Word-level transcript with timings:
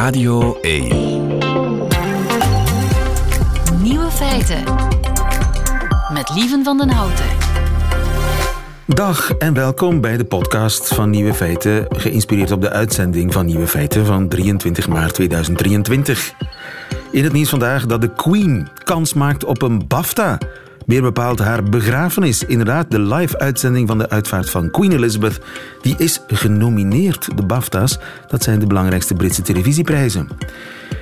Radio 0.00 0.58
1. 0.60 0.88
Nieuwe 3.82 4.10
feiten. 4.10 4.64
Met 6.12 6.30
Lieven 6.34 6.64
van 6.64 6.78
den 6.78 6.90
Houten. 6.90 7.24
Dag 8.86 9.30
en 9.30 9.54
welkom 9.54 10.00
bij 10.00 10.16
de 10.16 10.24
podcast 10.24 10.94
van 10.94 11.10
Nieuwe 11.10 11.34
Feiten, 11.34 11.86
geïnspireerd 11.88 12.50
op 12.50 12.60
de 12.60 12.70
uitzending 12.70 13.32
van 13.32 13.46
Nieuwe 13.46 13.66
Feiten 13.66 14.06
van 14.06 14.28
23 14.28 14.88
maart 14.88 15.14
2023. 15.14 16.32
In 17.10 17.24
het 17.24 17.32
nieuws 17.32 17.48
vandaag 17.48 17.86
dat 17.86 18.00
de 18.00 18.12
Queen 18.12 18.68
kans 18.84 19.14
maakt 19.14 19.44
op 19.44 19.62
een 19.62 19.86
BAFTA. 19.86 20.38
Meer 20.90 21.02
bepaald 21.02 21.38
haar 21.38 21.62
begrafenis. 21.62 22.44
Inderdaad, 22.44 22.90
de 22.90 23.00
live-uitzending 23.00 23.88
van 23.88 23.98
de 23.98 24.08
uitvaart 24.08 24.50
van 24.50 24.70
Queen 24.70 24.92
Elizabeth. 24.92 25.40
Die 25.82 25.94
is 25.98 26.20
genomineerd, 26.26 27.36
de 27.36 27.42
BAFTA's. 27.42 27.98
Dat 28.28 28.42
zijn 28.42 28.58
de 28.58 28.66
belangrijkste 28.66 29.14
Britse 29.14 29.42
televisieprijzen. 29.42 30.28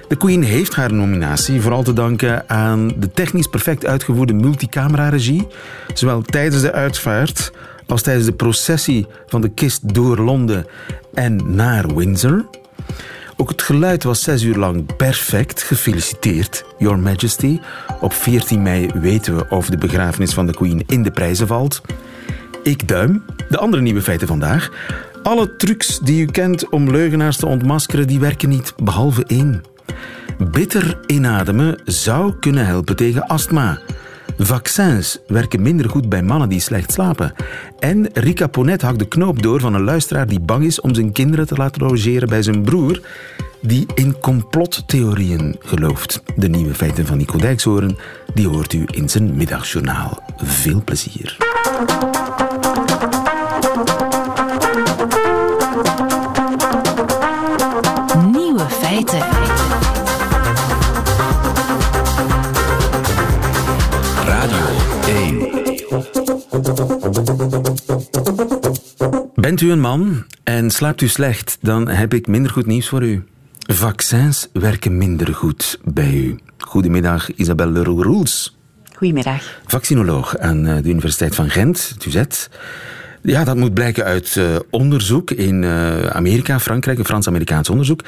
De 0.08 0.16
Queen 0.16 0.42
heeft 0.42 0.74
haar 0.74 0.92
nominatie 0.92 1.60
vooral 1.60 1.82
te 1.82 1.92
danken 1.92 2.48
aan 2.48 2.88
de 2.98 3.10
technisch 3.10 3.46
perfect 3.46 3.86
uitgevoerde 3.86 4.32
multicamera-regie. 4.32 5.46
Zowel 5.94 6.22
tijdens 6.22 6.62
de 6.62 6.72
uitvaart 6.72 7.52
als 7.86 8.02
tijdens 8.02 8.26
de 8.26 8.32
processie 8.32 9.06
van 9.26 9.40
de 9.40 9.48
kist 9.48 9.94
door 9.94 10.18
Londen 10.18 10.66
en 11.14 11.54
naar 11.54 11.94
Windsor. 11.94 12.44
Ook 13.40 13.48
het 13.48 13.62
geluid 13.62 14.04
was 14.04 14.22
zes 14.22 14.42
uur 14.42 14.56
lang 14.56 14.96
perfect. 14.96 15.62
Gefeliciteerd, 15.62 16.64
Your 16.78 16.98
Majesty. 16.98 17.60
Op 18.00 18.12
14 18.12 18.62
mei 18.62 18.90
weten 18.94 19.36
we 19.36 19.46
of 19.48 19.70
de 19.70 19.76
begrafenis 19.76 20.34
van 20.34 20.46
de 20.46 20.54
Queen 20.54 20.82
in 20.86 21.02
de 21.02 21.10
prijzen 21.10 21.46
valt. 21.46 21.80
Ik 22.62 22.88
duim. 22.88 23.24
De 23.48 23.58
andere 23.58 23.82
nieuwe 23.82 24.02
feiten 24.02 24.26
vandaag. 24.26 24.70
Alle 25.22 25.56
trucs 25.56 25.98
die 25.98 26.22
u 26.22 26.26
kent 26.26 26.68
om 26.68 26.90
leugenaars 26.90 27.36
te 27.36 27.46
ontmaskeren, 27.46 28.06
die 28.06 28.20
werken 28.20 28.48
niet, 28.48 28.74
behalve 28.76 29.24
één. 29.26 29.62
Bitter 30.50 30.98
inademen 31.06 31.80
zou 31.84 32.32
kunnen 32.40 32.66
helpen 32.66 32.96
tegen 32.96 33.26
astma. 33.26 33.78
Vaccins 34.38 35.18
werken 35.26 35.62
minder 35.62 35.88
goed 35.90 36.08
bij 36.08 36.22
mannen 36.22 36.48
die 36.48 36.60
slecht 36.60 36.92
slapen. 36.92 37.32
En 37.78 38.08
Rika 38.12 38.46
Ponet 38.46 38.82
hakt 38.82 38.98
de 38.98 39.08
knoop 39.08 39.42
door 39.42 39.60
van 39.60 39.74
een 39.74 39.84
luisteraar 39.84 40.26
die 40.26 40.40
bang 40.40 40.64
is 40.64 40.80
om 40.80 40.94
zijn 40.94 41.12
kinderen 41.12 41.46
te 41.46 41.54
laten 41.54 41.82
logeren 41.82 42.28
bij 42.28 42.42
zijn 42.42 42.62
broer, 42.62 43.00
die 43.60 43.86
in 43.94 44.18
complottheorieën 44.20 45.56
gelooft. 45.58 46.22
De 46.36 46.48
nieuwe 46.48 46.74
feiten 46.74 47.06
van 47.06 47.16
Nico 47.16 47.38
Dijkshoorn, 47.38 47.98
die 48.34 48.48
hoort 48.48 48.72
u 48.72 48.84
in 48.90 49.08
zijn 49.08 49.36
middagjournaal. 49.36 50.22
Veel 50.36 50.82
plezier. 50.84 51.36
Bent 69.34 69.60
u 69.60 69.70
een 69.70 69.80
man 69.80 70.24
en 70.44 70.70
slaapt 70.70 71.00
u 71.00 71.08
slecht, 71.08 71.58
dan 71.60 71.88
heb 71.88 72.14
ik 72.14 72.26
minder 72.26 72.52
goed 72.52 72.66
nieuws 72.66 72.88
voor 72.88 73.02
u. 73.02 73.24
Vaccins 73.58 74.48
werken 74.52 74.98
minder 74.98 75.34
goed 75.34 75.78
bij 75.84 76.14
u. 76.14 76.38
Goedemiddag, 76.58 77.34
Isabelle 77.34 77.72
Leroux-Roels. 77.72 78.58
Goedemiddag. 78.94 79.60
Vaccinoloog 79.66 80.38
aan 80.38 80.66
eh, 80.66 80.82
de 80.82 80.88
Universiteit 80.88 81.34
van 81.34 81.50
Gent, 81.50 81.96
UZ. 82.06 82.22
Ja, 83.22 83.44
dat 83.44 83.56
moet 83.56 83.74
blijken 83.74 84.04
uit 84.04 84.34
uh, 84.34 84.56
onderzoek 84.70 85.30
in 85.30 85.62
uh, 85.62 86.06
Amerika, 86.06 86.60
Frankrijk, 86.60 86.98
een 86.98 87.04
Frans-Amerikaans 87.04 87.70
onderzoek. 87.70 88.04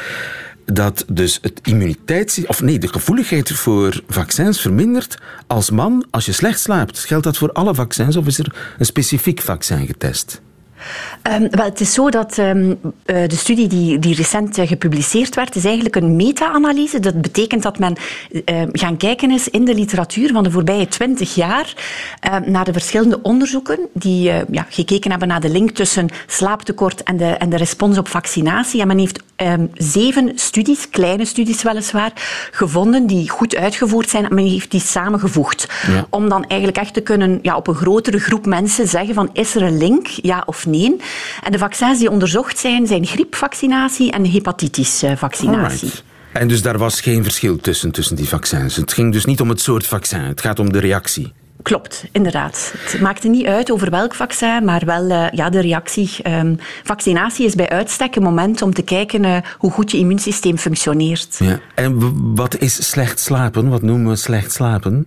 Dat 0.64 1.05
dus 1.08 1.39
het 1.42 1.61
immuniteits... 1.62 2.47
Of 2.47 2.62
nee, 2.62 2.78
de 2.78 2.89
gevoeligheid 2.89 3.50
voor 3.53 4.03
vaccins 4.08 4.61
vermindert 4.61 5.19
als 5.47 5.70
man 5.70 6.06
als 6.11 6.27
je 6.27 6.33
slecht 6.33 6.61
slaapt. 6.61 6.98
Geldt 6.98 7.25
dat 7.25 7.36
voor 7.36 7.52
alle 7.52 7.74
vaccins 7.74 8.17
of 8.17 8.27
is 8.27 8.39
er 8.39 8.74
een 8.79 8.86
specifiek 8.86 9.40
vaccin 9.40 9.86
getest? 9.86 10.40
Um, 11.23 11.51
wel, 11.51 11.64
het 11.64 11.80
is 11.80 11.92
zo 11.92 12.11
dat 12.11 12.39
um, 12.39 12.68
uh, 12.68 12.77
de 13.05 13.36
studie 13.36 13.67
die, 13.67 13.98
die 13.98 14.14
recent 14.14 14.58
uh, 14.58 14.67
gepubliceerd 14.67 15.35
werd, 15.35 15.57
is 15.57 15.64
eigenlijk 15.64 15.96
een 15.96 16.17
meta-analyse. 16.17 17.01
Dat 17.01 17.20
betekent 17.20 17.62
dat 17.62 17.79
men 17.79 17.96
uh, 18.30 18.62
gaan 18.73 18.96
kijken 18.96 19.30
is 19.30 19.48
in 19.48 19.64
de 19.64 19.74
literatuur 19.74 20.33
van 20.33 20.42
de 20.42 20.51
voorbije 20.51 20.89
twintig 20.89 21.35
jaar 21.35 21.74
naar 22.45 22.64
de 22.64 22.73
verschillende 22.73 23.23
onderzoeken 23.23 23.79
die 23.92 24.23
ja, 24.51 24.67
gekeken 24.68 25.11
hebben 25.11 25.29
naar 25.29 25.40
de 25.40 25.51
link 25.51 25.70
tussen 25.70 26.08
slaaptekort 26.27 27.02
en 27.02 27.17
de, 27.17 27.24
en 27.24 27.51
de 27.51 27.56
respons 27.56 27.98
op 27.98 28.08
vaccinatie. 28.08 28.80
En 28.80 28.86
men 28.86 28.98
heeft 28.98 29.23
um, 29.42 29.70
zeven 29.74 30.33
studies, 30.34 30.90
kleine 30.90 31.24
studies 31.24 31.62
weliswaar, 31.62 32.12
gevonden 32.51 33.06
die 33.06 33.30
goed 33.30 33.56
uitgevoerd 33.56 34.11
zijn. 34.11 34.28
En 34.28 34.34
men 34.34 34.46
heeft 34.46 34.70
die 34.70 34.80
samengevoegd. 34.80 35.67
Ja. 35.89 36.06
Om 36.11 36.28
dan 36.28 36.45
eigenlijk 36.46 36.80
echt 36.80 36.95
te 36.95 37.01
kunnen 37.01 37.39
ja, 37.42 37.56
op 37.56 37.67
een 37.67 37.74
grotere 37.74 38.18
groep 38.18 38.46
mensen 38.46 38.89
zeggen 38.89 39.14
van 39.14 39.30
is 39.33 39.55
er 39.55 39.62
een 39.62 39.79
link, 39.79 40.06
ja 40.06 40.42
of 40.46 40.67
nee. 40.67 40.96
En 41.42 41.52
de 41.52 41.58
vaccins 41.58 41.98
die 41.98 42.11
onderzocht 42.11 42.58
zijn, 42.58 42.86
zijn 42.86 43.06
griepvaccinatie 43.06 44.12
en 44.12 44.24
hepatitisvaccinatie. 44.24 45.89
Alright. 45.89 46.05
En 46.33 46.48
dus 46.48 46.62
daar 46.62 46.79
was 46.79 47.00
geen 47.00 47.23
verschil 47.23 47.56
tussen, 47.56 47.90
tussen 47.90 48.17
die 48.17 48.29
vaccins. 48.29 48.77
Het 48.77 48.92
ging 48.92 49.12
dus 49.12 49.24
niet 49.24 49.40
om 49.40 49.48
het 49.48 49.61
soort 49.61 49.86
vaccin, 49.86 50.20
het 50.20 50.40
gaat 50.40 50.58
om 50.58 50.73
de 50.73 50.79
reactie. 50.79 51.33
Klopt, 51.63 52.05
inderdaad. 52.13 52.75
Het 52.79 53.01
maakte 53.01 53.29
niet 53.29 53.47
uit 53.47 53.71
over 53.71 53.91
welk 53.91 54.15
vaccin, 54.15 54.65
maar 54.65 54.85
wel 54.85 55.11
uh, 55.11 55.31
ja, 55.31 55.51
de 55.51 55.61
reactie. 55.61 56.11
Um, 56.27 56.59
vaccinatie 56.85 57.47
is 57.47 57.55
bij 57.55 57.69
uitstek 57.69 58.17
een 58.17 58.23
moment 58.23 58.63
om 58.63 58.75
te 58.75 58.83
kijken 58.83 59.25
uh, 59.25 59.37
hoe 59.59 59.71
goed 59.71 59.91
je 59.91 59.98
immuunsysteem 59.98 60.59
functioneert. 60.59 61.37
Ja. 61.39 61.61
En 61.75 62.35
wat 62.35 62.59
is 62.59 62.89
slecht 62.89 63.21
slapen? 63.21 63.69
Wat 63.69 63.83
noemen 63.83 64.11
we 64.11 64.17
slecht 64.17 64.53
slapen? 64.53 65.07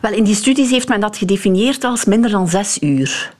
Wel, 0.00 0.12
in 0.12 0.24
die 0.24 0.34
studies 0.34 0.70
heeft 0.70 0.88
men 0.88 1.00
dat 1.00 1.16
gedefinieerd 1.16 1.84
als 1.84 2.04
minder 2.04 2.30
dan 2.30 2.48
zes 2.48 2.78
uur. 2.80 3.36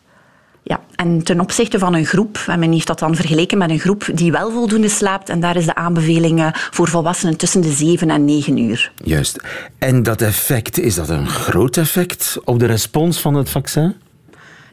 Ja, 0.69 0.81
en 0.95 1.23
ten 1.23 1.41
opzichte 1.41 1.79
van 1.79 1.95
een 1.95 2.07
groep, 2.07 2.45
en 2.47 2.59
men 2.59 2.73
heeft 2.73 2.87
dat 2.87 2.99
dan 2.99 3.15
vergeleken 3.15 3.59
met 3.59 3.71
een 3.71 3.79
groep 3.79 4.09
die 4.15 4.33
wel 4.33 4.51
voldoende 4.51 4.89
slaapt, 4.89 5.29
en 5.29 5.41
daar 5.41 5.57
is 5.57 5.65
de 5.65 5.75
aanbeveling 5.75 6.51
voor 6.71 6.89
volwassenen 6.89 7.37
tussen 7.37 7.61
de 7.61 7.73
7 7.73 8.11
en 8.11 8.25
9 8.25 8.59
uur. 8.59 8.93
Juist. 9.05 9.43
En 9.79 10.03
dat 10.03 10.23
effect, 10.23 10.79
is 10.79 10.95
dat 10.95 11.09
een 11.09 11.29
groot 11.29 11.77
effect 11.77 12.39
op 12.45 12.59
de 12.59 12.67
respons 12.67 13.21
van 13.21 13.35
het 13.35 13.51
vaccin? 13.51 13.95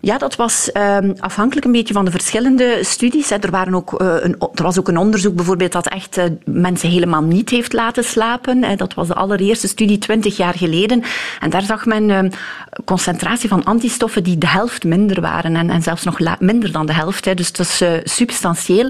Ja, 0.06 0.18
dat 0.18 0.36
was 0.36 0.70
um, 0.74 1.14
afhankelijk 1.20 1.66
een 1.66 1.72
beetje 1.72 1.94
van 1.94 2.06
de 2.06 2.12
verschillende 2.12 2.80
studies. 2.82 3.32
Er, 3.32 3.52
waren 3.52 3.76
ook, 3.76 4.02
uh, 4.02 4.08
een, 4.20 4.36
er 4.54 4.64
was 4.64 4.80
ook 4.80 4.88
een 4.88 4.98
onderzoek 4.98 5.36
bijvoorbeeld 5.36 5.72
dat 5.72 5.88
echt 5.88 6.18
uh, 6.18 6.24
mensen 6.46 6.90
helemaal 6.90 7.22
niet 7.22 7.50
heeft 7.50 7.74
laten 7.74 8.04
slapen. 8.04 8.64
Hè. 8.64 8.76
Dat 8.76 8.94
was 8.94 9.08
de 9.08 9.14
allereerste 9.14 9.68
studie 9.68 9.98
twintig 9.98 10.38
jaar 10.38 10.54
geleden. 10.54 11.04
En 11.40 11.50
daar 11.50 11.62
zag 11.62 11.86
men 11.86 12.10
uh, 12.10 12.20
concentratie 12.84 13.50
van 13.50 13.64
antistoffen 13.64 14.24
die 14.24 14.38
de 14.38 14.48
helft 14.48 14.84
minder 14.84 15.22
waren. 15.22 15.56
En, 15.56 15.70
en 15.70 15.82
zelfs 15.82 16.04
nog 16.04 16.20
minder 16.40 16.72
dan 16.72 16.86
de 16.86 16.94
helft. 16.94 17.26
Hè. 17.26 17.34
Dus 17.34 17.52
dat 17.52 17.66
is 17.66 17.84
substantieel. 18.04 18.90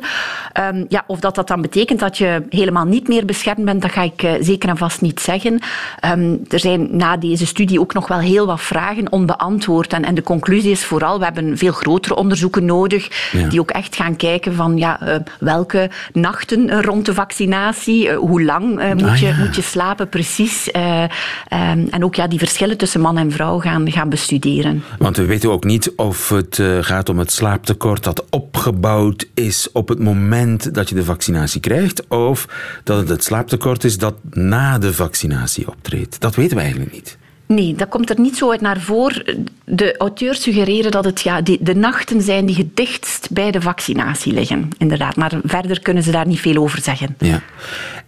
Um, 0.73 0.85
ja, 0.89 1.03
of 1.07 1.19
dat 1.19 1.35
dat 1.35 1.47
dan 1.47 1.61
betekent 1.61 1.99
dat 1.99 2.17
je 2.17 2.43
helemaal 2.49 2.85
niet 2.85 3.07
meer 3.07 3.25
beschermd 3.25 3.65
bent, 3.65 3.81
dat 3.81 3.91
ga 3.91 4.01
ik 4.01 4.37
zeker 4.39 4.69
en 4.69 4.77
vast 4.77 5.01
niet 5.01 5.19
zeggen. 5.19 5.59
Um, 6.05 6.41
er 6.49 6.59
zijn 6.59 6.97
na 6.97 7.17
deze 7.17 7.45
studie 7.45 7.79
ook 7.79 7.93
nog 7.93 8.07
wel 8.07 8.19
heel 8.19 8.45
wat 8.45 8.61
vragen 8.61 9.11
onbeantwoord. 9.11 9.93
En, 9.93 10.05
en 10.05 10.15
de 10.15 10.23
conclusie 10.23 10.71
is 10.71 10.85
vooral 10.85 11.03
we 11.17 11.23
hebben 11.23 11.57
veel 11.57 11.71
grotere 11.71 12.15
onderzoeken 12.15 12.65
nodig, 12.65 13.29
ja. 13.31 13.47
die 13.47 13.59
ook 13.59 13.71
echt 13.71 13.95
gaan 13.95 14.15
kijken 14.15 14.53
van 14.53 14.77
ja, 14.77 14.99
uh, 15.03 15.15
welke 15.39 15.89
nachten 16.13 16.81
rond 16.81 17.05
de 17.05 17.13
vaccinatie, 17.13 18.07
uh, 18.07 18.17
hoe 18.17 18.43
lang 18.43 18.81
uh, 18.81 18.93
moet, 18.93 19.03
ah, 19.03 19.17
je, 19.17 19.25
ja. 19.25 19.35
moet 19.37 19.55
je 19.55 19.61
slapen 19.61 20.09
precies. 20.09 20.69
Um, 20.73 21.87
en 21.89 22.03
ook 22.03 22.15
ja, 22.15 22.27
die 22.27 22.39
verschillen 22.39 22.77
tussen 22.77 23.01
man 23.01 23.17
en 23.17 23.31
vrouw 23.31 23.59
gaan, 23.59 23.91
gaan 23.91 24.09
bestuderen. 24.09 24.83
Want 24.97 25.17
we 25.17 25.25
weten 25.25 25.51
ook 25.51 25.63
niet 25.63 25.91
of 25.95 26.29
het 26.29 26.61
gaat 26.81 27.09
om 27.09 27.19
het 27.19 27.31
slaaptekort 27.31 28.03
dat 28.03 28.25
opgebouwd 28.29 29.27
is 29.33 29.69
op 29.71 29.87
het 29.87 29.99
moment 29.99 30.73
dat 30.73 30.89
je 30.89 30.95
de 30.95 31.03
vaccinatie 31.03 31.61
krijgt, 31.61 32.07
of 32.07 32.47
dat 32.83 32.97
het 32.97 33.09
het 33.09 33.23
slaaptekort 33.23 33.83
is 33.83 33.97
dat 33.97 34.15
na 34.29 34.77
de 34.77 34.93
vaccinatie 34.93 35.67
optreedt. 35.67 36.19
Dat 36.19 36.35
weten 36.35 36.55
we 36.55 36.61
eigenlijk 36.61 36.93
niet. 36.93 37.17
Nee, 37.47 37.75
dat 37.75 37.89
komt 37.89 38.09
er 38.09 38.19
niet 38.19 38.37
zo 38.37 38.51
uit 38.51 38.61
naar 38.61 38.79
voren. 38.79 39.47
De 39.63 39.97
auteurs 39.97 40.41
suggereren 40.41 40.91
dat 40.91 41.05
het 41.05 41.21
ja, 41.21 41.41
die, 41.41 41.57
de 41.61 41.75
nachten 41.75 42.21
zijn 42.21 42.45
die 42.45 42.55
het 42.55 42.75
dichtst 42.75 43.31
bij 43.31 43.51
de 43.51 43.61
vaccinatie 43.61 44.33
liggen. 44.33 44.69
Inderdaad, 44.77 45.15
maar 45.15 45.39
verder 45.43 45.81
kunnen 45.81 46.03
ze 46.03 46.11
daar 46.11 46.27
niet 46.27 46.39
veel 46.39 46.61
over 46.61 46.81
zeggen. 46.81 47.15
Ja. 47.19 47.41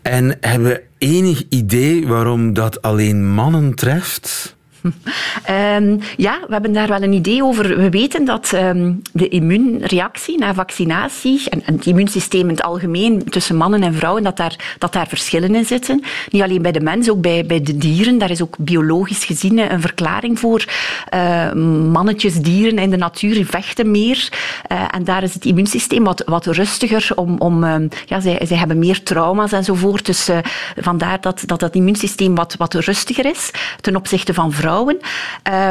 En 0.02 0.38
hebben 0.42 0.68
we 0.68 0.84
enig 0.98 1.44
idee 1.50 2.08
waarom 2.08 2.54
dat 2.54 2.82
alleen 2.82 3.34
mannen 3.34 3.76
treft? 3.76 4.56
Um, 4.84 6.00
ja, 6.28 6.40
we 6.48 6.54
hebben 6.54 6.74
daar 6.74 6.88
wel 6.88 7.02
een 7.02 7.14
idee 7.14 7.44
over. 7.44 7.78
We 7.78 7.90
weten 7.90 8.26
dat 8.26 8.52
um, 8.54 9.02
de 9.14 9.28
immuunreactie 9.28 10.38
na 10.38 10.54
vaccinatie 10.54 11.50
en, 11.50 11.62
het 11.66 11.86
immuunsysteem 11.86 12.42
in 12.42 12.56
het 12.56 12.62
algemeen 12.62 13.24
tussen 13.24 13.56
mannen 13.56 13.84
en 13.84 13.94
vrouwen, 13.94 14.24
dat 14.24 14.38
daar, 14.38 14.76
dat 14.78 14.94
daar 14.94 15.08
verschillen 15.08 15.56
in 15.56 15.66
zitten. 15.66 16.04
Niet 16.30 16.42
alleen 16.42 16.62
bij 16.62 16.72
de 16.72 16.80
mens, 16.80 17.10
ook 17.10 17.22
bij, 17.22 17.46
bij 17.46 17.62
de 17.62 17.78
dieren. 17.78 18.18
Daar 18.18 18.32
is 18.32 18.42
ook 18.42 18.56
biologisch 18.60 19.26
gezien 19.26 19.72
een 19.72 19.82
verklaring 19.82 20.40
voor. 20.40 20.66
Uh, 21.14 21.54
mannetjesdieren 21.92 22.78
in 22.78 22.90
de 22.90 22.98
natuur 22.98 23.46
vechten 23.46 23.92
meer. 23.92 24.30
Uh, 24.72 24.82
en 24.92 25.04
daar 25.04 25.24
is 25.24 25.34
het 25.34 25.46
immuunsysteem 25.46 26.04
wat, 26.04 26.24
wat 26.26 26.46
rustiger. 26.46 27.10
Om, 27.16 27.36
om, 27.40 27.64
uh, 27.64 27.76
ja, 28.06 28.20
zij, 28.20 28.40
zij 28.46 28.58
hebben 28.58 28.80
meer 28.80 29.04
trauma's 29.04 29.52
enzovoort. 29.52 30.06
Dus 30.06 30.30
vandaar 30.78 31.22
dat, 31.22 31.44
dat 31.46 31.60
dat 31.60 31.76
immuunsysteem 31.76 32.36
wat, 32.36 32.56
wat 32.58 32.74
rustiger 32.74 33.26
is 33.26 33.52
ten 33.82 33.96
opzichte 33.96 34.34
van 34.34 34.52
vrouwen 34.52 34.77
vrouwen. 34.78 34.98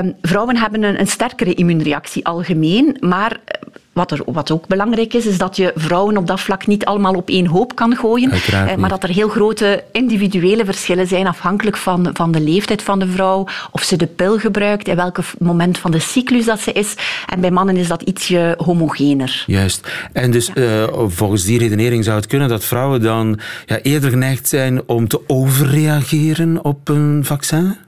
Uh, 0.06 0.12
vrouwen 0.22 0.56
hebben 0.56 0.82
een, 0.82 1.00
een 1.00 1.06
sterkere 1.06 1.54
immuunreactie 1.54 2.26
algemeen, 2.26 2.96
maar 3.00 3.40
wat, 3.96 4.10
er, 4.10 4.22
wat 4.26 4.50
ook 4.50 4.66
belangrijk 4.66 5.14
is, 5.14 5.26
is 5.26 5.38
dat 5.38 5.56
je 5.56 5.72
vrouwen 5.74 6.16
op 6.16 6.26
dat 6.26 6.40
vlak 6.40 6.66
niet 6.66 6.84
allemaal 6.84 7.14
op 7.14 7.28
één 7.28 7.46
hoop 7.46 7.74
kan 7.74 7.96
gooien. 7.96 8.30
Eh, 8.30 8.74
maar 8.74 8.88
dat 8.88 9.02
er 9.02 9.08
heel 9.08 9.28
grote 9.28 9.84
individuele 9.92 10.64
verschillen 10.64 11.06
zijn 11.06 11.26
afhankelijk 11.26 11.76
van, 11.76 12.10
van 12.12 12.32
de 12.32 12.40
leeftijd 12.40 12.82
van 12.82 12.98
de 12.98 13.06
vrouw, 13.06 13.46
of 13.70 13.82
ze 13.82 13.96
de 13.96 14.06
pil 14.06 14.38
gebruikt, 14.38 14.88
in 14.88 14.96
welk 14.96 15.18
moment 15.38 15.78
van 15.78 15.90
de 15.90 15.98
cyclus 15.98 16.44
dat 16.44 16.60
ze 16.60 16.72
is. 16.72 16.94
En 17.26 17.40
bij 17.40 17.50
mannen 17.50 17.76
is 17.76 17.88
dat 17.88 18.02
ietsje 18.02 18.54
homogener. 18.56 19.44
Juist. 19.46 19.88
En 20.12 20.30
dus 20.30 20.50
ja. 20.54 20.62
uh, 20.62 21.04
volgens 21.06 21.44
die 21.44 21.58
redenering 21.58 22.04
zou 22.04 22.16
het 22.16 22.26
kunnen 22.26 22.48
dat 22.48 22.64
vrouwen 22.64 23.00
dan 23.00 23.38
ja, 23.66 23.78
eerder 23.78 24.10
geneigd 24.10 24.48
zijn 24.48 24.88
om 24.88 25.08
te 25.08 25.20
overreageren 25.26 26.64
op 26.64 26.88
een 26.88 27.20
vaccin? 27.24 27.85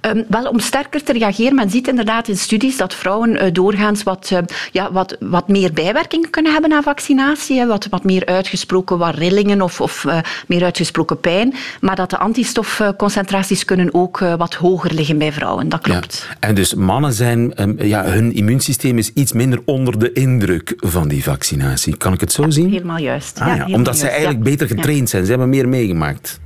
Um, 0.00 0.24
wel, 0.28 0.44
om 0.44 0.58
sterker 0.58 1.02
te 1.02 1.12
reageren, 1.12 1.54
men 1.54 1.70
ziet 1.70 1.88
inderdaad 1.88 2.28
in 2.28 2.36
studies 2.36 2.76
dat 2.76 2.94
vrouwen 2.94 3.30
uh, 3.30 3.52
doorgaans 3.52 4.02
wat, 4.02 4.30
uh, 4.32 4.38
ja, 4.72 4.92
wat, 4.92 5.16
wat 5.20 5.48
meer 5.48 5.72
bijwerkingen 5.72 6.30
kunnen 6.30 6.52
hebben 6.52 6.70
na 6.70 6.82
vaccinatie, 6.82 7.58
hè, 7.58 7.66
wat, 7.66 7.86
wat 7.90 8.04
meer 8.04 8.26
uitgesproken 8.26 8.98
wat 8.98 9.14
rillingen 9.14 9.62
of, 9.62 9.80
of 9.80 10.04
uh, 10.04 10.18
meer 10.46 10.64
uitgesproken 10.64 11.20
pijn, 11.20 11.54
maar 11.80 11.96
dat 11.96 12.10
de 12.10 12.18
antistofconcentraties 12.18 13.64
kunnen 13.64 13.94
ook 13.94 14.18
wat 14.18 14.54
hoger 14.54 14.94
liggen 14.94 15.18
bij 15.18 15.32
vrouwen, 15.32 15.68
dat 15.68 15.80
klopt. 15.80 16.26
Ja. 16.28 16.36
En 16.40 16.54
dus 16.54 16.74
mannen 16.74 17.12
zijn, 17.12 17.62
um, 17.62 17.82
ja, 17.82 18.04
hun 18.04 18.34
immuunsysteem 18.34 18.98
is 18.98 19.12
iets 19.12 19.32
minder 19.32 19.60
onder 19.64 19.98
de 19.98 20.12
indruk 20.12 20.74
van 20.76 21.08
die 21.08 21.22
vaccinatie. 21.22 21.96
Kan 21.96 22.12
ik 22.12 22.20
het 22.20 22.32
zo 22.32 22.42
ja, 22.42 22.50
zien? 22.50 22.70
Helemaal 22.70 22.98
juist. 22.98 23.40
Ah, 23.40 23.46
ja, 23.46 23.52
helemaal 23.52 23.74
omdat 23.74 23.98
ze 23.98 24.08
eigenlijk 24.08 24.42
beter 24.42 24.66
getraind 24.66 25.08
zijn, 25.08 25.24
ze 25.24 25.30
hebben 25.30 25.48
meer 25.48 25.68
meegemaakt. 25.68 26.40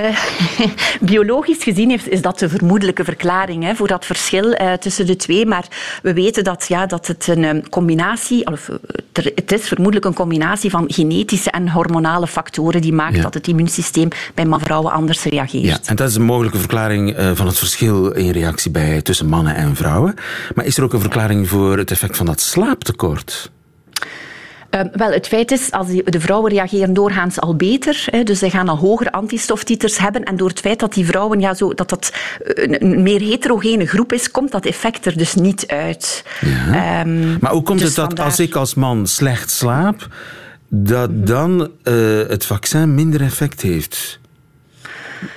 Uh, 0.00 0.18
biologisch 1.10 1.62
gezien 1.62 1.90
heeft, 1.90 2.08
is 2.08 2.22
dat 2.22 2.38
de 2.38 2.48
vermoedelijke 2.48 3.04
verklaring 3.04 3.64
hè, 3.64 3.74
voor 3.74 3.88
dat 3.88 4.06
verschil 4.06 4.60
uh, 4.60 4.72
tussen 4.72 5.06
de 5.06 5.16
twee. 5.16 5.46
Maar 5.46 5.66
we 6.02 6.12
weten 6.12 6.44
dat, 6.44 6.64
ja, 6.68 6.86
dat 6.86 7.06
het 7.06 7.26
een 7.26 7.44
um, 7.44 7.68
combinatie, 7.68 8.46
of 8.46 8.70
het 9.12 9.52
is 9.52 9.68
vermoedelijk 9.68 10.06
een 10.06 10.14
combinatie 10.14 10.70
van 10.70 10.84
genetische 10.86 11.50
en 11.50 11.68
hormonale 11.70 12.26
factoren 12.26 12.80
die 12.80 12.92
maakt 12.92 13.16
ja. 13.16 13.22
dat 13.22 13.34
het 13.34 13.48
immuunsysteem 13.48 14.08
bij 14.34 14.46
vrouwen 14.50 14.92
anders 14.92 15.24
reageert. 15.24 15.64
Ja, 15.64 15.78
en 15.84 15.96
dat 15.96 16.08
is 16.08 16.14
een 16.14 16.22
mogelijke 16.22 16.58
verklaring 16.58 17.18
uh, 17.18 17.30
van 17.34 17.46
het 17.46 17.58
verschil 17.58 18.10
in 18.10 18.30
reactie 18.30 18.70
bij, 18.70 19.02
tussen 19.02 19.26
mannen 19.26 19.54
en 19.54 19.76
vrouwen. 19.76 20.14
Maar 20.54 20.64
is 20.64 20.76
er 20.76 20.84
ook 20.84 20.92
een 20.92 21.00
verklaring 21.00 21.48
voor 21.48 21.78
het 21.78 21.90
effect 21.90 22.16
van 22.16 22.26
dat 22.26 22.40
slaaptekort? 22.40 23.50
Uh, 24.74 24.80
wel, 24.92 25.10
het 25.10 25.28
feit 25.28 25.50
is, 25.50 25.70
als 25.70 25.86
die, 25.86 26.10
de 26.10 26.20
vrouwen 26.20 26.50
reageren 26.50 26.94
doorgaans 26.94 27.40
al 27.40 27.56
beter, 27.56 28.06
hè, 28.10 28.22
dus 28.22 28.38
zij 28.38 28.50
gaan 28.50 28.68
al 28.68 28.76
hoger 28.76 29.10
antistoftiters 29.10 29.98
hebben 29.98 30.22
en 30.22 30.36
door 30.36 30.48
het 30.48 30.60
feit 30.60 30.80
dat 30.80 30.94
die 30.94 31.06
vrouwen, 31.06 31.40
ja, 31.40 31.54
zo, 31.54 31.74
dat 31.74 31.88
dat 31.88 32.12
een, 32.38 32.84
een 32.84 33.02
meer 33.02 33.20
heterogene 33.20 33.86
groep 33.86 34.12
is, 34.12 34.30
komt 34.30 34.50
dat 34.50 34.64
effect 34.64 35.06
er 35.06 35.16
dus 35.16 35.34
niet 35.34 35.66
uit. 35.66 36.24
Ja. 36.40 37.00
Um, 37.00 37.36
maar 37.40 37.52
hoe 37.52 37.62
komt 37.62 37.78
dus 37.78 37.88
het 37.88 37.96
dat 37.96 38.06
vandaar... 38.06 38.24
als 38.24 38.40
ik 38.40 38.54
als 38.54 38.74
man 38.74 39.06
slecht 39.06 39.50
slaap, 39.50 40.08
dat 40.68 41.26
dan 41.26 41.60
uh, 41.60 42.28
het 42.28 42.46
vaccin 42.46 42.94
minder 42.94 43.20
effect 43.20 43.60
heeft? 43.60 44.20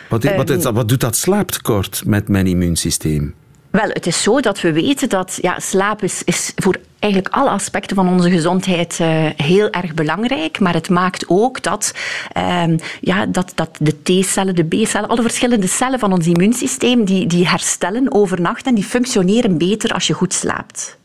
Wat, 0.10 0.24
wat, 0.24 0.64
wat 0.64 0.90
doet 0.90 1.00
dat 1.00 1.16
slaaptekort 1.16 2.04
met 2.06 2.28
mijn 2.28 2.48
immuunsysteem? 2.48 3.34
Wel, 3.70 3.90
het 3.90 4.08
is 4.08 4.22
zo 4.22 4.40
dat 4.40 4.62
we 4.62 4.72
weten 4.72 5.10
dat 5.10 5.38
ja, 5.42 5.60
slaap 5.60 6.04
is, 6.04 6.24
is 6.24 6.52
voor 6.56 6.76
eigenlijk 7.06 7.36
alle 7.36 7.50
aspecten 7.50 7.96
van 7.96 8.07
onze 8.07 8.30
gezondheid 8.30 9.00
uh, 9.02 9.07
heel 9.36 9.69
erg 9.69 9.94
belangrijk. 9.94 10.60
Maar 10.60 10.74
het 10.74 10.90
maakt 10.90 11.25
ook 11.28 11.63
dat, 11.63 11.94
uh, 12.38 12.63
ja, 13.02 13.25
dat, 13.25 13.52
dat 13.56 13.69
de 13.80 14.02
T-cellen, 14.02 14.56
de 14.56 14.63
B-cellen, 14.63 15.10
alle 15.10 15.22
verschillende 15.22 15.68
cellen 15.68 16.00
van 16.00 16.13
ons 16.13 16.28
immuunsysteem, 16.28 17.06
die, 17.06 17.28
die 17.28 17.48
herstellen 17.48 18.13
overnacht 18.13 18.66
en 18.66 18.75
die 18.75 18.84
functioneren 18.84 19.57
beter 19.57 19.94
als 19.94 20.07
je 20.07 20.13
goed 20.13 20.34
slaapt. 20.34 20.98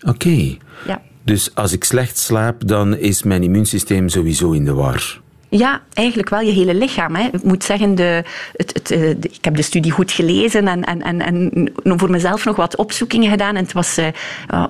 Oké. 0.00 0.10
Okay. 0.10 0.58
Ja. 0.86 1.02
Dus 1.24 1.54
als 1.54 1.72
ik 1.72 1.84
slecht 1.84 2.18
slaap, 2.18 2.68
dan 2.68 2.96
is 2.96 3.22
mijn 3.22 3.42
immuunsysteem 3.42 4.08
sowieso 4.08 4.52
in 4.52 4.64
de 4.64 4.72
war. 4.72 5.19
Ja, 5.50 5.80
eigenlijk 5.92 6.28
wel 6.28 6.40
je 6.40 6.52
hele 6.52 6.74
lichaam. 6.74 7.14
Hè. 7.14 7.28
Ik 7.32 7.42
moet 7.42 7.64
zeggen, 7.64 7.94
de, 7.94 8.24
het, 8.56 8.74
het, 8.74 8.86
de, 8.86 9.16
ik 9.20 9.44
heb 9.44 9.56
de 9.56 9.62
studie 9.62 9.90
goed 9.92 10.12
gelezen 10.12 10.68
en, 10.68 10.84
en, 10.84 11.02
en, 11.02 11.20
en 11.22 11.98
voor 11.98 12.10
mezelf 12.10 12.44
nog 12.44 12.56
wat 12.56 12.76
opzoekingen 12.76 13.30
gedaan. 13.30 13.56
En 13.56 13.62
het 13.62 13.72
was, 13.72 13.98
uh, 13.98 14.06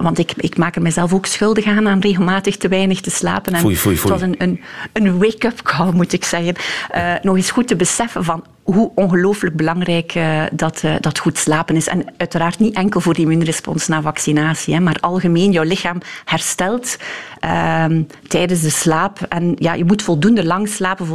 want 0.00 0.18
ik, 0.18 0.32
ik 0.36 0.56
maak 0.56 0.76
er 0.76 0.82
mezelf 0.82 1.12
ook 1.12 1.26
schuldig 1.26 1.64
aan 1.64 1.88
aan 1.88 2.00
regelmatig 2.00 2.56
te 2.56 2.68
weinig 2.68 3.00
te 3.00 3.10
slapen. 3.10 3.52
En 3.52 3.60
foei, 3.60 3.76
foei, 3.76 3.96
foei. 3.96 4.12
Het 4.12 4.20
was 4.22 4.30
een, 4.30 4.34
een, 4.38 4.60
een 4.92 5.18
wake-up 5.18 5.62
call, 5.62 5.92
moet 5.92 6.12
ik 6.12 6.24
zeggen. 6.24 6.54
Uh, 6.96 7.14
nog 7.22 7.36
eens 7.36 7.50
goed 7.50 7.68
te 7.68 7.76
beseffen 7.76 8.24
van 8.24 8.44
hoe 8.74 8.90
ongelooflijk 8.94 9.56
belangrijk 9.56 10.14
uh, 10.14 10.42
dat, 10.52 10.82
uh, 10.84 10.94
dat 11.00 11.18
goed 11.18 11.38
slapen 11.38 11.76
is. 11.76 11.88
En 11.88 12.04
uiteraard 12.16 12.58
niet 12.58 12.74
enkel 12.74 13.00
voor 13.00 13.14
de 13.14 13.20
immuunrespons 13.20 13.88
na 13.88 14.02
vaccinatie, 14.02 14.74
hè, 14.74 14.80
maar 14.80 14.96
algemeen 15.00 15.52
jouw 15.52 15.64
lichaam 15.64 15.98
herstelt 16.24 16.96
uh, 17.44 17.84
tijdens 18.28 18.60
de 18.60 18.70
slaap. 18.70 19.20
En 19.28 19.54
ja, 19.58 19.74
je 19.74 19.84
moet 19.84 20.02
voldoende 20.02 20.44
lang 20.44 20.68
slapen 20.68 21.06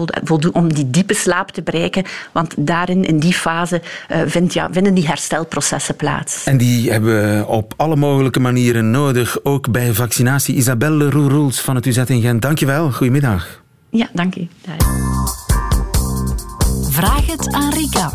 om 0.52 0.74
die 0.74 0.90
diepe 0.90 1.13
slaap 1.13 1.52
te 1.52 1.62
bereiken, 1.62 2.04
want 2.31 2.54
daarin, 2.57 3.04
in 3.04 3.19
die 3.19 3.34
fase, 3.34 3.81
vind, 4.25 4.54
ja, 4.54 4.68
vinden 4.72 4.94
die 4.94 5.08
herstelprocessen 5.08 5.96
plaats. 5.96 6.44
En 6.44 6.58
die 6.58 6.92
hebben 6.92 7.38
we 7.38 7.48
op 7.48 7.74
alle 7.78 7.96
mogelijke 7.96 8.40
manieren 8.40 8.92
nodig, 8.92 9.38
ook 9.44 9.72
bij 9.72 9.94
vaccinatie. 9.94 10.56
Isabelle 10.56 11.10
Roeroels 11.10 11.62
van 11.62 11.75
het 11.75 11.86
UZ 11.86 11.98
in 11.98 12.22
Gent, 12.22 12.42
dankjewel. 12.42 12.92
Goedemiddag. 12.92 13.63
Ja, 13.90 14.10
dank 14.13 14.36
u. 14.36 14.48
Vraag 17.06 17.25
het 17.25 17.54
aan 17.54 17.74
Rika. 17.74 18.12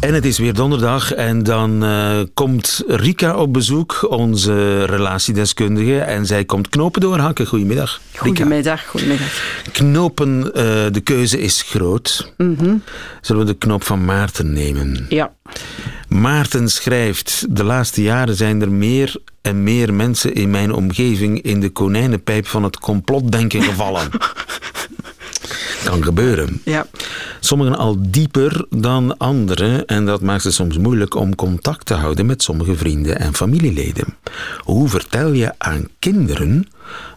En 0.00 0.14
het 0.14 0.24
is 0.24 0.38
weer 0.38 0.54
donderdag 0.54 1.12
en 1.14 1.42
dan 1.42 1.84
uh, 1.84 2.20
komt 2.34 2.82
Rika 2.86 3.36
op 3.36 3.52
bezoek, 3.52 4.06
onze 4.10 4.84
relatiedeskundige. 4.84 5.98
En 5.98 6.26
zij 6.26 6.44
komt 6.44 6.68
knopen 6.68 7.00
doorhakken. 7.00 7.46
Goedemiddag. 7.46 8.00
Rika. 8.12 8.20
Goedemiddag, 8.20 8.86
goedemiddag. 8.86 9.32
Knopen, 9.72 10.44
uh, 10.46 10.52
de 10.92 11.00
keuze 11.04 11.40
is 11.40 11.62
groot. 11.62 12.32
Mm 12.36 12.56
-hmm. 12.58 12.82
Zullen 13.20 13.46
we 13.46 13.52
de 13.52 13.58
knop 13.58 13.84
van 13.84 14.04
Maarten 14.04 14.52
nemen? 14.52 15.06
Ja. 15.08 15.32
Maarten 16.08 16.68
schrijft, 16.68 17.46
de 17.48 17.64
laatste 17.64 18.02
jaren 18.02 18.34
zijn 18.34 18.62
er 18.62 18.70
meer 18.70 19.16
en 19.42 19.62
meer 19.62 19.94
mensen 19.94 20.34
in 20.34 20.50
mijn 20.50 20.72
omgeving 20.72 21.42
in 21.42 21.60
de 21.60 21.70
konijnenpijp 21.70 22.46
van 22.46 22.62
het 22.62 22.78
complotdenken 22.78 23.62
gevallen. 23.62 24.08
kan 25.84 26.02
gebeuren. 26.04 26.60
Ja. 26.64 26.86
Sommigen 27.40 27.76
al 27.76 27.96
dieper 28.00 28.66
dan 28.70 29.16
anderen 29.16 29.86
en 29.86 30.06
dat 30.06 30.20
maakt 30.20 30.44
het 30.44 30.54
soms 30.54 30.78
moeilijk 30.78 31.14
om 31.14 31.34
contact 31.34 31.86
te 31.86 31.94
houden 31.94 32.26
met 32.26 32.42
sommige 32.42 32.76
vrienden 32.76 33.18
en 33.18 33.34
familieleden. 33.34 34.16
Hoe 34.58 34.88
vertel 34.88 35.32
je 35.32 35.52
aan 35.58 35.88
kinderen 35.98 36.66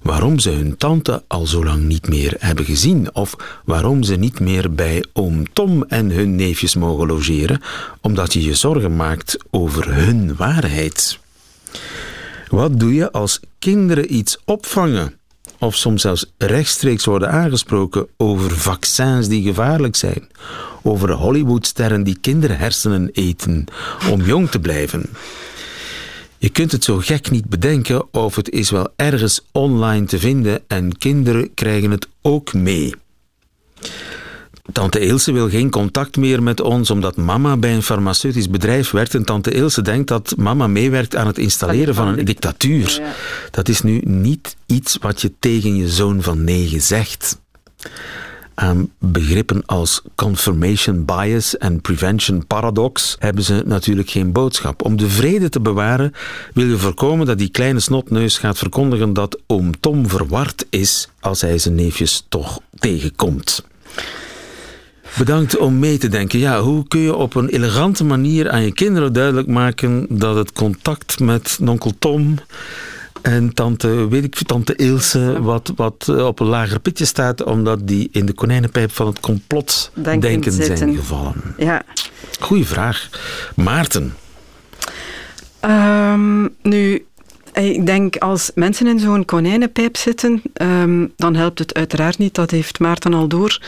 waarom 0.01 0.39
ze 0.39 0.49
hun 0.49 0.77
tante 0.77 1.23
al 1.27 1.45
zo 1.45 1.63
lang 1.63 1.83
niet 1.83 2.07
meer 2.07 2.35
hebben 2.39 2.65
gezien 2.65 3.15
of 3.15 3.35
waarom 3.65 4.03
ze 4.03 4.15
niet 4.15 4.39
meer 4.39 4.73
bij 4.73 5.05
oom 5.13 5.53
Tom 5.53 5.83
en 5.87 6.11
hun 6.11 6.35
neefjes 6.35 6.75
mogen 6.75 7.07
logeren 7.07 7.61
omdat 8.01 8.33
je 8.33 8.43
je 8.43 8.55
zorgen 8.55 8.95
maakt 8.95 9.37
over 9.49 9.93
hun 9.93 10.35
waarheid? 10.35 11.19
Wat 12.49 12.79
doe 12.79 12.93
je 12.93 13.11
als 13.11 13.39
kinderen 13.59 14.15
iets 14.15 14.37
opvangen? 14.45 15.20
Of 15.61 15.75
soms 15.75 16.01
zelfs 16.01 16.25
rechtstreeks 16.37 17.05
worden 17.05 17.31
aangesproken 17.31 18.07
over 18.17 18.51
vaccins 18.51 19.27
die 19.27 19.43
gevaarlijk 19.43 19.95
zijn, 19.95 20.27
over 20.83 21.11
Hollywoodsterren 21.11 22.03
die 22.03 22.17
kinderhersenen 22.21 23.09
eten 23.13 23.65
om 24.09 24.21
jong 24.21 24.49
te 24.49 24.59
blijven. 24.59 25.09
Je 26.37 26.49
kunt 26.49 26.71
het 26.71 26.83
zo 26.83 26.97
gek 26.97 27.31
niet 27.31 27.49
bedenken 27.49 28.13
of 28.13 28.35
het 28.35 28.49
is 28.49 28.69
wel 28.69 28.93
ergens 28.95 29.41
online 29.51 30.05
te 30.05 30.19
vinden 30.19 30.59
en 30.67 30.97
kinderen 30.97 31.53
krijgen 31.53 31.91
het 31.91 32.07
ook 32.21 32.53
mee. 32.53 32.93
Tante 34.71 34.99
Ilse 34.99 35.31
wil 35.31 35.49
geen 35.49 35.69
contact 35.69 36.17
meer 36.17 36.43
met 36.43 36.61
ons 36.61 36.89
omdat 36.89 37.15
mama 37.15 37.57
bij 37.57 37.73
een 37.73 37.83
farmaceutisch 37.83 38.49
bedrijf 38.49 38.91
werkt 38.91 39.15
en 39.15 39.25
tante 39.25 39.51
Ilse 39.51 39.81
denkt 39.81 40.07
dat 40.07 40.33
mama 40.37 40.67
meewerkt 40.67 41.15
aan 41.15 41.27
het 41.27 41.37
installeren 41.37 41.95
van 41.95 42.07
een 42.07 42.25
dictatuur. 42.25 43.01
Dat 43.51 43.69
is 43.69 43.81
nu 43.81 44.01
niet 44.03 44.55
iets 44.65 44.97
wat 45.01 45.21
je 45.21 45.31
tegen 45.39 45.75
je 45.75 45.89
zoon 45.89 46.21
van 46.21 46.43
negen 46.43 46.81
zegt. 46.81 47.39
Aan 48.53 48.91
begrippen 48.99 49.65
als 49.65 50.01
confirmation 50.15 51.05
bias 51.05 51.57
en 51.57 51.81
prevention 51.81 52.47
paradox 52.47 53.15
hebben 53.19 53.43
ze 53.43 53.63
natuurlijk 53.65 54.09
geen 54.09 54.31
boodschap. 54.31 54.85
Om 54.85 54.97
de 54.97 55.09
vrede 55.09 55.49
te 55.49 55.59
bewaren 55.59 56.13
wil 56.53 56.65
je 56.65 56.77
voorkomen 56.77 57.25
dat 57.25 57.37
die 57.37 57.49
kleine 57.49 57.79
snotneus 57.79 58.37
gaat 58.37 58.57
verkondigen 58.57 59.13
dat 59.13 59.39
oom 59.47 59.79
Tom 59.79 60.09
verward 60.09 60.65
is 60.69 61.09
als 61.19 61.41
hij 61.41 61.57
zijn 61.57 61.75
neefjes 61.75 62.25
toch 62.29 62.59
tegenkomt. 62.79 63.63
Bedankt 65.17 65.57
om 65.57 65.79
mee 65.79 65.97
te 65.97 66.07
denken. 66.07 66.39
Ja, 66.39 66.61
hoe 66.61 66.87
kun 66.87 66.99
je 66.99 67.15
op 67.15 67.35
een 67.35 67.49
elegante 67.49 68.03
manier 68.03 68.49
aan 68.49 68.63
je 68.63 68.73
kinderen 68.73 69.13
duidelijk 69.13 69.47
maken 69.47 70.05
dat 70.09 70.35
het 70.35 70.51
contact 70.51 71.19
met 71.19 71.59
onkel 71.61 71.91
Tom 71.99 72.35
en 73.21 73.53
tante, 73.53 74.07
weet 74.07 74.23
ik, 74.23 74.35
tante 74.35 74.75
Ilse 74.75 75.41
wat, 75.41 75.73
wat 75.75 76.07
eh, 76.09 76.25
op 76.25 76.39
een 76.39 76.47
lager 76.47 76.79
pitje 76.79 77.05
staat, 77.05 77.43
omdat 77.43 77.87
die 77.87 78.09
in 78.11 78.25
de 78.25 78.33
konijnenpijp 78.33 78.91
van 78.91 79.07
het 79.07 79.19
complot 79.19 79.91
denken, 79.93 80.51
zijn 80.51 80.95
gevallen? 80.95 81.33
Ja. 81.57 81.83
Goeie 82.39 82.65
vraag. 82.65 83.09
Maarten. 83.55 84.13
Um, 85.65 86.55
nu, 86.61 87.05
ik 87.69 87.85
denk 87.85 88.17
als 88.17 88.51
mensen 88.55 88.87
in 88.87 88.99
zo'n 88.99 89.25
konijnenpijp 89.25 89.97
zitten, 89.97 90.41
ehm, 90.53 91.07
dan 91.15 91.35
helpt 91.35 91.59
het 91.59 91.73
uiteraard 91.73 92.17
niet, 92.17 92.35
dat 92.35 92.51
heeft 92.51 92.79
Maarten 92.79 93.13
al 93.13 93.27
door, 93.27 93.61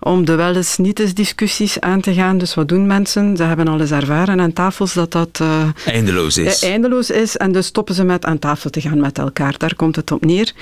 om 0.00 0.24
de 0.24 0.34
wel 0.34 0.56
eens 0.56 0.76
niet 0.76 1.00
eens 1.00 1.14
discussies 1.14 1.80
aan 1.80 2.00
te 2.00 2.14
gaan. 2.14 2.38
Dus 2.38 2.54
wat 2.54 2.68
doen 2.68 2.86
mensen? 2.86 3.36
Ze 3.36 3.42
hebben 3.42 3.68
al 3.68 3.80
eens 3.80 3.90
ervaren 3.90 4.40
aan 4.40 4.52
tafels 4.52 4.92
dat 4.92 5.12
dat 5.12 5.38
uh, 5.42 5.68
eindeloos 5.86 6.38
is. 6.38 6.62
Eh, 6.62 6.70
eindeloos 6.70 7.10
is 7.10 7.36
en 7.36 7.52
dus 7.52 7.66
stoppen 7.66 7.94
ze 7.94 8.04
met 8.04 8.24
aan 8.24 8.38
tafel 8.38 8.70
te 8.70 8.80
gaan 8.80 9.00
met 9.00 9.18
elkaar. 9.18 9.54
Daar 9.58 9.74
komt 9.74 9.96
het 9.96 10.12
op 10.12 10.24
neer. 10.24 10.52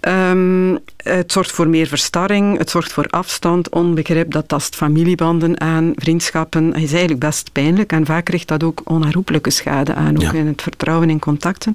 Um, 0.00 0.78
het 0.96 1.32
zorgt 1.32 1.50
voor 1.50 1.68
meer 1.68 1.86
verstarring, 1.86 2.58
het 2.58 2.70
zorgt 2.70 2.92
voor 2.92 3.06
afstand, 3.06 3.68
onbegrip, 3.68 4.32
dat 4.32 4.48
tast 4.48 4.76
familiebanden 4.76 5.60
aan, 5.60 5.92
vriendschappen. 5.94 6.64
Het 6.66 6.82
is 6.82 6.90
eigenlijk 6.90 7.20
best 7.20 7.52
pijnlijk 7.52 7.92
en 7.92 8.06
vaak 8.06 8.28
richt 8.28 8.48
dat 8.48 8.62
ook 8.62 8.80
onherroepelijke 8.84 9.50
schade 9.50 9.94
aan, 9.94 10.26
ook 10.26 10.32
in 10.32 10.46
het 10.46 10.62
vertrouwen 10.62 11.10
in 11.10 11.18
contacten. 11.18 11.74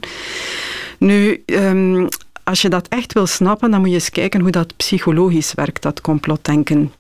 Nu, 0.98 1.44
um, 1.46 2.08
als 2.44 2.62
je 2.62 2.70
dat 2.70 2.88
echt 2.88 3.14
wil 3.14 3.28
snappen, 3.28 3.72
dan 3.72 3.80
moet 3.80 3.90
je 3.90 3.96
eens 3.96 4.10
kijken 4.10 4.42
hoe 4.42 4.52
dat 4.52 4.75
psychologisch 4.75 5.54
werkt, 5.54 5.82
dat 5.82 6.02
complotdenken. 6.02 6.94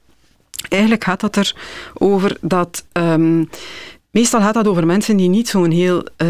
Eigenlijk 0.69 1.03
gaat 1.03 1.19
dat 1.19 1.35
er 1.35 1.55
over 1.93 2.37
dat 2.41 2.85
um, 2.93 3.49
Meestal 4.15 4.41
gaat 4.41 4.53
dat 4.53 4.67
over 4.67 4.85
mensen 4.85 5.17
die 5.17 5.29
niet 5.29 5.47
zo'n 5.47 5.71
heel 5.71 6.03
uh, 6.17 6.29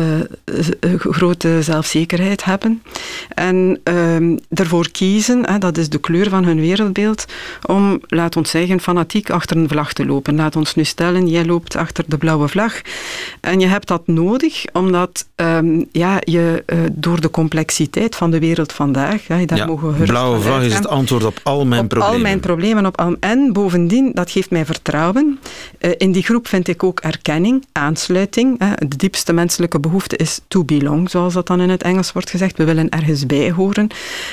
grote 0.98 1.62
zelfzekerheid 1.62 2.44
hebben. 2.44 2.82
En 3.30 3.80
uh, 3.84 4.38
ervoor 4.50 4.92
kiezen, 4.92 5.50
hè, 5.50 5.58
dat 5.58 5.78
is 5.78 5.90
de 5.90 5.98
kleur 5.98 6.30
van 6.30 6.44
hun 6.46 6.60
wereldbeeld, 6.60 7.26
om, 7.66 8.00
laat 8.08 8.38
ons 8.38 8.50
zeggen, 8.50 8.80
fanatiek 8.80 9.30
achter 9.30 9.58
een 9.58 9.70
vlag 9.70 9.94
te 9.94 10.06
lopen. 10.06 10.36
Laat 10.36 10.56
ons 10.56 10.76
nu 10.76 10.84
stellen, 10.84 11.28
jij 11.28 11.46
loopt 11.46 11.76
achter 11.76 12.04
de 12.08 12.18
blauwe 12.18 12.48
vlag. 12.48 12.82
En 13.40 13.60
je 13.60 13.68
hebt 13.68 13.88
dat 13.88 14.08
nodig, 14.08 14.64
omdat 14.74 15.26
um, 15.36 15.86
ja, 15.92 16.18
je 16.20 16.64
uh, 16.66 16.80
door 16.92 17.22
de 17.22 17.30
complexiteit 17.30 18.16
van 18.16 18.32
de 18.32 18.40
wereld 18.40 18.74
vandaag, 18.74 19.28
ja, 19.28 19.46
daar 19.46 19.58
ja, 19.58 19.66
mogen 19.66 19.98
we 19.98 20.06
blauwe 20.06 20.42
vlag 20.42 20.64
is 20.64 20.74
het 20.74 20.88
antwoord 20.88 21.24
op 21.24 21.40
al 21.44 21.66
mijn 21.66 21.82
op 21.82 21.90
problemen. 21.90 22.16
al 22.16 22.22
mijn 22.22 22.40
problemen. 22.40 22.86
Op 22.86 23.00
al, 23.00 23.16
en 23.20 23.54
bovendien, 23.54 24.12
dat 24.14 24.32
geeft 24.32 24.50
mij 24.50 24.66
vertrouwen. 24.66 25.40
in 25.98 26.12
die 26.12 26.24
groep 26.24 26.48
vind 26.48 26.68
ik 26.68 26.84
ook 26.84 27.00
erkenning 27.00 27.64
aansluiting. 27.76 28.60
De 28.78 28.96
diepste 28.96 29.34
menselijke 29.34 29.80
behoefte 29.80 30.16
is 30.16 30.40
to 30.48 30.64
belong, 30.64 31.10
zoals 31.10 31.34
dat 31.34 31.48
dan 31.48 31.62
in 31.62 31.70
het 31.70 31.84
Engels 31.84 32.12
wordt 32.12 32.30
gezegd. 32.30 32.58
We 32.58 32.64
willen 32.64 32.90
ergens 32.90 33.26
bij 33.26 33.52
horen. 33.52 33.88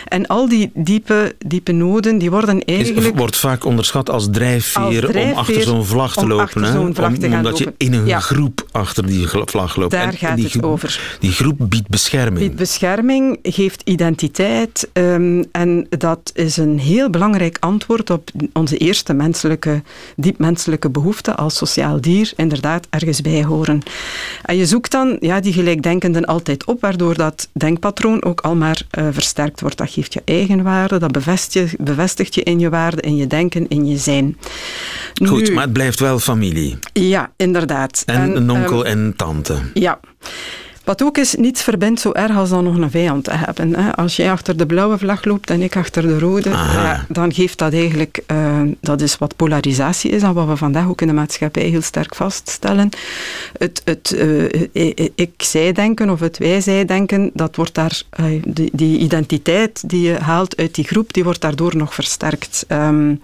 En 0.08 0.26
al 0.26 0.48
die 0.48 0.70
diepe, 0.74 1.34
diepe 1.46 1.72
noden, 1.72 2.18
die 2.18 2.30
worden 2.30 2.64
eigenlijk... 2.64 3.06
Het 3.06 3.16
wordt 3.16 3.36
vaak 3.36 3.64
onderschat 3.64 4.10
als 4.10 4.28
drijfveer, 4.30 4.82
als 4.82 5.10
drijfveer 5.10 5.32
om 5.32 5.38
achter 5.38 5.62
zo'n 5.62 5.84
vlag 5.84 6.14
te 6.14 6.26
lopen. 6.26 6.62
Hè? 6.62 6.78
Om, 6.78 6.86
omdat 6.86 7.42
lopen. 7.42 7.58
je 7.58 7.74
in 7.76 7.92
een 7.92 8.06
ja. 8.06 8.20
groep 8.20 8.66
achter 8.70 9.06
die 9.06 9.28
vlag 9.28 9.76
loopt. 9.76 9.90
Daar 9.90 10.06
en 10.06 10.12
gaat 10.12 10.36
die 10.36 10.44
het 10.44 10.52
groep, 10.52 10.64
over. 10.64 11.16
Die 11.20 11.32
groep 11.32 11.56
biedt 11.58 11.88
bescherming. 11.88 12.38
Biedt 12.38 12.56
bescherming, 12.56 13.38
geeft 13.42 13.82
identiteit. 13.84 14.90
Um, 14.92 15.44
en 15.52 15.86
dat 15.88 16.30
is 16.34 16.56
een 16.56 16.78
heel 16.78 17.10
belangrijk 17.10 17.56
antwoord 17.60 18.10
op 18.10 18.30
onze 18.52 18.76
eerste 18.76 19.12
menselijke, 19.12 19.82
diep 20.16 20.38
menselijke 20.38 20.90
behoefte 20.90 21.34
als 21.36 21.56
sociaal 21.56 22.00
dier. 22.00 22.32
Inderdaad, 22.36 22.86
ergens 22.90 23.20
bij 23.20 23.31
horen. 23.40 23.82
En 24.42 24.56
je 24.56 24.66
zoekt 24.66 24.90
dan 24.90 25.16
ja, 25.20 25.40
die 25.40 25.52
gelijkdenkenden 25.52 26.24
altijd 26.24 26.64
op, 26.64 26.80
waardoor 26.80 27.14
dat 27.14 27.48
denkpatroon 27.52 28.24
ook 28.24 28.40
al 28.40 28.54
maar 28.54 28.82
uh, 28.98 29.06
versterkt 29.10 29.60
wordt. 29.60 29.76
Dat 29.76 29.90
geeft 29.90 30.12
je 30.12 30.22
eigenwaarde, 30.24 30.98
dat 30.98 31.12
bevestigt 31.12 31.70
je, 31.70 31.76
bevestigt 31.78 32.34
je 32.34 32.42
in 32.42 32.58
je 32.58 32.68
waarde, 32.68 33.00
in 33.00 33.16
je 33.16 33.26
denken, 33.26 33.68
in 33.68 33.86
je 33.86 33.96
zijn. 33.96 34.38
Goed, 35.24 35.48
nu, 35.48 35.54
maar 35.54 35.64
het 35.64 35.72
blijft 35.72 36.00
wel 36.00 36.18
familie. 36.18 36.78
Ja, 36.92 37.32
inderdaad. 37.36 38.02
En, 38.06 38.14
en 38.14 38.36
een 38.36 38.50
onkel 38.50 38.78
um, 38.78 38.84
en 38.86 39.14
tante. 39.16 39.58
Ja. 39.74 40.00
Wat 40.84 41.02
ook 41.02 41.18
is, 41.18 41.34
niets 41.34 41.62
verbindt 41.62 42.00
zo 42.00 42.12
erg 42.12 42.36
als 42.36 42.50
dan 42.50 42.64
nog 42.64 42.76
een 42.76 42.90
vijand 42.90 43.24
te 43.24 43.32
hebben. 43.34 43.74
Hè. 43.74 43.96
Als 43.96 44.16
jij 44.16 44.30
achter 44.30 44.56
de 44.56 44.66
blauwe 44.66 44.98
vlag 44.98 45.24
loopt 45.24 45.50
en 45.50 45.62
ik 45.62 45.76
achter 45.76 46.02
de 46.02 46.18
rode, 46.18 46.50
ja, 46.50 47.04
dan 47.08 47.32
geeft 47.32 47.58
dat 47.58 47.72
eigenlijk, 47.72 48.22
uh, 48.32 48.60
dat 48.80 49.00
is 49.00 49.18
wat 49.18 49.36
polarisatie 49.36 50.10
is 50.10 50.22
en 50.22 50.34
wat 50.34 50.46
we 50.46 50.56
vandaag 50.56 50.88
ook 50.88 51.00
in 51.00 51.06
de 51.06 51.12
maatschappij 51.12 51.62
heel 51.62 51.82
sterk 51.82 52.14
vaststellen. 52.14 52.88
Het, 53.58 53.82
het 53.84 54.12
uh, 54.16 55.08
ik-zij-denken 55.14 56.10
of 56.10 56.20
het 56.20 56.38
wij-zij-denken, 56.38 57.30
dat 57.34 57.56
wordt 57.56 57.74
daar, 57.74 58.02
uh, 58.20 58.42
die, 58.46 58.70
die, 58.72 58.98
identiteit 58.98 59.88
die 59.88 60.00
je 60.08 60.18
haalt 60.18 60.56
uit 60.56 60.74
die 60.74 60.84
groep, 60.84 61.12
die 61.12 61.24
wordt 61.24 61.40
daardoor 61.40 61.76
nog 61.76 61.94
versterkt. 61.94 62.64
Um, 62.68 63.20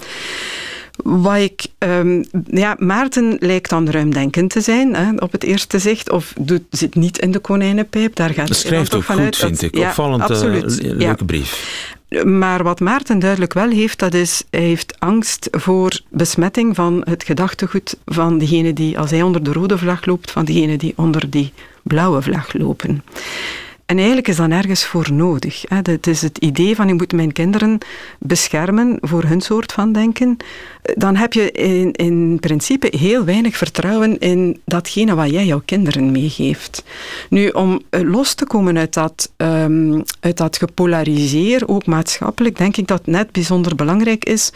wat 1.04 1.36
ik, 1.36 1.66
um, 1.78 2.24
ja, 2.50 2.76
Maarten 2.78 3.36
lijkt 3.40 3.70
dan 3.70 3.90
ruimdenkend 3.90 4.50
te 4.50 4.60
zijn, 4.60 4.94
hè, 4.94 5.10
op 5.18 5.32
het 5.32 5.44
eerste 5.44 5.78
zicht, 5.78 6.10
of 6.10 6.32
doet, 6.40 6.62
zit 6.70 6.94
niet 6.94 7.18
in 7.18 7.30
de 7.30 7.38
konijnenpijp. 7.38 8.14
Daar 8.14 8.34
gaat 8.34 8.56
schrijft 8.56 8.94
ook 8.94 9.02
vanuit, 9.02 9.36
goed, 9.36 9.46
vind 9.46 9.60
dat, 9.60 9.72
ik. 9.72 9.76
Ja, 9.78 9.88
Opvallend 9.88 10.22
absoluut, 10.22 10.78
uh, 10.82 10.88
leuke 10.88 11.04
ja. 11.04 11.14
brief. 11.26 11.96
Maar 12.24 12.62
wat 12.62 12.80
Maarten 12.80 13.18
duidelijk 13.18 13.52
wel 13.52 13.68
heeft, 13.68 13.98
dat 13.98 14.14
is, 14.14 14.42
hij 14.50 14.60
heeft 14.60 14.94
angst 14.98 15.48
voor 15.50 16.00
besmetting 16.08 16.74
van 16.74 17.02
het 17.04 17.24
gedachtegoed 17.24 17.96
van 18.04 18.38
degene 18.38 18.72
die, 18.72 18.98
als 18.98 19.10
hij 19.10 19.22
onder 19.22 19.42
de 19.42 19.52
rode 19.52 19.78
vlag 19.78 20.06
loopt, 20.06 20.30
van 20.30 20.44
degene 20.44 20.76
die 20.76 20.92
onder 20.96 21.30
die 21.30 21.52
blauwe 21.82 22.22
vlag 22.22 22.52
lopen. 22.52 23.02
En 23.88 23.96
eigenlijk 23.96 24.28
is 24.28 24.36
dat 24.36 24.48
nergens 24.48 24.84
voor 24.84 25.12
nodig. 25.12 25.64
Het 25.68 26.06
is 26.06 26.22
het 26.22 26.38
idee 26.38 26.76
van 26.76 26.88
ik 26.88 26.94
moet 26.94 27.12
mijn 27.12 27.32
kinderen 27.32 27.78
beschermen 28.18 28.98
voor 29.00 29.24
hun 29.24 29.40
soort 29.40 29.72
van 29.72 29.92
denken. 29.92 30.36
Dan 30.82 31.16
heb 31.16 31.32
je 31.32 31.50
in, 31.52 31.92
in 31.92 32.38
principe 32.40 32.96
heel 32.98 33.24
weinig 33.24 33.56
vertrouwen 33.56 34.18
in 34.18 34.60
datgene 34.64 35.14
wat 35.14 35.30
jij 35.30 35.46
jouw 35.46 35.62
kinderen 35.64 36.12
meegeeft. 36.12 36.84
Nu, 37.28 37.48
om 37.48 37.82
los 37.90 38.34
te 38.34 38.46
komen 38.46 38.78
uit 38.78 38.94
dat, 38.94 39.32
um, 39.36 40.02
uit 40.20 40.36
dat 40.36 40.56
gepolariseer, 40.56 41.68
ook 41.68 41.86
maatschappelijk, 41.86 42.56
denk 42.56 42.76
ik 42.76 42.86
dat 42.86 42.98
het 42.98 43.06
net 43.06 43.32
bijzonder 43.32 43.74
belangrijk 43.74 44.24
is 44.24 44.52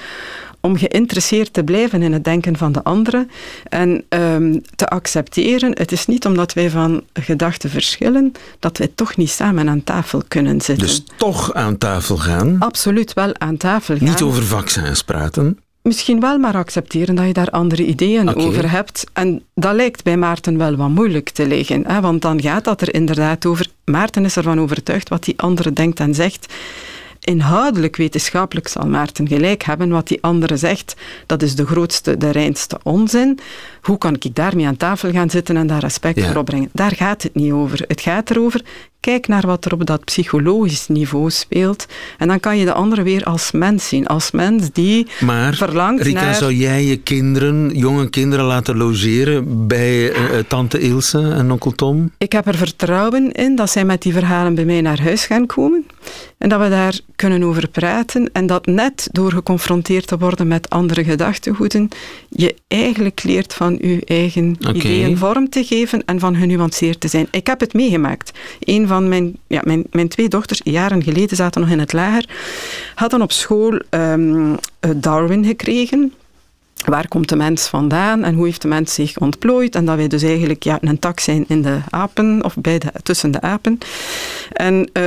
om 0.62 0.76
geïnteresseerd 0.76 1.52
te 1.52 1.64
blijven 1.64 2.02
in 2.02 2.12
het 2.12 2.24
denken 2.24 2.56
van 2.56 2.72
de 2.72 2.84
anderen 2.84 3.30
en 3.68 4.04
um, 4.08 4.62
te 4.74 4.88
accepteren. 4.88 5.70
Het 5.78 5.92
is 5.92 6.06
niet 6.06 6.26
omdat 6.26 6.52
wij 6.52 6.70
van 6.70 7.02
gedachten 7.12 7.70
verschillen, 7.70 8.32
dat 8.58 8.78
wij 8.78 8.90
toch 8.94 9.16
niet 9.16 9.30
samen 9.30 9.68
aan 9.68 9.84
tafel 9.84 10.22
kunnen 10.28 10.60
zitten. 10.60 10.86
Dus 10.86 11.04
toch 11.16 11.54
aan 11.54 11.78
tafel 11.78 12.16
gaan? 12.16 12.56
Absoluut 12.58 13.12
wel 13.12 13.38
aan 13.38 13.56
tafel 13.56 13.96
gaan. 13.96 14.08
Niet 14.08 14.22
over 14.22 14.42
vaccins 14.42 15.02
praten? 15.02 15.58
Misschien 15.82 16.20
wel, 16.20 16.38
maar 16.38 16.54
accepteren 16.54 17.14
dat 17.14 17.26
je 17.26 17.32
daar 17.32 17.50
andere 17.50 17.84
ideeën 17.84 18.28
okay. 18.28 18.44
over 18.44 18.70
hebt. 18.70 19.06
En 19.12 19.42
dat 19.54 19.74
lijkt 19.74 20.04
bij 20.04 20.16
Maarten 20.16 20.58
wel 20.58 20.76
wat 20.76 20.88
moeilijk 20.88 21.30
te 21.30 21.46
liggen. 21.46 21.86
Hè? 21.86 22.00
Want 22.00 22.22
dan 22.22 22.42
gaat 22.42 22.64
dat 22.64 22.80
er 22.80 22.94
inderdaad 22.94 23.46
over. 23.46 23.66
Maarten 23.84 24.24
is 24.24 24.36
ervan 24.36 24.60
overtuigd 24.60 25.08
wat 25.08 25.24
die 25.24 25.34
andere 25.40 25.72
denkt 25.72 26.00
en 26.00 26.14
zegt. 26.14 26.52
Inhoudelijk, 27.24 27.96
wetenschappelijk 27.96 28.68
zal 28.68 28.86
Maarten 28.86 29.28
gelijk 29.28 29.62
hebben. 29.62 29.88
Wat 29.88 30.08
die 30.08 30.22
andere 30.22 30.56
zegt, 30.56 30.94
dat 31.26 31.42
is 31.42 31.54
de 31.54 31.66
grootste, 31.66 32.16
de 32.16 32.30
reinste 32.30 32.78
onzin. 32.82 33.38
Hoe 33.82 33.98
kan 33.98 34.14
ik 34.18 34.34
daarmee 34.34 34.66
aan 34.66 34.76
tafel 34.76 35.10
gaan 35.10 35.30
zitten 35.30 35.56
en 35.56 35.66
daar 35.66 35.80
respect 35.80 36.18
Ja. 36.18 36.26
voor 36.26 36.36
opbrengen? 36.36 36.70
Daar 36.72 36.94
gaat 36.94 37.22
het 37.22 37.34
niet 37.34 37.52
over. 37.52 37.84
Het 37.86 38.00
gaat 38.00 38.30
erover, 38.30 38.62
kijk 39.00 39.28
naar 39.28 39.46
wat 39.46 39.64
er 39.64 39.72
op 39.72 39.86
dat 39.86 40.04
psychologisch 40.04 40.88
niveau 40.88 41.30
speelt. 41.30 41.86
En 42.18 42.28
dan 42.28 42.40
kan 42.40 42.58
je 42.58 42.64
de 42.64 42.72
andere 42.72 43.02
weer 43.02 43.24
als 43.24 43.50
mens 43.50 43.88
zien. 43.88 44.06
Als 44.06 44.30
mens 44.30 44.70
die 44.72 45.06
Maar, 45.20 45.54
verlangt 45.54 46.02
Rika, 46.02 46.20
naar... 46.20 46.34
zou 46.34 46.54
jij 46.54 46.84
je 46.84 46.96
kinderen, 46.96 47.70
jonge 47.74 48.10
kinderen 48.10 48.44
laten 48.44 48.76
logeren 48.76 49.66
bij 49.66 50.12
eh, 50.12 50.38
eh, 50.38 50.44
tante 50.48 50.78
Ilse 50.78 51.32
en 51.32 51.50
onkel 51.50 51.72
Tom? 51.72 52.10
Ik 52.18 52.32
heb 52.32 52.46
er 52.46 52.56
vertrouwen 52.56 53.32
in 53.32 53.56
dat 53.56 53.70
zij 53.70 53.84
met 53.84 54.02
die 54.02 54.12
verhalen 54.12 54.54
bij 54.54 54.64
mij 54.64 54.80
naar 54.80 55.02
huis 55.02 55.26
gaan 55.26 55.46
komen. 55.46 55.86
En 56.38 56.48
dat 56.48 56.60
we 56.60 56.68
daar 56.68 57.00
kunnen 57.16 57.42
over 57.42 57.68
praten. 57.68 58.30
En 58.32 58.46
dat 58.46 58.66
net 58.66 59.08
door 59.12 59.32
geconfronteerd 59.32 60.06
te 60.06 60.18
worden 60.18 60.46
met 60.46 60.70
andere 60.70 61.04
gedachtegoeden, 61.04 61.88
je 62.28 62.54
eigenlijk 62.68 63.22
leert 63.22 63.54
van 63.54 63.71
je 63.80 64.02
eigen 64.04 64.56
ideeën 64.68 65.18
vorm 65.18 65.48
te 65.48 65.64
geven 65.64 66.04
en 66.04 66.18
van 66.18 66.36
genuanceerd 66.36 67.00
te 67.00 67.08
zijn. 67.08 67.28
Ik 67.30 67.46
heb 67.46 67.60
het 67.60 67.72
meegemaakt. 67.72 68.38
Een 68.60 68.86
van 68.86 69.08
mijn, 69.08 69.36
ja, 69.46 69.60
mijn, 69.64 69.84
mijn 69.90 70.08
twee 70.08 70.28
dochters, 70.28 70.60
jaren 70.64 71.02
geleden, 71.02 71.36
zaten 71.36 71.60
nog 71.60 71.70
in 71.70 71.78
het 71.78 71.92
lager, 71.92 72.28
hadden 72.94 73.22
op 73.22 73.32
school 73.32 73.80
ehm, 73.90 74.54
eh, 74.80 74.90
Darwin 74.96 75.44
gekregen. 75.44 76.12
Waar 76.84 77.08
komt 77.08 77.28
de 77.28 77.36
mens 77.36 77.66
vandaan 77.66 78.24
en 78.24 78.34
hoe 78.34 78.44
heeft 78.44 78.62
de 78.62 78.68
mens 78.68 78.94
zich 78.94 79.18
ontplooid? 79.18 79.74
En 79.74 79.84
dat 79.84 79.96
wij 79.96 80.08
dus 80.08 80.22
eigenlijk 80.22 80.62
ja, 80.62 80.78
een 80.80 80.98
tak 80.98 81.20
zijn 81.20 81.44
in 81.48 81.62
de 81.62 81.78
apen, 81.90 82.44
of 82.44 82.54
bij 82.56 82.78
de, 82.78 82.92
tussen 83.02 83.30
de 83.30 83.40
apen. 83.40 83.78
En 84.52 84.90
eh, 84.92 85.04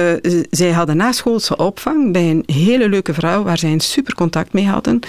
zij 0.49 0.71
hadden 0.71 0.97
naschoolse 0.97 1.55
opvang 1.57 2.11
bij 2.11 2.29
een 2.29 2.43
hele 2.45 2.89
leuke 2.89 3.13
vrouw 3.13 3.43
waar 3.43 3.57
zij 3.57 3.71
een 3.71 3.79
super 3.79 4.13
contact 4.15 4.53
mee 4.53 4.67
hadden, 4.67 4.99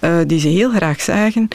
eh, 0.00 0.18
die 0.26 0.40
ze 0.40 0.48
heel 0.48 0.70
graag 0.70 1.00
zagen. 1.00 1.48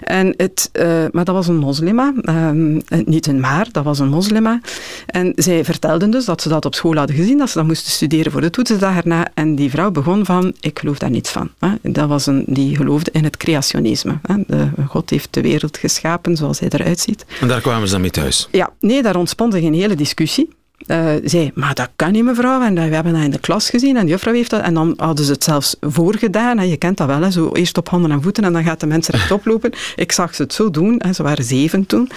En 0.00 0.34
het, 0.36 0.68
eh, 0.72 1.04
maar 1.12 1.24
dat 1.24 1.34
was 1.34 1.48
een 1.48 1.56
moslima, 1.56 2.12
ehm, 2.22 2.80
eh, 2.88 2.98
niet 3.04 3.26
een 3.26 3.40
maar, 3.40 3.68
dat 3.72 3.84
was 3.84 3.98
een 3.98 4.08
moslima. 4.08 4.60
En 5.06 5.32
zij 5.36 5.64
vertelden 5.64 6.10
dus 6.10 6.24
dat 6.24 6.42
ze 6.42 6.48
dat 6.48 6.64
op 6.64 6.74
school 6.74 6.94
hadden 6.94 7.16
gezien, 7.16 7.38
dat 7.38 7.50
ze 7.50 7.58
dat 7.58 7.66
moesten 7.66 7.90
studeren 7.90 8.32
voor 8.32 8.40
de 8.40 8.50
toetsdag 8.50 8.96
erna. 8.96 9.30
En 9.34 9.54
die 9.54 9.70
vrouw 9.70 9.90
begon 9.90 10.24
van, 10.24 10.54
ik 10.60 10.78
geloof 10.78 10.98
daar 10.98 11.10
niets 11.10 11.30
van. 11.30 11.50
Dat 11.82 12.08
was 12.08 12.26
een, 12.26 12.44
die 12.46 12.76
geloofde 12.76 13.10
in 13.10 13.24
het 13.24 13.36
creationisme. 13.36 14.18
De, 14.46 14.68
God 14.88 15.10
heeft 15.10 15.28
de 15.30 15.40
wereld 15.40 15.78
geschapen 15.78 16.36
zoals 16.36 16.58
hij 16.58 16.68
eruit 16.72 17.00
ziet. 17.00 17.24
En 17.40 17.48
daar 17.48 17.60
kwamen 17.60 17.86
ze 17.86 17.92
dan 17.92 18.00
mee 18.00 18.10
thuis. 18.10 18.48
Ja, 18.50 18.70
nee, 18.80 19.02
daar 19.02 19.16
ontspond 19.16 19.52
zich 19.52 19.62
een 19.62 19.74
hele 19.74 19.94
discussie. 19.94 20.48
Eh 20.86 21.10
zei, 21.24 21.50
maar 21.54 21.74
dat 21.74 21.88
kan 21.96 22.12
niet 22.12 22.24
mevrouw, 22.24 22.62
en 22.62 22.74
we 22.74 22.80
hebben 22.80 23.12
dat 23.12 23.22
in 23.22 23.30
de 23.30 23.38
klas 23.38 23.70
gezien 23.70 23.96
en 23.96 24.04
de 24.04 24.10
juffrouw 24.10 24.34
heeft 24.34 24.50
dat, 24.50 24.62
en 24.62 24.74
dan 24.74 24.94
hadden 24.96 25.24
ze 25.24 25.32
het 25.32 25.44
zelfs 25.44 25.76
voorgedaan, 25.80 26.58
hè. 26.58 26.64
je 26.64 26.76
kent 26.76 26.96
dat 26.96 27.06
wel, 27.06 27.22
hè. 27.22 27.30
zo 27.30 27.50
eerst 27.52 27.78
op 27.78 27.88
handen 27.88 28.10
en 28.10 28.22
voeten 28.22 28.44
en 28.44 28.52
dan 28.52 28.64
gaat 28.64 28.80
de 28.80 28.86
mens 28.86 29.08
rechtop 29.08 29.44
lopen. 29.44 29.72
Ik 29.96 30.12
zag 30.12 30.34
ze 30.34 30.42
het 30.42 30.52
zo 30.52 30.70
doen, 30.70 30.94
hè. 30.98 31.12
ze 31.12 31.22
waren 31.22 31.44
zeven 31.44 31.86
toen. 31.86 32.10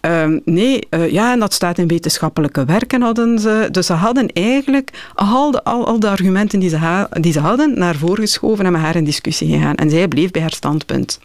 Ehm, 0.00 0.38
nee, 0.44 0.86
eh, 0.90 1.10
ja, 1.12 1.32
en 1.32 1.38
dat 1.38 1.52
staat 1.52 1.78
in 1.78 1.86
wetenschappelijke 1.86 2.64
werken 2.64 3.02
hadden 3.02 3.38
ze, 3.38 3.68
dus 3.70 3.86
ze 3.86 3.92
hadden 3.92 4.32
eigenlijk 4.32 4.90
al 5.14 5.50
de, 5.50 5.64
al, 5.64 6.00
argumenten 6.00 6.58
die 6.58 6.68
ze, 6.68 7.06
die 7.20 7.32
ze 7.32 7.40
hadden 7.40 7.78
naar 7.78 7.96
voren 7.96 8.22
geschoven 8.22 8.66
en 8.66 8.72
met 8.72 8.80
haar 8.80 8.96
in 8.96 9.04
discussie 9.04 9.48
gegaan. 9.48 9.74
En 9.74 9.90
zij 9.90 10.08
bleef 10.08 10.30
bij 10.30 10.42
haar 10.42 10.52
standpunt. 10.52 11.20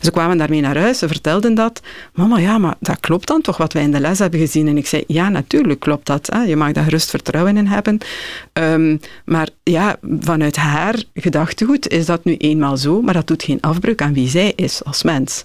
Ze 0.00 0.10
kwamen 0.10 0.38
daarmee 0.38 0.60
naar 0.60 0.78
huis, 0.78 0.98
ze 0.98 1.08
vertelden 1.08 1.54
dat. 1.54 1.80
Mama, 2.14 2.38
ja, 2.38 2.58
maar 2.58 2.74
dat 2.80 3.00
klopt 3.00 3.26
dan 3.26 3.40
toch 3.40 3.56
wat 3.56 3.72
wij 3.72 3.82
in 3.82 3.92
de 3.92 4.00
les 4.00 4.18
hebben 4.18 4.40
gezien? 4.40 4.68
En 4.68 4.76
ik 4.76 4.86
zei, 4.86 5.04
ja, 5.06 5.28
natuurlijk 5.28 5.80
klopt 5.80 6.06
dat. 6.06 6.17
Hè. 6.26 6.42
Je 6.42 6.56
mag 6.56 6.72
daar 6.72 6.84
gerust 6.84 7.10
vertrouwen 7.10 7.56
in 7.56 7.66
hebben. 7.66 7.98
Ehm, 8.52 8.96
maar 9.24 9.48
ja, 9.62 9.96
vanuit 10.20 10.56
haar 10.56 11.02
gedachtegoed 11.14 11.88
is 11.88 12.06
dat 12.06 12.24
nu 12.24 12.36
eenmaal 12.36 12.76
zo, 12.76 13.02
maar 13.02 13.14
dat 13.14 13.26
doet 13.26 13.42
geen 13.42 13.60
afbreuk 13.60 14.02
aan 14.02 14.12
wie 14.12 14.28
zij 14.28 14.52
is 14.56 14.84
als 14.84 15.02
mens. 15.02 15.44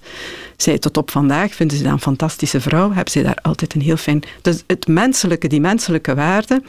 Zij 0.58 0.78
tot 0.78 0.98
op 0.98 1.12
vandaag 1.12 1.56
vinden 1.56 1.78
ze 1.78 1.84
dat 1.84 1.92
een 1.92 2.00
fantastische 2.00 2.62
vrouw, 2.62 2.92
hebben 2.94 3.12
ze 3.12 3.22
daar 3.22 3.38
altijd 3.42 3.74
een 3.74 3.82
heel 3.82 3.98
fijn... 3.98 4.24
Dus 4.42 4.64
het 4.68 4.88
menselijke, 4.88 5.48
die 5.48 5.62
menselijke 5.62 6.16
waarde, 6.16 6.62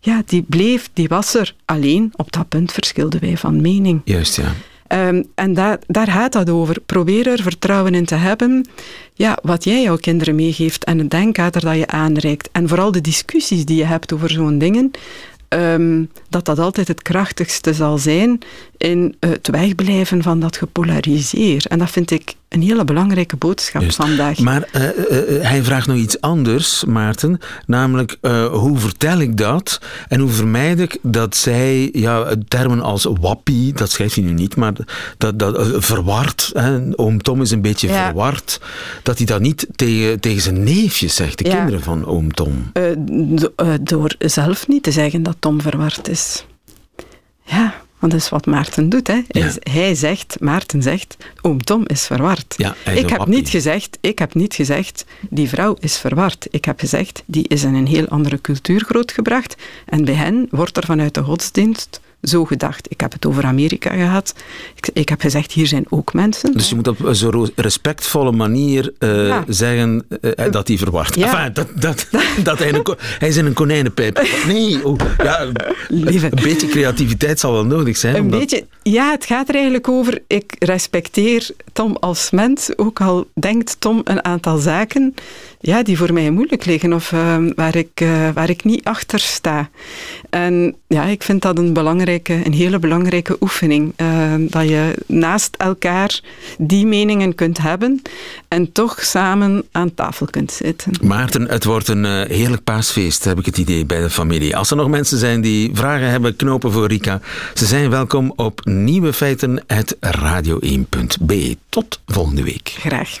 ja, 0.00 0.22
die 0.26 0.42
bleef, 0.42 0.90
die 0.92 1.08
was 1.08 1.34
er. 1.34 1.54
Alleen, 1.64 2.12
op 2.16 2.32
dat 2.32 2.48
punt 2.48 2.72
verschilden 2.72 3.20
wij 3.20 3.36
van 3.36 3.60
mening. 3.60 4.00
Juist, 4.04 4.36
ja. 4.36 4.54
Ehm, 4.88 5.22
en 5.34 5.54
daar, 5.54 5.78
gaat 6.08 6.32
dat 6.32 6.50
over. 6.50 6.80
Probeer 6.86 7.26
er 7.26 7.42
vertrouwen 7.42 7.94
in 7.94 8.04
te 8.04 8.14
hebben. 8.14 8.68
Ja, 9.14 9.38
wat 9.42 9.64
jij 9.64 9.82
jouw 9.82 9.96
kinderen 9.96 10.34
meegeeft 10.34 10.84
en 10.84 10.98
het 10.98 11.10
denkkader 11.10 11.60
dat 11.60 11.76
je 11.76 11.86
aanreikt. 11.86 12.48
En 12.52 12.68
vooral 12.68 12.92
de 12.92 13.00
discussies 13.00 13.64
die 13.64 13.76
je 13.76 13.84
hebt 13.84 14.12
over 14.12 14.30
zo'n 14.30 14.58
dingen. 14.58 14.90
ehm, 15.48 16.04
dat 16.28 16.44
dat 16.44 16.58
altijd 16.58 16.88
het 16.88 17.02
krachtigste 17.02 17.74
zal 17.74 17.98
zijn 17.98 18.38
in 18.78 19.16
het 19.20 19.48
wegblijven 19.48 20.22
van 20.22 20.40
dat 20.40 20.56
gepolariseer. 20.56 21.64
En 21.68 21.78
dat 21.78 21.90
vind 21.90 22.10
ik 22.10 22.34
een 22.48 22.62
hele 22.62 22.84
belangrijke 22.84 23.36
boodschap 23.36 23.92
vandaag. 23.92 24.38
Maar 24.38 24.68
eh, 24.72 24.88
eh, 24.88 25.36
eh, 25.36 25.42
hij 25.48 25.62
vraagt 25.62 25.86
nog 25.86 25.96
iets 25.96 26.20
anders, 26.20 26.84
Maarten. 26.84 27.38
Namelijk, 27.66 28.16
hoe 28.50 28.78
vertel 28.78 29.18
ik 29.20 29.36
dat? 29.36 29.80
En 30.08 30.20
hoe 30.20 30.30
vermijd 30.30 30.80
ik 30.80 30.98
dat 31.02 31.36
zij 31.36 31.88
ja, 31.92 32.34
termen 32.48 32.80
als 32.80 33.08
wappie, 33.20 33.72
dat 33.72 33.90
schrijft 33.90 34.14
hij 34.14 34.24
nu 34.24 34.32
niet, 34.32 34.56
maar 34.56 34.72
dat, 35.18 35.38
dat, 35.38 35.84
verward, 35.84 36.50
hè, 36.54 36.78
oom 36.96 37.22
Tom 37.22 37.40
is 37.42 37.50
een 37.50 37.62
beetje 37.62 37.88
Ja. 37.88 38.04
verward, 38.04 38.60
dat 39.02 39.16
hij 39.16 39.26
dat 39.26 39.40
niet 39.40 39.66
tegen, 39.74 40.20
tegen 40.20 40.42
zijn 40.42 40.62
neefjes 40.64 41.14
zegt, 41.14 41.38
de 41.38 41.44
Ja. 41.48 41.56
kinderen 41.56 41.82
van 41.82 42.06
oom 42.06 42.32
Tom. 42.32 42.72
Do- 43.34 43.54
door 43.80 44.14
zelf 44.18 44.68
niet 44.68 44.82
te 44.82 44.90
zeggen 44.90 45.22
dat 45.22 45.36
Tom 45.38 45.60
verward 45.60 46.08
is. 46.08 46.44
Ja, 47.44 47.74
want 47.98 48.12
dat 48.12 48.20
is 48.20 48.28
wat 48.28 48.46
Maarten 48.46 48.88
doet. 48.88 49.06
Hè. 49.06 49.20
Hij, 49.28 49.42
Ja. 49.42 49.52
hij 49.72 49.94
zegt, 49.94 50.36
Maarten 50.40 50.82
zegt, 50.82 51.16
oom 51.40 51.64
Tom 51.64 51.82
is 51.86 52.06
verward. 52.06 52.54
Ja, 52.56 52.74
hij 52.84 52.94
is 52.94 53.00
ik, 53.02 53.08
heb 53.08 53.18
wappie. 53.18 53.36
niet 53.36 53.48
gezegd, 53.48 53.98
ik 54.00 54.18
heb 54.18 54.34
niet 54.34 54.54
gezegd, 54.54 55.04
die 55.30 55.48
vrouw 55.48 55.76
is 55.80 55.96
verward. 55.96 56.46
Ik 56.50 56.64
heb 56.64 56.80
gezegd, 56.80 57.22
die 57.26 57.48
is 57.48 57.62
in 57.64 57.74
een 57.74 57.86
heel 57.86 58.08
andere 58.08 58.40
cultuur 58.40 58.80
grootgebracht. 58.84 59.56
En 59.86 60.04
bij 60.04 60.14
hen 60.14 60.46
wordt 60.50 60.76
er 60.76 60.84
vanuit 60.84 61.14
de 61.14 61.22
godsdienst 61.22 62.00
zo 62.22 62.44
gedacht. 62.44 62.86
Ik 62.90 63.00
heb 63.00 63.12
het 63.12 63.26
over 63.26 63.44
Amerika 63.44 63.90
gehad. 63.90 64.34
Ik, 64.74 64.88
ik 64.92 65.08
heb 65.08 65.20
gezegd, 65.20 65.52
hier 65.52 65.66
zijn 65.66 65.84
ook 65.88 66.12
mensen. 66.12 66.52
Dus 66.52 66.68
je 66.68 66.74
moet 66.74 66.88
op 66.88 67.08
zo'n 67.10 67.50
respectvolle 67.56 68.32
manier 68.32 68.92
eh, 68.98 69.26
Ja. 69.26 69.44
zeggen 69.48 70.06
eh, 70.20 70.50
dat 70.52 70.68
hij 70.68 70.76
verward 70.78 71.14
Ja. 71.14 71.26
Enfin, 71.32 71.52
dat, 71.52 71.68
dat, 71.82 72.06
dat 72.48 72.58
hij, 72.58 72.72
een, 72.74 72.86
hij 73.18 73.28
is 73.28 73.36
in 73.36 73.46
een 73.46 73.52
konijnenpijp. 73.52 74.26
Nee, 74.46 74.84
oh, 74.86 74.96
ja, 75.22 75.46
Lieve. 75.88 76.26
een 76.30 76.42
beetje 76.42 76.66
creativiteit 76.66 77.40
zal 77.40 77.52
wel 77.52 77.64
nodig 77.64 77.96
zijn. 77.96 78.14
Een 78.16 78.22
omdat- 78.22 78.40
beetje, 78.40 78.66
ja, 78.82 79.10
het 79.10 79.24
gaat 79.24 79.48
er 79.48 79.54
eigenlijk 79.54 79.88
over. 79.88 80.22
Ik 80.26 80.56
respecteer 80.58 81.50
Tom 81.72 81.96
als 81.96 82.30
mens, 82.30 82.70
ook 82.78 83.00
al 83.00 83.28
denkt 83.34 83.76
Tom 83.80 84.00
een 84.04 84.24
aantal 84.24 84.58
zaken 84.58 85.14
ja, 85.60 85.82
die 85.82 85.98
voor 85.98 86.12
mij 86.12 86.30
moeilijk 86.30 86.64
liggen 86.64 86.92
of 86.92 87.12
ehm, 87.12 87.52
waar, 87.54 87.76
ik, 87.76 87.90
eh, 87.94 88.28
waar 88.34 88.50
ik 88.50 88.64
niet 88.64 88.84
achter 88.84 89.18
sta. 89.18 89.70
En 90.30 90.76
ja, 90.86 91.04
ik 91.04 91.22
vind 91.22 91.42
dat 91.42 91.58
een, 91.58 91.72
belangrijke, 91.72 92.40
een 92.44 92.52
hele 92.52 92.78
belangrijke 92.78 93.36
oefening. 93.40 93.92
eh, 93.96 94.34
dat 94.38 94.68
je 94.68 94.94
naast 95.06 95.54
elkaar 95.56 96.20
die 96.58 96.86
meningen 96.86 97.34
kunt 97.34 97.58
hebben 97.58 98.02
en 98.48 98.72
toch 98.72 99.04
samen 99.04 99.64
aan 99.72 99.94
tafel 99.94 100.26
kunt 100.26 100.52
zitten. 100.52 100.92
Maarten, 101.02 101.48
het 101.48 101.64
wordt 101.64 101.88
een 101.88 102.04
eh, 102.04 102.28
heerlijk 102.36 102.64
paasfeest, 102.64 103.24
heb 103.24 103.38
ik 103.38 103.46
het 103.46 103.58
idee, 103.58 103.84
bij 103.86 104.00
de 104.00 104.10
familie. 104.10 104.56
Als 104.56 104.70
er 104.70 104.76
nog 104.76 104.88
mensen 104.88 105.18
zijn 105.18 105.40
die 105.40 105.70
vragen 105.72 106.10
hebben, 106.10 106.36
knopen 106.36 106.72
voor 106.72 106.86
Rika, 106.86 107.20
ze 107.54 107.66
zijn 107.66 107.90
welkom 107.90 108.32
op 108.36 108.60
Nieuwe 108.64 109.12
Feiten, 109.12 109.64
radio1.be. 110.06 111.56
Tot 111.68 112.00
volgende 112.06 112.42
week. 112.42 112.76
Graag. 112.78 113.18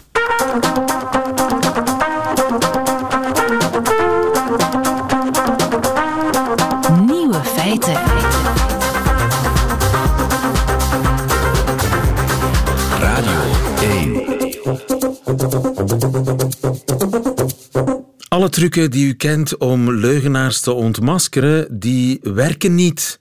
Alle 18.28 18.48
trucken 18.48 18.90
die 18.90 19.06
u 19.06 19.12
kent 19.12 19.56
om 19.56 19.92
leugenaars 19.92 20.60
te 20.60 20.72
ontmaskeren, 20.72 21.80
die 21.80 22.20
werken 22.22 22.74
niet. 22.74 23.20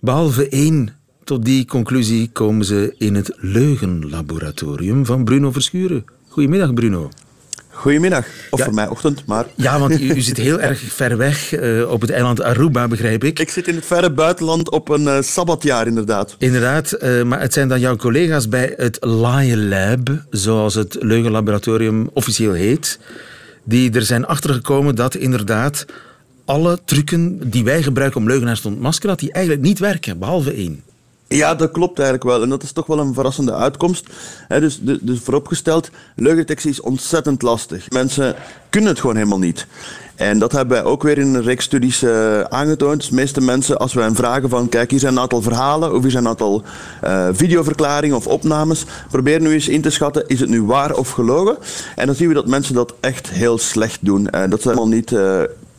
Behalve 0.00 0.48
één. 0.48 0.94
Tot 1.24 1.44
die 1.44 1.64
conclusie 1.64 2.30
komen 2.32 2.64
ze 2.64 2.94
in 2.98 3.14
het 3.14 3.32
leugenlaboratorium 3.36 5.06
van 5.06 5.24
Bruno 5.24 5.52
Verschuren. 5.52 6.04
Goedemiddag, 6.28 6.74
Bruno. 6.74 7.08
Goedemiddag. 7.76 8.26
Of 8.50 8.58
Ja. 8.58 8.64
voor 8.64 8.74
mij 8.74 8.88
ochtend, 8.88 9.22
maar... 9.26 9.46
Ja, 9.54 9.78
want 9.78 10.00
u, 10.00 10.10
u 10.14 10.20
zit 10.20 10.36
heel 10.36 10.60
erg 10.60 10.80
ver 10.80 11.16
weg 11.16 11.52
eh, 11.52 11.90
op 11.90 12.00
het 12.00 12.10
eiland 12.10 12.42
Aruba, 12.42 12.88
begrijp 12.88 13.24
ik. 13.24 13.38
Ik 13.38 13.50
zit 13.50 13.68
in 13.68 13.74
het 13.74 13.86
verre 13.86 14.10
buitenland 14.10 14.70
op 14.70 14.88
een 14.88 15.08
eh, 15.08 15.22
sabbatjaar, 15.22 15.86
inderdaad. 15.86 16.34
Inderdaad, 16.38 16.92
eh, 16.92 17.22
maar 17.22 17.40
het 17.40 17.52
zijn 17.52 17.68
dan 17.68 17.80
jouw 17.80 17.96
collega's 17.96 18.48
bij 18.48 18.74
het 18.76 18.98
Lion 19.00 19.68
Lab, 19.68 20.08
zoals 20.30 20.74
het 20.74 20.96
leugenlaboratorium 21.00 22.10
officieel 22.12 22.52
heet, 22.52 22.98
die 23.64 23.92
er 23.92 24.02
zijn 24.02 24.26
achtergekomen 24.26 24.94
dat 24.94 25.14
inderdaad 25.14 25.84
alle 26.44 26.78
trucken 26.84 27.50
die 27.50 27.64
wij 27.64 27.82
gebruiken 27.82 28.20
om 28.20 28.26
leugenaars 28.26 28.60
te 28.60 28.68
ontmaskeren, 28.68 29.10
dat 29.10 29.18
die 29.18 29.32
eigenlijk 29.32 29.64
niet 29.64 29.78
werken, 29.78 30.18
behalve 30.18 30.52
één. 30.52 30.82
Ja, 31.28 31.54
dat 31.54 31.70
klopt 31.70 31.98
eigenlijk 31.98 32.28
wel. 32.28 32.42
En 32.42 32.48
dat 32.48 32.62
is 32.62 32.72
toch 32.72 32.86
wel 32.86 32.98
een 32.98 33.14
verrassende 33.14 33.54
uitkomst. 33.54 34.06
Dus, 34.48 34.78
dus, 34.82 35.20
vooropgesteld, 35.20 35.90
leugendetectie 36.16 36.70
is 36.70 36.80
ontzettend 36.80 37.42
lastig. 37.42 37.90
Mensen 37.90 38.34
kunnen 38.70 38.90
het 38.90 39.00
gewoon 39.00 39.16
helemaal 39.16 39.38
niet. 39.38 39.66
En 40.14 40.38
dat 40.38 40.52
hebben 40.52 40.76
wij 40.76 40.86
ook 40.86 41.02
weer 41.02 41.18
in 41.18 41.34
een 41.34 41.42
reeks 41.42 41.64
studies 41.64 42.02
uh, 42.02 42.40
aangetoond. 42.40 42.96
Dus 43.00 43.08
de 43.08 43.14
meeste 43.14 43.40
mensen, 43.40 43.78
als 43.78 43.94
wij 43.94 44.04
hen 44.04 44.14
vragen 44.14 44.48
van 44.48 44.68
kijk, 44.68 44.90
hier 44.90 45.00
zijn 45.00 45.12
een 45.12 45.20
aantal 45.20 45.42
verhalen 45.42 45.94
of 45.94 46.02
hier 46.02 46.10
zijn 46.10 46.22
een 46.22 46.30
aantal 46.30 46.62
uh, 47.04 47.28
videoverklaringen 47.32 48.16
of 48.16 48.26
opnames. 48.26 48.84
Probeer 49.10 49.40
nu 49.40 49.52
eens 49.52 49.68
in 49.68 49.80
te 49.80 49.90
schatten, 49.90 50.24
is 50.26 50.40
het 50.40 50.48
nu 50.48 50.62
waar 50.62 50.94
of 50.94 51.10
gelogen? 51.10 51.56
En 51.96 52.06
dan 52.06 52.14
zien 52.14 52.28
we 52.28 52.34
dat 52.34 52.46
mensen 52.46 52.74
dat 52.74 52.94
echt 53.00 53.30
heel 53.30 53.58
slecht 53.58 53.98
doen. 54.02 54.28
Uh, 54.34 54.42
dat 54.48 54.62
ze 54.62 54.68
helemaal 54.68 54.88
niet 54.88 55.12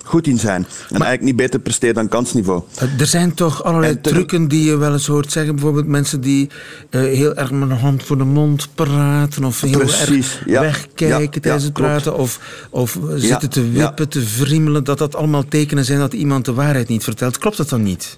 goed 0.08 0.28
in 0.28 0.40
zijn. 0.40 0.62
En 0.62 0.68
maar, 0.98 1.08
eigenlijk 1.08 1.22
niet 1.22 1.36
beter 1.36 1.60
presteren 1.60 1.96
dan 1.96 2.08
kansniveau. 2.08 2.62
Er 3.00 3.06
zijn 3.06 3.34
toch 3.34 3.64
allerlei 3.64 4.02
trucken 4.02 4.48
die 4.48 4.64
je 4.64 4.78
wel 4.78 4.94
eens 4.94 5.08
hoort 5.08 5.32
zeggen. 5.32 5.54
Bijvoorbeeld 5.54 5.88
mensen 5.88 6.22
die 6.22 6.50
uh, 6.90 7.02
heel 7.02 7.36
erg 7.36 7.52
met 7.52 7.70
de 7.70 7.76
hand 7.76 8.04
voor 8.04 8.18
de 8.18 8.24
mond 8.24 8.68
praten. 8.76 9.44
Of 9.44 9.62
heel 9.62 9.72
Precies, 9.72 10.38
erg 10.38 10.44
ja. 10.46 10.62
wegkijken 10.62 11.30
ja, 11.34 11.40
tijdens 11.42 11.64
het 11.64 11.74
praten. 11.74 12.18
Of, 12.18 12.40
of 12.70 13.00
zitten 13.16 13.50
te 13.50 13.72
wippen, 13.72 14.10
te 14.10 14.22
vriemelen. 14.22 14.84
Dat 14.84 14.98
dat 14.98 15.16
allemaal 15.16 15.46
tekenen 15.48 15.86
zijn 15.86 16.00
dat 16.00 16.14
iemand 16.14 16.46
de 16.46 16.54
waarheid 16.54 16.88
niet 16.88 17.04
vertelt. 17.04 17.38
Klopt 17.38 17.58
dat 17.58 17.70
dan 17.70 17.84
niet? 17.84 18.18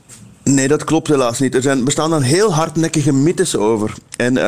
Nee, 0.53 0.67
dat 0.67 0.83
klopt 0.83 1.07
helaas 1.07 1.39
niet. 1.39 1.55
Er 1.55 1.61
zijn, 1.61 1.83
bestaan 1.83 2.09
dan 2.09 2.21
heel 2.21 2.53
hardnekkige 2.53 3.13
mythes 3.13 3.55
over. 3.55 3.93
En 4.17 4.35
uh, 4.35 4.41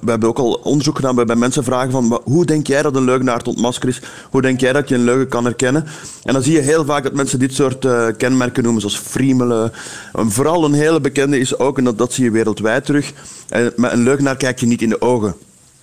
we 0.00 0.10
hebben 0.10 0.28
ook 0.28 0.38
al 0.38 0.52
onderzoek 0.52 0.96
gedaan 0.96 1.14
bij, 1.14 1.24
bij 1.24 1.36
mensen 1.36 1.64
vragen 1.64 1.90
van 1.90 2.20
hoe 2.24 2.44
denk 2.44 2.66
jij 2.66 2.82
dat 2.82 2.96
een 2.96 3.04
leugenaar 3.04 3.42
tot 3.42 3.60
masker 3.60 3.88
is? 3.88 4.02
Hoe 4.30 4.42
denk 4.42 4.60
jij 4.60 4.72
dat 4.72 4.88
je 4.88 4.94
een 4.94 5.04
leugen 5.04 5.28
kan 5.28 5.44
herkennen? 5.44 5.86
En 6.24 6.32
dan 6.32 6.42
zie 6.42 6.52
je 6.52 6.60
heel 6.60 6.84
vaak 6.84 7.02
dat 7.02 7.12
mensen 7.12 7.38
dit 7.38 7.54
soort 7.54 7.84
uh, 7.84 8.06
kenmerken 8.16 8.62
noemen, 8.62 8.80
zoals 8.80 8.98
friemelen. 8.98 9.72
En 10.12 10.30
vooral 10.30 10.64
een 10.64 10.72
hele 10.72 11.00
bekende 11.00 11.38
is 11.38 11.58
ook, 11.58 11.78
en 11.78 11.84
dat, 11.84 11.98
dat 11.98 12.12
zie 12.12 12.24
je 12.24 12.30
wereldwijd 12.30 12.84
terug, 12.84 13.12
uh, 13.56 13.66
met 13.76 13.92
een 13.92 14.02
leugenaar 14.02 14.36
kijk 14.36 14.60
je 14.60 14.66
niet 14.66 14.82
in 14.82 14.88
de 14.88 15.00
ogen. 15.00 15.34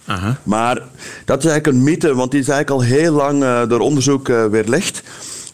Aha. 0.06 0.38
Maar 0.44 0.82
dat 1.26 1.44
is 1.44 1.50
eigenlijk 1.50 1.68
een 1.68 1.84
mythe, 1.84 2.16
want 2.16 2.32
die 2.32 2.40
is 2.40 2.48
eigenlijk 2.48 2.82
al 2.82 2.88
heel 2.98 3.14
lang 3.14 3.68
door 3.68 3.80
onderzoek 3.80 4.28
weerlegd. 4.28 5.04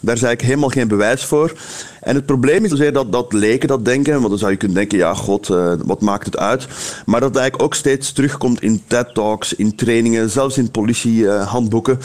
Daar 0.00 0.14
is 0.14 0.22
eigenlijk 0.22 0.42
helemaal 0.42 0.68
geen 0.68 0.88
bewijs 0.88 1.24
voor. 1.24 1.52
En 2.00 2.14
het 2.14 2.26
probleem 2.26 2.64
is 2.64 2.70
zozeer 2.70 2.92
dat, 2.92 3.12
dat 3.12 3.32
leken 3.32 3.68
dat 3.68 3.84
denken, 3.84 4.12
want 4.12 4.28
dan 4.28 4.38
zou 4.38 4.50
je 4.50 4.56
kunnen 4.56 4.76
denken, 4.76 4.98
ja 4.98 5.14
god, 5.14 5.48
uh, 5.48 5.72
wat 5.84 6.00
maakt 6.00 6.26
het 6.26 6.36
uit? 6.36 6.66
Maar 7.06 7.20
dat 7.20 7.36
eigenlijk 7.36 7.64
ook 7.64 7.74
steeds 7.74 8.12
terugkomt 8.12 8.62
in 8.62 8.82
TED-talks, 8.86 9.54
in 9.54 9.74
trainingen, 9.74 10.30
zelfs 10.30 10.58
in 10.58 10.70
politiehandboeken. 10.70 11.98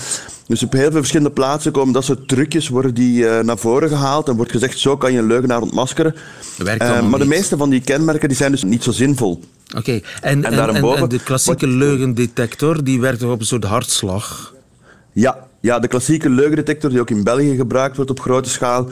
dus 0.47 0.63
op 0.63 0.71
heel 0.71 0.81
veel 0.81 0.99
verschillende 0.99 1.31
plaatsen 1.31 1.71
komen 1.71 1.93
dat 1.93 2.03
soort 2.03 2.27
trucjes 2.27 2.69
worden 2.69 2.93
die 2.93 3.23
uh, 3.23 3.39
naar 3.39 3.57
voren 3.57 3.89
gehaald 3.89 4.27
en 4.27 4.35
wordt 4.35 4.51
gezegd, 4.51 4.79
zo 4.79 4.97
kan 4.97 5.11
je 5.11 5.19
een 5.19 5.27
leugenaar 5.27 5.61
ontmaskeren. 5.61 6.15
Werkt 6.57 6.83
uh, 6.83 6.89
maar 6.89 7.03
niet. 7.03 7.19
de 7.19 7.25
meeste 7.25 7.57
van 7.57 7.69
die 7.69 7.81
kenmerken 7.81 8.27
die 8.27 8.37
zijn 8.37 8.51
dus 8.51 8.63
niet 8.63 8.83
zo 8.83 8.91
zinvol. 8.91 9.41
Oké, 9.67 9.77
okay. 9.77 10.03
en, 10.21 10.43
en, 10.43 10.53
en, 10.53 10.95
en, 10.95 11.09
de 11.09 11.23
klassieke 11.23 11.67
leugendetector, 11.67 12.83
die 12.83 12.99
werkt 12.99 13.19
toch 13.19 13.31
op 13.31 13.39
een 13.39 13.45
soort 13.45 13.63
hartslag? 13.63 14.53
Ja, 15.13 15.49
ja, 15.61 15.79
de 15.79 15.87
klassieke 15.87 16.29
leugendetector 16.29 16.89
die 16.89 16.99
ook 16.99 17.09
in 17.09 17.23
België 17.23 17.55
gebruikt 17.55 17.95
wordt 17.95 18.11
op 18.11 18.19
grote 18.19 18.49
schaal, 18.49 18.87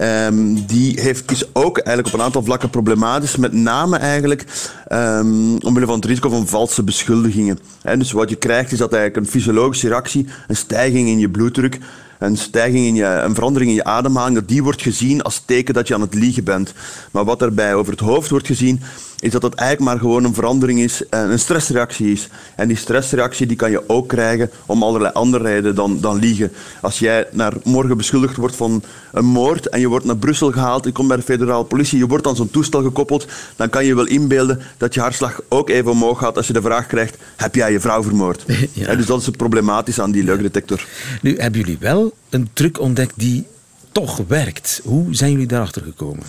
um, 0.00 0.66
die 0.66 1.00
heeft, 1.00 1.30
is 1.30 1.54
ook 1.54 1.78
eigenlijk 1.78 2.14
op 2.14 2.20
een 2.20 2.26
aantal 2.26 2.42
vlakken 2.42 2.70
problematisch. 2.70 3.36
Met 3.36 3.52
name 3.52 3.96
eigenlijk 3.96 4.44
um, 4.92 5.58
omwille 5.58 5.86
van 5.86 5.94
het 5.94 6.04
risico 6.04 6.28
van 6.28 6.46
valse 6.46 6.82
beschuldigingen. 6.82 7.58
En 7.82 7.98
dus 7.98 8.12
wat 8.12 8.30
je 8.30 8.36
krijgt 8.36 8.72
is 8.72 8.78
dat 8.78 8.92
eigenlijk 8.92 9.24
een 9.24 9.32
fysiologische 9.32 9.88
reactie, 9.88 10.26
een 10.48 10.56
stijging 10.56 11.08
in 11.08 11.18
je 11.18 11.28
bloeddruk, 11.28 11.78
een 12.18 12.36
stijging 12.36 12.86
in 12.86 12.94
je, 12.94 13.04
een 13.04 13.34
verandering 13.34 13.70
in 13.70 13.76
je 13.76 13.84
ademhaling, 13.84 14.34
dat 14.34 14.48
die 14.48 14.62
wordt 14.62 14.82
gezien 14.82 15.22
als 15.22 15.42
teken 15.46 15.74
dat 15.74 15.88
je 15.88 15.94
aan 15.94 16.00
het 16.00 16.14
liegen 16.14 16.44
bent. 16.44 16.74
Maar 17.10 17.24
wat 17.24 17.38
daarbij 17.38 17.74
over 17.74 17.92
het 17.92 18.00
hoofd 18.00 18.30
wordt 18.30 18.46
gezien, 18.46 18.80
is 19.22 19.30
dat 19.30 19.42
het 19.42 19.54
eigenlijk 19.54 19.90
maar 19.90 20.00
gewoon 20.00 20.24
een 20.24 20.34
verandering 20.34 20.80
is, 20.80 21.02
een 21.10 21.38
stressreactie 21.38 22.12
is. 22.12 22.28
En 22.56 22.68
die 22.68 22.76
stressreactie 22.76 23.46
die 23.46 23.56
kan 23.56 23.70
je 23.70 23.88
ook 23.88 24.08
krijgen 24.08 24.50
om 24.66 24.82
allerlei 24.82 25.12
andere 25.12 25.44
redenen 25.44 25.74
dan, 25.74 26.00
dan 26.00 26.18
liegen. 26.18 26.52
Als 26.80 26.98
jij 26.98 27.26
naar 27.32 27.52
morgen 27.64 27.96
beschuldigd 27.96 28.36
wordt 28.36 28.56
van 28.56 28.82
een 29.12 29.24
moord 29.24 29.68
en 29.68 29.80
je 29.80 29.88
wordt 29.88 30.04
naar 30.04 30.16
Brussel 30.16 30.52
gehaald, 30.52 30.84
je 30.84 30.92
komt 30.92 31.08
bij 31.08 31.16
de 31.16 31.22
federale 31.22 31.64
politie, 31.64 31.98
je 31.98 32.06
wordt 32.06 32.26
aan 32.26 32.36
zo'n 32.36 32.50
toestel 32.50 32.82
gekoppeld, 32.82 33.26
dan 33.56 33.68
kan 33.68 33.84
je 33.84 33.94
wel 33.94 34.06
inbeelden 34.06 34.60
dat 34.76 34.94
je 34.94 35.00
hartslag 35.00 35.40
ook 35.48 35.68
even 35.68 35.90
omhoog 35.90 36.18
gaat 36.18 36.36
als 36.36 36.46
je 36.46 36.52
de 36.52 36.62
vraag 36.62 36.86
krijgt, 36.86 37.16
heb 37.36 37.54
jij 37.54 37.72
je 37.72 37.80
vrouw 37.80 38.02
vermoord? 38.02 38.44
Ja. 38.72 38.86
En 38.86 38.96
dus 38.96 39.06
dat 39.06 39.20
is 39.20 39.26
het 39.26 39.36
problematisch 39.36 40.00
aan 40.00 40.10
die 40.10 40.24
leugendetector. 40.24 40.86
Nu, 41.22 41.36
hebben 41.38 41.60
jullie 41.60 41.76
wel 41.80 42.12
een 42.30 42.48
truc 42.52 42.80
ontdekt 42.80 43.12
die 43.16 43.46
toch 43.92 44.20
werkt. 44.26 44.80
Hoe 44.84 45.14
zijn 45.14 45.30
jullie 45.30 45.46
daarachter 45.46 45.82
gekomen? 45.82 46.22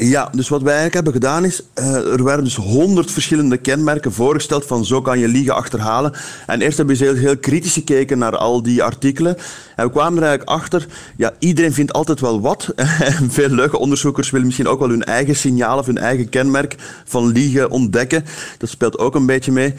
Ja, 0.00 0.30
dus 0.32 0.48
wat 0.48 0.62
wij 0.62 0.74
eigenlijk 0.74 0.94
hebben 0.94 1.12
gedaan 1.12 1.44
is, 1.44 1.62
uh, 1.74 2.12
er 2.12 2.24
werden 2.24 2.44
dus 2.44 2.56
honderd 2.56 3.10
verschillende 3.10 3.56
kenmerken 3.56 4.12
voorgesteld 4.12 4.66
van 4.66 4.84
zo 4.84 5.00
kan 5.00 5.18
je 5.18 5.28
liegen 5.28 5.54
achterhalen. 5.54 6.12
En 6.46 6.60
eerst 6.60 6.76
hebben 6.76 6.96
we 6.96 7.04
heel, 7.04 7.14
heel 7.14 7.38
kritisch 7.38 7.72
gekeken 7.72 8.18
naar 8.18 8.36
al 8.36 8.62
die 8.62 8.82
artikelen. 8.82 9.36
En 9.76 9.84
we 9.84 9.90
kwamen 9.90 10.22
er 10.22 10.28
eigenlijk 10.28 10.58
achter, 10.58 10.86
ja, 11.16 11.32
iedereen 11.38 11.72
vindt 11.72 11.92
altijd 11.92 12.20
wel 12.20 12.40
wat. 12.40 12.68
En 12.98 13.30
veel 13.30 13.48
leugenonderzoekers 13.48 14.30
willen 14.30 14.46
misschien 14.46 14.68
ook 14.68 14.78
wel 14.78 14.88
hun 14.88 15.04
eigen 15.04 15.36
signaal 15.36 15.78
of 15.78 15.86
hun 15.86 15.98
eigen 15.98 16.28
kenmerk 16.28 16.76
van 17.04 17.26
liegen 17.26 17.70
ontdekken. 17.70 18.24
Dat 18.58 18.68
speelt 18.68 18.98
ook 18.98 19.14
een 19.14 19.26
beetje 19.26 19.52
mee. 19.52 19.74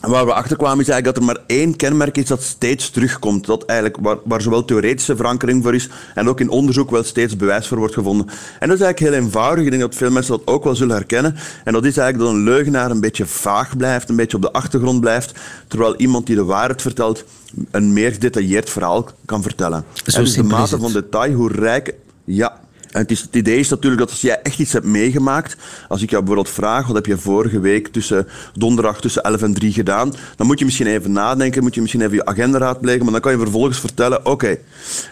Waar 0.00 0.26
we 0.26 0.32
achter 0.32 0.56
kwamen 0.56 0.80
is 0.80 0.88
eigenlijk 0.88 1.04
dat 1.04 1.16
er 1.16 1.34
maar 1.34 1.44
één 1.46 1.76
kenmerk 1.76 2.18
is 2.18 2.26
dat 2.26 2.42
steeds 2.42 2.90
terugkomt. 2.90 3.46
Dat 3.46 3.64
eigenlijk 3.64 3.98
waar, 4.02 4.16
waar, 4.24 4.42
zowel 4.42 4.64
theoretische 4.64 5.16
verankering 5.16 5.62
voor 5.62 5.74
is 5.74 5.88
en 6.14 6.28
ook 6.28 6.40
in 6.40 6.48
onderzoek 6.48 6.90
wel 6.90 7.02
steeds 7.02 7.36
bewijs 7.36 7.68
voor 7.68 7.78
wordt 7.78 7.94
gevonden. 7.94 8.26
En 8.58 8.68
dat 8.68 8.78
is 8.78 8.84
eigenlijk 8.84 8.98
heel 8.98 9.24
eenvoudig. 9.24 9.64
Ik 9.64 9.70
denk 9.70 9.82
dat 9.82 9.94
veel 9.94 10.10
mensen 10.10 10.36
dat 10.36 10.54
ook 10.54 10.64
wel 10.64 10.74
zullen 10.74 10.96
herkennen. 10.96 11.36
En 11.64 11.72
dat 11.72 11.84
is 11.84 11.96
eigenlijk 11.96 12.30
dat 12.30 12.38
een 12.38 12.44
leugenaar 12.44 12.90
een 12.90 13.00
beetje 13.00 13.26
vaag 13.26 13.76
blijft, 13.76 14.08
een 14.08 14.16
beetje 14.16 14.36
op 14.36 14.42
de 14.42 14.52
achtergrond 14.52 15.00
blijft, 15.00 15.38
terwijl 15.68 15.96
iemand 15.96 16.26
die 16.26 16.36
de 16.36 16.44
waarheid 16.44 16.82
vertelt 16.82 17.24
een 17.70 17.92
meer 17.92 18.12
gedetailleerd 18.12 18.70
verhaal 18.70 19.08
kan 19.24 19.42
vertellen. 19.42 19.84
Zo 20.04 20.18
en 20.18 20.24
dus 20.24 20.34
de 20.34 20.42
mate 20.42 20.78
van 20.78 20.92
detail, 20.92 21.32
hoe 21.32 21.52
rijk... 21.52 21.94
Ja, 22.24 22.60
en 22.90 23.00
het, 23.00 23.10
is, 23.10 23.20
het 23.20 23.34
idee 23.36 23.58
is 23.58 23.68
natuurlijk 23.68 24.00
dat 24.00 24.10
als 24.10 24.20
jij 24.20 24.42
echt 24.42 24.58
iets 24.58 24.72
hebt 24.72 24.86
meegemaakt, 24.86 25.56
als 25.88 26.02
ik 26.02 26.10
jou 26.10 26.22
bijvoorbeeld 26.24 26.54
vraag, 26.54 26.86
wat 26.86 26.96
heb 26.96 27.06
je 27.06 27.18
vorige 27.18 27.60
week 27.60 27.88
tussen 27.88 28.26
donderdag 28.54 29.00
tussen 29.00 29.22
11 29.22 29.42
en 29.42 29.54
3 29.54 29.72
gedaan, 29.72 30.14
dan 30.36 30.46
moet 30.46 30.58
je 30.58 30.64
misschien 30.64 30.86
even 30.86 31.12
nadenken, 31.12 31.62
moet 31.62 31.74
je 31.74 31.80
misschien 31.80 32.02
even 32.02 32.14
je 32.14 32.24
agenda 32.24 32.58
raadplegen, 32.58 33.02
maar 33.02 33.12
dan 33.12 33.20
kan 33.20 33.32
je 33.32 33.38
vervolgens 33.38 33.80
vertellen, 33.80 34.26
oké, 34.26 34.56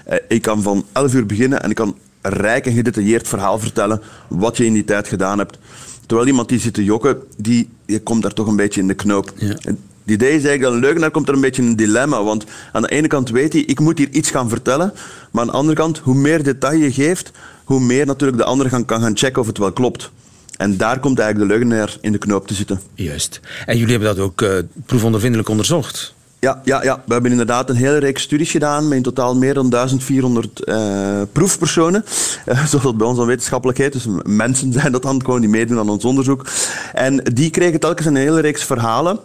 eh, 0.04 0.18
ik 0.28 0.42
kan 0.42 0.62
van 0.62 0.84
11 0.92 1.14
uur 1.14 1.26
beginnen 1.26 1.62
en 1.62 1.70
ik 1.70 1.76
kan 1.76 1.96
een 2.20 2.32
rijk 2.32 2.66
en 2.66 2.72
gedetailleerd 2.72 3.28
verhaal 3.28 3.58
vertellen 3.58 4.02
wat 4.28 4.56
je 4.56 4.64
in 4.64 4.72
die 4.72 4.84
tijd 4.84 5.08
gedaan 5.08 5.38
hebt. 5.38 5.58
Terwijl 6.06 6.28
iemand 6.28 6.48
die 6.48 6.60
zit 6.60 6.74
te 6.74 6.84
jokken, 6.84 7.22
die, 7.36 7.68
die 7.86 8.00
komt 8.00 8.22
daar 8.22 8.32
toch 8.32 8.46
een 8.46 8.56
beetje 8.56 8.80
in 8.80 8.88
de 8.88 8.94
knoop. 8.94 9.32
Ja. 9.36 9.56
En 9.62 9.78
Het 10.06 10.14
idee 10.14 10.28
is 10.28 10.44
eigenlijk 10.44 10.62
dat 10.62 10.72
een 10.72 10.80
leugenaar 10.80 11.10
komt 11.10 11.28
er 11.28 11.34
een 11.34 11.40
beetje 11.40 11.62
in 11.62 11.68
een 11.68 11.76
dilemma. 11.76 12.22
Want 12.22 12.44
aan 12.72 12.82
de 12.82 12.88
ene 12.88 13.06
kant 13.06 13.30
weet 13.30 13.52
hij, 13.52 13.62
ik 13.62 13.80
moet 13.80 13.98
hier 13.98 14.08
iets 14.10 14.30
gaan 14.30 14.48
vertellen. 14.48 14.92
Maar 15.30 15.42
aan 15.42 15.48
de 15.48 15.52
andere 15.52 15.76
kant, 15.76 15.98
hoe 15.98 16.14
meer 16.14 16.42
detail 16.42 16.78
je 16.78 16.92
geeft, 16.92 17.30
hoe 17.66 17.80
meer 17.80 18.06
natuurlijk 18.06 18.38
de 18.38 18.44
ander 18.44 18.68
gaan, 18.68 18.84
kan 18.84 19.00
gaan 19.00 19.16
checken 19.16 19.40
of 19.40 19.46
het 19.46 19.58
wel 19.58 19.72
klopt. 19.72 20.10
En 20.56 20.76
daar 20.76 21.00
komt 21.00 21.18
eigenlijk 21.18 21.50
de 21.50 21.56
leugenaar 21.56 21.96
in 22.00 22.12
de 22.12 22.18
knoop 22.18 22.46
te 22.46 22.54
zitten. 22.54 22.80
Juist. 22.94 23.40
En 23.66 23.76
jullie 23.76 23.90
hebben 23.96 24.16
dat 24.16 24.24
ook 24.24 24.40
uh, 24.40 24.50
proefondervindelijk 24.86 25.48
onderzocht. 25.48 26.14
Ja, 26.38 26.60
ja, 26.64 26.82
ja, 26.82 27.02
we 27.06 27.12
hebben 27.12 27.30
inderdaad 27.30 27.70
een 27.70 27.76
hele 27.76 27.98
reeks 27.98 28.22
studies 28.22 28.50
gedaan 28.50 28.88
met 28.88 28.96
in 28.96 29.02
totaal 29.02 29.36
meer 29.36 29.54
dan 29.54 29.70
1400 29.70 30.68
uh, 30.68 31.22
proefpersonen. 31.32 32.04
Uh, 32.46 32.64
zoals 32.66 32.84
dat 32.84 32.96
bij 32.96 33.06
ons 33.06 33.16
dan 33.16 33.26
wetenschappelijk 33.26 33.78
heet. 33.78 33.92
Dus 33.92 34.06
mensen 34.24 34.72
zijn 34.80 34.92
dat 34.92 35.02
dan 35.02 35.24
gewoon 35.24 35.40
die 35.40 35.50
meedoen 35.50 35.78
aan 35.78 35.88
ons 35.88 36.04
onderzoek. 36.04 36.46
En 36.92 37.16
die 37.16 37.50
kregen 37.50 37.80
telkens 37.80 38.06
een 38.06 38.16
hele 38.16 38.40
reeks 38.40 38.64
verhalen. 38.64 39.18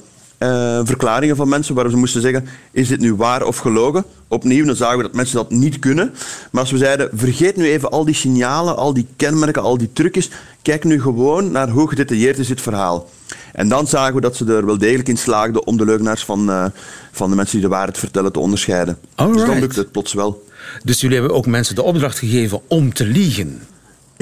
Uh, 0.43 0.79
verklaringen 0.83 1.35
van 1.35 1.49
mensen 1.49 1.75
waar 1.75 1.89
ze 1.89 1.97
moesten 1.97 2.21
zeggen: 2.21 2.47
is 2.71 2.87
dit 2.87 2.99
nu 2.99 3.15
waar 3.15 3.45
of 3.45 3.57
gelogen? 3.57 4.05
Opnieuw, 4.27 4.65
dan 4.65 4.75
zagen 4.75 4.97
we 4.97 5.03
dat 5.03 5.13
mensen 5.13 5.35
dat 5.35 5.49
niet 5.49 5.79
kunnen. 5.79 6.13
Maar 6.51 6.61
als 6.61 6.71
we 6.71 6.77
zeiden: 6.77 7.09
vergeet 7.13 7.55
nu 7.55 7.65
even 7.65 7.89
al 7.89 8.05
die 8.05 8.15
signalen, 8.15 8.77
al 8.77 8.93
die 8.93 9.07
kenmerken, 9.15 9.61
al 9.61 9.77
die 9.77 9.93
trucjes. 9.93 10.29
Kijk 10.61 10.83
nu 10.83 11.01
gewoon 11.01 11.51
naar 11.51 11.69
hoe 11.69 11.89
gedetailleerd 11.89 12.37
is 12.37 12.47
dit 12.47 12.61
verhaal. 12.61 13.09
En 13.53 13.67
dan 13.67 13.87
zagen 13.87 14.15
we 14.15 14.21
dat 14.21 14.35
ze 14.35 14.45
er 14.45 14.65
wel 14.65 14.77
degelijk 14.77 15.09
in 15.09 15.17
slaagden 15.17 15.67
om 15.67 15.77
de 15.77 15.85
leugenaars 15.85 16.25
van, 16.25 16.49
uh, 16.49 16.65
van 17.11 17.29
de 17.29 17.35
mensen 17.35 17.59
die 17.59 17.67
de 17.67 17.73
waarheid 17.73 17.97
vertellen 17.97 18.31
te 18.31 18.39
onderscheiden. 18.39 18.97
Alright. 19.15 19.39
Dus 19.39 19.49
dan 19.49 19.59
lukt 19.59 19.75
het 19.75 19.91
plots 19.91 20.13
wel. 20.13 20.45
Dus 20.83 21.01
jullie 21.01 21.17
hebben 21.17 21.35
ook 21.35 21.45
mensen 21.45 21.75
de 21.75 21.83
opdracht 21.83 22.19
gegeven 22.19 22.61
om 22.67 22.93
te 22.93 23.05
liegen. 23.05 23.61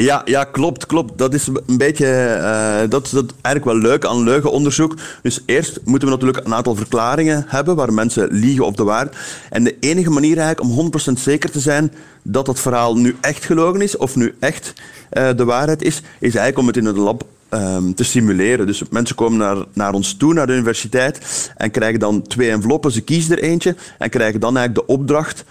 Ja, 0.02 0.22
ja, 0.26 0.44
klopt, 0.44 0.86
klopt. 0.86 1.18
Dat 1.18 1.34
is 1.34 1.48
een 1.48 1.78
beetje, 1.78 2.38
uh, 2.38 2.90
dat 2.90 3.10
dat 3.12 3.34
eigenlijk 3.42 3.66
wel 3.66 3.92
leuk 3.92 4.06
aan 4.06 4.24
leugenonderzoek. 4.24 4.96
Dus 5.22 5.44
eerst 5.46 5.80
moeten 5.84 6.08
we 6.08 6.14
natuurlijk 6.14 6.46
een 6.46 6.54
aantal 6.54 6.76
verklaringen 6.76 7.46
hebben 7.48 7.76
waar 7.76 7.94
mensen 7.94 8.28
liegen 8.32 8.66
op 8.66 8.78
de 8.78 8.84
waarheid. 8.84 9.16
En 9.50 9.64
de 9.64 9.78
enige 9.80 10.10
manier 10.10 10.38
eigenlijk 10.38 10.70
om 10.70 10.92
100% 11.18 11.20
zeker 11.20 11.52
te 11.52 11.60
zijn 11.60 11.94
dat 12.24 12.46
dat 12.46 12.60
verhaal 12.60 12.98
nu 12.98 13.16
echt 13.22 13.46
gelogen 13.46 13.82
is 13.82 13.98
of 13.98 14.16
nu 14.16 14.36
echt 14.40 14.74
uh, 15.14 15.30
de 15.36 15.46
waarheid 15.46 15.82
is, 15.82 15.96
is 16.20 16.36
eigenlijk 16.36 16.58
om 16.58 16.68
het 16.68 16.78
in 16.78 16.86
het 16.86 16.98
lab 16.98 17.24
um, 17.50 17.96
te 17.96 18.04
simuleren. 18.04 18.68
Dus 18.68 18.84
mensen 18.90 19.16
komen 19.16 19.38
naar, 19.38 19.58
naar 19.74 19.94
ons 19.94 20.14
toe, 20.14 20.34
naar 20.34 20.48
de 20.48 20.54
universiteit, 20.54 21.52
en 21.58 21.72
krijgen 21.72 22.00
dan 22.00 22.22
twee 22.22 22.50
enveloppen. 22.50 22.92
Ze 22.92 23.02
kiezen 23.02 23.38
er 23.38 23.44
eentje 23.44 23.76
en 23.98 24.10
krijgen 24.10 24.40
dan 24.40 24.58
eigenlijk 24.58 24.88
de 24.88 24.94
opdracht 24.94 25.46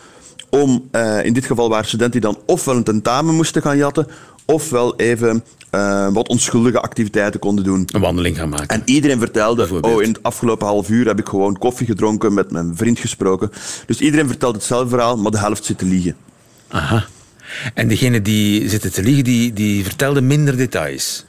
om, 0.50 0.88
eh, 0.90 1.24
in 1.24 1.32
dit 1.32 1.44
geval 1.44 1.68
waren 1.68 1.86
studenten 1.86 2.20
die 2.20 2.30
dan 2.30 2.42
ofwel 2.46 2.76
een 2.76 2.84
tentamen 2.84 3.34
moesten 3.34 3.62
gaan 3.62 3.76
jatten, 3.76 4.06
ofwel 4.50 4.96
even 4.96 5.44
eh, 5.70 6.08
wat 6.12 6.28
onschuldige 6.28 6.80
activiteiten 6.80 7.40
konden 7.40 7.64
doen. 7.64 7.88
Een 7.92 8.00
wandeling 8.00 8.36
gaan 8.36 8.48
maken. 8.48 8.68
En 8.68 8.82
iedereen 8.84 9.18
vertelde, 9.18 9.80
oh, 9.80 10.02
in 10.02 10.08
het 10.08 10.22
afgelopen 10.22 10.66
half 10.66 10.88
uur 10.88 11.06
heb 11.06 11.18
ik 11.18 11.28
gewoon 11.28 11.58
koffie 11.58 11.86
gedronken, 11.86 12.34
met 12.34 12.50
mijn 12.50 12.76
vriend 12.76 12.98
gesproken. 12.98 13.50
Dus 13.86 14.00
iedereen 14.00 14.26
vertelt 14.26 14.54
hetzelfde 14.54 14.88
verhaal, 14.88 15.16
maar 15.16 15.30
de 15.30 15.38
helft 15.38 15.64
zit 15.64 15.78
te 15.78 15.84
liegen. 15.84 16.16
Aha. 16.68 17.06
En 17.74 17.88
degene 17.88 18.22
die 18.22 18.68
zitten 18.68 18.92
te 18.92 19.02
liegen, 19.02 19.24
die, 19.24 19.52
die 19.52 19.84
vertelde 19.84 20.20
minder 20.20 20.56
details. 20.56 21.24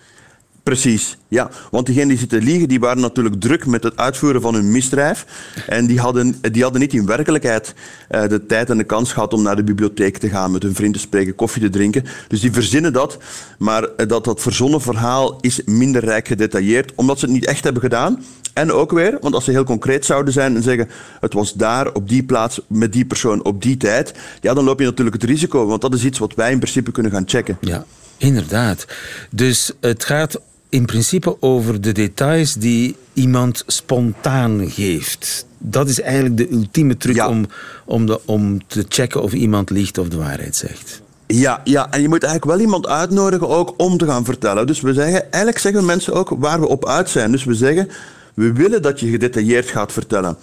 Precies, 0.69 1.17
ja. 1.27 1.49
Want 1.71 1.85
diegenen 1.85 2.09
die 2.09 2.17
zitten 2.17 2.43
liegen, 2.43 2.67
die 2.67 2.79
waren 2.79 3.01
natuurlijk 3.01 3.41
druk 3.41 3.65
met 3.65 3.83
het 3.83 3.97
uitvoeren 3.97 4.41
van 4.41 4.53
hun 4.53 4.71
misdrijf. 4.71 5.25
En 5.67 5.85
die 5.85 5.99
hadden, 5.99 6.35
die 6.51 6.63
hadden 6.63 6.81
niet 6.81 6.93
in 6.93 7.05
werkelijkheid 7.05 7.73
eh, 8.07 8.27
de 8.27 8.45
tijd 8.45 8.69
en 8.69 8.77
de 8.77 8.83
kans 8.83 9.13
gehad 9.13 9.33
om 9.33 9.41
naar 9.41 9.55
de 9.55 9.63
bibliotheek 9.63 10.17
te 10.17 10.29
gaan, 10.29 10.51
met 10.51 10.63
hun 10.63 10.75
vriend 10.75 10.93
te 10.93 10.99
spreken, 10.99 11.35
koffie 11.35 11.61
te 11.61 11.69
drinken. 11.69 12.05
Dus 12.27 12.39
die 12.39 12.51
verzinnen 12.51 12.93
dat. 12.93 13.17
Maar 13.57 13.83
eh, 13.83 14.07
dat, 14.07 14.23
dat 14.23 14.41
verzonnen 14.41 14.81
verhaal 14.81 15.37
is 15.41 15.61
minder 15.65 16.05
rijk 16.05 16.27
gedetailleerd, 16.27 16.91
omdat 16.95 17.19
ze 17.19 17.25
het 17.25 17.33
niet 17.33 17.45
echt 17.45 17.63
hebben 17.63 17.81
gedaan. 17.81 18.23
En 18.53 18.71
ook 18.71 18.91
weer, 18.91 19.17
want 19.21 19.35
als 19.35 19.43
ze 19.43 19.51
heel 19.51 19.63
concreet 19.63 20.05
zouden 20.05 20.33
zijn 20.33 20.55
en 20.55 20.63
zeggen 20.63 20.89
het 21.19 21.33
was 21.33 21.53
daar, 21.53 21.93
op 21.93 22.09
die 22.09 22.23
plaats, 22.23 22.61
met 22.67 22.93
die 22.93 23.05
persoon, 23.05 23.43
op 23.43 23.61
die 23.61 23.77
tijd, 23.77 24.13
ja, 24.41 24.53
dan 24.53 24.63
loop 24.63 24.79
je 24.79 24.85
natuurlijk 24.85 25.21
het 25.21 25.29
risico, 25.29 25.65
want 25.65 25.81
dat 25.81 25.93
is 25.93 26.05
iets 26.05 26.19
wat 26.19 26.35
wij 26.35 26.51
in 26.51 26.59
principe 26.59 26.91
kunnen 26.91 27.11
gaan 27.11 27.23
checken. 27.25 27.57
Ja, 27.61 27.85
inderdaad. 28.17 28.85
Dus 29.31 29.71
het 29.79 30.03
gaat 30.03 30.39
in 30.69 30.85
principe 30.85 31.37
over 31.41 31.81
de 31.81 31.91
details 31.91 32.53
die 32.53 32.95
iemand 33.13 33.63
spontaan 33.67 34.69
geeft. 34.69 35.45
Dat 35.57 35.89
is 35.89 36.01
eigenlijk 36.01 36.37
de 36.37 36.51
ultieme 36.51 36.97
truc 36.97 37.15
Ja. 37.15 37.29
om, 37.29 37.45
om, 37.85 38.05
de, 38.05 38.19
om 38.25 38.67
te 38.67 38.85
checken 38.89 39.21
of 39.21 39.33
iemand 39.33 39.69
liegt 39.69 39.97
of 39.97 40.07
de 40.09 40.17
waarheid 40.17 40.55
zegt. 40.55 41.01
Ja, 41.27 41.61
ja, 41.63 41.91
en 41.91 42.01
je 42.01 42.07
moet 42.07 42.23
eigenlijk 42.23 42.55
wel 42.57 42.65
iemand 42.65 42.87
uitnodigen 42.87 43.47
ook 43.47 43.73
om 43.77 43.97
te 43.97 44.05
gaan 44.05 44.25
vertellen. 44.25 44.67
Dus 44.67 44.81
we 44.81 44.93
zeggen, 44.93 45.21
eigenlijk 45.21 45.57
zeggen 45.57 45.85
mensen 45.85 46.13
ook 46.13 46.29
waar 46.37 46.59
we 46.59 46.67
op 46.67 46.87
uit 46.87 47.09
zijn. 47.09 47.31
Dus 47.31 47.43
we 47.43 47.53
zeggen, 47.53 47.89
we 48.33 48.53
willen 48.53 48.81
dat 48.81 48.99
je 48.99 49.09
gedetailleerd 49.09 49.69
gaat 49.69 49.91
vertellen. 49.91 50.37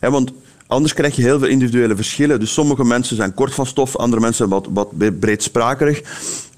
Want 0.00 0.32
anders 0.72 0.94
krijg 0.94 1.16
je 1.16 1.22
heel 1.22 1.38
veel 1.38 1.48
individuele 1.48 1.96
verschillen. 1.96 2.40
Dus 2.40 2.52
sommige 2.52 2.84
mensen 2.84 3.16
zijn 3.16 3.34
kort 3.34 3.54
van 3.54 3.66
stof, 3.66 3.96
andere 3.96 4.22
mensen 4.22 4.48
wat, 4.48 4.68
wat 4.72 5.18
breedsprakerig. 5.20 6.02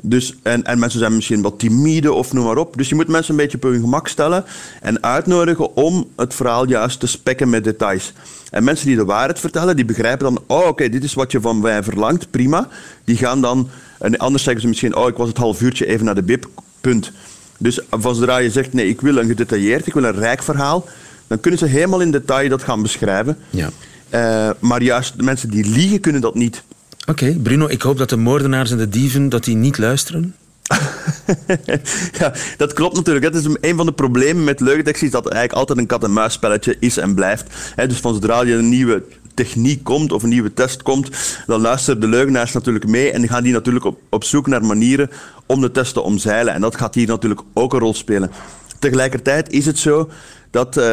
Dus, 0.02 0.34
en, 0.42 0.64
en 0.64 0.78
mensen 0.78 0.98
zijn 0.98 1.14
misschien 1.14 1.42
wat 1.42 1.58
timide 1.58 2.12
of 2.12 2.32
noem 2.32 2.44
maar 2.44 2.56
op. 2.56 2.76
Dus 2.76 2.88
je 2.88 2.94
moet 2.94 3.08
mensen 3.08 3.30
een 3.30 3.40
beetje 3.40 3.56
op 3.56 3.62
hun 3.62 3.80
gemak 3.80 4.08
stellen 4.08 4.44
en 4.80 5.02
uitnodigen 5.02 5.76
om 5.76 6.08
het 6.16 6.34
verhaal 6.34 6.68
juist 6.68 7.00
te 7.00 7.06
spekken 7.06 7.50
met 7.50 7.64
details. 7.64 8.12
En 8.50 8.64
mensen 8.64 8.86
die 8.86 8.96
de 8.96 9.04
waarheid 9.04 9.40
vertellen, 9.40 9.76
die 9.76 9.84
begrijpen 9.84 10.24
dan, 10.24 10.42
oh 10.46 10.66
oké, 10.66 10.88
dit 10.88 11.04
is 11.04 11.14
wat 11.14 11.32
je 11.32 11.40
van 11.40 11.60
mij 11.60 11.82
verlangt, 11.82 12.30
prima. 12.30 12.68
Die 13.04 13.16
gaan 13.16 13.40
dan, 13.40 13.68
en 13.98 14.18
anders 14.18 14.42
zeggen 14.42 14.62
ze 14.62 14.68
misschien, 14.68 14.96
oh 14.96 15.08
ik 15.08 15.16
was 15.16 15.28
het 15.28 15.36
half 15.36 15.60
uurtje 15.60 15.86
even 15.86 16.04
naar 16.04 16.14
de 16.14 16.22
bib, 16.22 16.46
punt. 16.80 17.12
Dus 17.58 17.80
van 17.90 18.14
zodra 18.14 18.36
je 18.36 18.50
zegt, 18.50 18.72
nee, 18.72 18.88
ik 18.88 19.00
wil 19.00 19.16
een 19.16 19.26
gedetailleerd, 19.26 19.86
ik 19.86 19.94
wil 19.94 20.04
een 20.04 20.18
rijk 20.18 20.42
verhaal, 20.42 20.84
dan 21.26 21.40
kunnen 21.40 21.58
ze 21.58 21.66
helemaal 21.66 22.00
in 22.00 22.10
detail 22.10 22.48
dat 22.48 22.62
gaan 22.62 22.82
beschrijven. 22.82 23.38
Ja. 23.50 23.70
Eh, 24.14 24.50
maar 24.58 24.82
juist 24.82 25.16
de 25.16 25.22
mensen 25.22 25.50
die 25.50 25.64
liegen, 25.64 26.00
kunnen 26.00 26.20
dat 26.20 26.34
niet. 26.34 26.62
Oké, 27.06 27.36
Bruno, 27.42 27.66
ik 27.68 27.82
hoop 27.82 27.98
dat 27.98 28.08
de 28.08 28.16
moordenaars 28.16 28.70
en 28.70 28.76
de 28.76 28.88
dieven 28.88 29.28
dat 29.28 29.44
die 29.44 29.56
niet 29.56 29.78
luisteren. 29.78 30.34
ja, 32.18 32.32
dat 32.56 32.72
klopt 32.72 32.96
natuurlijk. 32.96 33.24
Dat 33.24 33.34
is 33.34 33.56
een 33.60 33.76
van 33.76 33.86
de 33.86 33.92
problemen 33.92 34.44
met 34.44 34.60
leugendetectie, 34.60 35.06
is 35.06 35.12
dat 35.12 35.24
het 35.24 35.32
eigenlijk 35.32 35.60
altijd 35.60 35.78
een 35.78 35.86
kat-en-muisspelletje 35.86 36.76
is 36.80 36.96
en 36.96 37.14
blijft. 37.14 37.54
Dus 37.86 37.98
van 37.98 38.14
zodra 38.14 38.42
je 38.42 38.54
een 38.54 38.68
nieuwe 38.68 39.02
techniek 39.34 39.84
komt 39.84 40.12
of 40.12 40.22
een 40.22 40.28
nieuwe 40.28 40.54
test 40.54 40.82
komt, 40.82 41.10
dan 41.46 41.60
luisteren 41.60 42.00
de 42.00 42.08
leugenaars 42.08 42.52
natuurlijk 42.52 42.86
mee 42.86 43.10
en 43.10 43.20
dan 43.20 43.28
gaan 43.28 43.42
die 43.42 43.52
natuurlijk 43.52 43.84
op, 43.84 44.00
op 44.10 44.24
zoek 44.24 44.46
naar 44.46 44.64
manieren 44.64 45.10
om 45.46 45.60
de 45.60 45.70
test 45.70 45.92
te 45.92 46.00
omzeilen. 46.00 46.54
En 46.54 46.60
dat 46.60 46.76
gaat 46.76 46.94
hier 46.94 47.06
natuurlijk 47.06 47.40
ook 47.52 47.72
een 47.72 47.78
rol 47.78 47.94
spelen. 47.94 48.30
Tegelijkertijd 48.78 49.50
is 49.50 49.66
het 49.66 49.78
zo 49.78 50.08
dat 50.54 50.76
eh, 50.76 50.84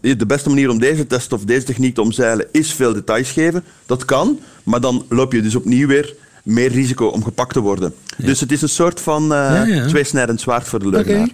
de 0.00 0.26
beste 0.26 0.48
manier 0.48 0.68
om 0.70 0.78
deze 0.78 1.06
test 1.06 1.32
of 1.32 1.44
deze 1.44 1.64
techniek 1.64 1.94
te 1.94 2.00
omzeilen 2.02 2.46
is 2.52 2.72
veel 2.72 2.92
details 2.92 3.30
geven. 3.30 3.64
Dat 3.86 4.04
kan, 4.04 4.38
maar 4.62 4.80
dan 4.80 5.06
loop 5.08 5.32
je 5.32 5.42
dus 5.42 5.54
opnieuw 5.54 5.86
weer 5.88 6.14
meer 6.42 6.68
risico 6.70 7.06
om 7.06 7.24
gepakt 7.24 7.52
te 7.52 7.60
worden. 7.60 7.94
Dus 8.16 8.40
het 8.40 8.52
is 8.52 8.62
een 8.62 8.68
soort 8.68 9.00
van 9.00 9.22
eh 9.22 9.28
Ja, 9.28 9.64
ja. 9.64 9.86
tweesnijdend 9.86 10.40
zwaard 10.40 10.68
voor 10.68 10.78
de 10.78 10.86
Oké. 10.86 10.96
leugenaar. 10.96 11.28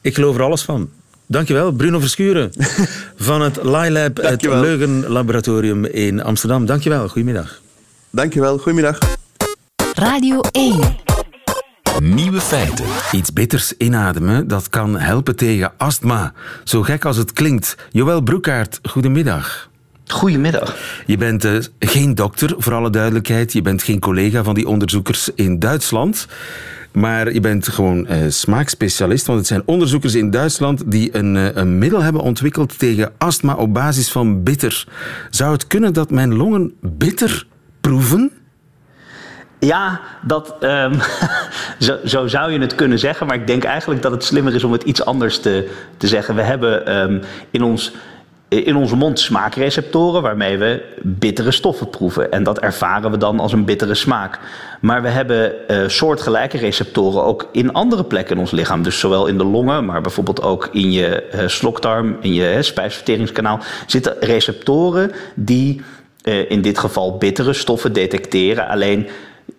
Ik 0.00 0.14
geloof 0.14 0.36
er 0.36 0.42
alles 0.42 0.62
van. 0.62 0.90
Dankjewel, 1.26 1.72
Bruno 1.72 1.98
Verschuren 1.98 2.52
van 3.16 3.40
het 3.42 3.56
LILAB, 3.62 4.16
het. 4.16 4.42
Leugenlaboratorium 4.42 5.84
in 5.84 6.22
Amsterdam. 6.22 6.66
Dankjewel, 6.66 7.08
goedemiddag. 7.08 7.60
Dankjewel, 8.10 8.58
goedemiddag. 8.58 8.98
Radio 9.94 10.40
1. 10.52 11.03
Nieuwe 12.12 12.40
feiten. 12.40 12.86
Iets 13.12 13.32
bitters 13.32 13.76
inademen, 13.76 14.48
dat 14.48 14.68
kan 14.68 14.98
helpen 14.98 15.36
tegen 15.36 15.72
astma. 15.76 16.32
Zo 16.64 16.82
gek 16.82 17.04
als 17.04 17.16
het 17.16 17.32
klinkt. 17.32 17.76
Joël 17.90 18.20
Broekaert, 18.20 18.78
goedemiddag. 18.82 19.70
Goedemiddag. 20.06 20.76
Je 21.06 21.16
bent 21.16 21.44
eh, 21.44 21.56
geen 21.78 22.14
dokter, 22.14 22.54
voor 22.58 22.72
alle 22.72 22.90
duidelijkheid. 22.90 23.52
Je 23.52 23.62
bent 23.62 23.82
geen 23.82 24.00
collega 24.00 24.42
van 24.42 24.54
die 24.54 24.68
onderzoekers 24.68 25.30
in 25.34 25.58
Duitsland. 25.58 26.26
Maar 26.92 27.32
je 27.32 27.40
bent 27.40 27.68
gewoon 27.68 28.06
eh, 28.06 28.18
smaakspecialist. 28.28 29.26
Want 29.26 29.38
het 29.38 29.48
zijn 29.48 29.62
onderzoekers 29.64 30.14
in 30.14 30.30
Duitsland 30.30 30.90
die 30.90 31.16
een, 31.16 31.36
eh, 31.36 31.48
een 31.54 31.78
middel 31.78 32.02
hebben 32.02 32.22
ontwikkeld 32.22 32.78
tegen 32.78 33.12
astma 33.18 33.54
op 33.54 33.74
basis 33.74 34.10
van 34.10 34.42
bitter. 34.42 34.86
Zou 35.30 35.52
het 35.52 35.66
kunnen 35.66 35.92
dat 35.92 36.10
mijn 36.10 36.34
longen 36.34 36.72
bitter 36.80 37.46
proeven? 37.80 38.32
Ja, 39.58 40.00
dat, 40.22 40.54
ehm, 40.60 40.94
zo, 41.78 41.96
zo 42.04 42.26
zou 42.26 42.52
je 42.52 42.58
het 42.58 42.74
kunnen 42.74 42.98
zeggen. 42.98 43.26
Maar 43.26 43.36
ik 43.36 43.46
denk 43.46 43.64
eigenlijk 43.64 44.02
dat 44.02 44.12
het 44.12 44.24
slimmer 44.24 44.54
is 44.54 44.64
om 44.64 44.72
het 44.72 44.82
iets 44.82 45.04
anders 45.04 45.38
te, 45.38 45.70
te 45.96 46.06
zeggen. 46.06 46.34
We 46.34 46.42
hebben 46.42 46.86
ehm, 46.86 47.22
in, 47.50 47.62
ons, 47.62 47.92
in 48.48 48.76
onze 48.76 48.96
mond 48.96 49.20
smaakreceptoren 49.20 50.22
waarmee 50.22 50.58
we 50.58 50.82
bittere 51.02 51.50
stoffen 51.50 51.90
proeven. 51.90 52.32
En 52.32 52.42
dat 52.42 52.58
ervaren 52.58 53.10
we 53.10 53.16
dan 53.16 53.40
als 53.40 53.52
een 53.52 53.64
bittere 53.64 53.94
smaak. 53.94 54.38
Maar 54.80 55.02
we 55.02 55.08
hebben 55.08 55.68
eh, 55.68 55.88
soortgelijke 55.88 56.58
receptoren 56.58 57.24
ook 57.24 57.48
in 57.52 57.72
andere 57.72 58.04
plekken 58.04 58.34
in 58.34 58.40
ons 58.40 58.50
lichaam. 58.50 58.82
Dus 58.82 58.98
zowel 58.98 59.26
in 59.26 59.38
de 59.38 59.44
longen, 59.44 59.84
maar 59.84 60.00
bijvoorbeeld 60.00 60.42
ook 60.42 60.68
in 60.72 60.92
je 60.92 61.22
eh, 61.22 61.48
slokdarm, 61.48 62.16
in 62.20 62.34
je 62.34 62.48
eh, 62.48 62.62
spijsverteringskanaal. 62.62 63.60
Zitten 63.86 64.16
receptoren 64.20 65.12
die 65.34 65.82
in 66.48 66.62
dit 66.62 66.78
geval 66.78 67.16
bittere 67.16 67.52
stoffen 67.52 67.92
detecteren. 67.92 68.68
Alleen 68.68 69.08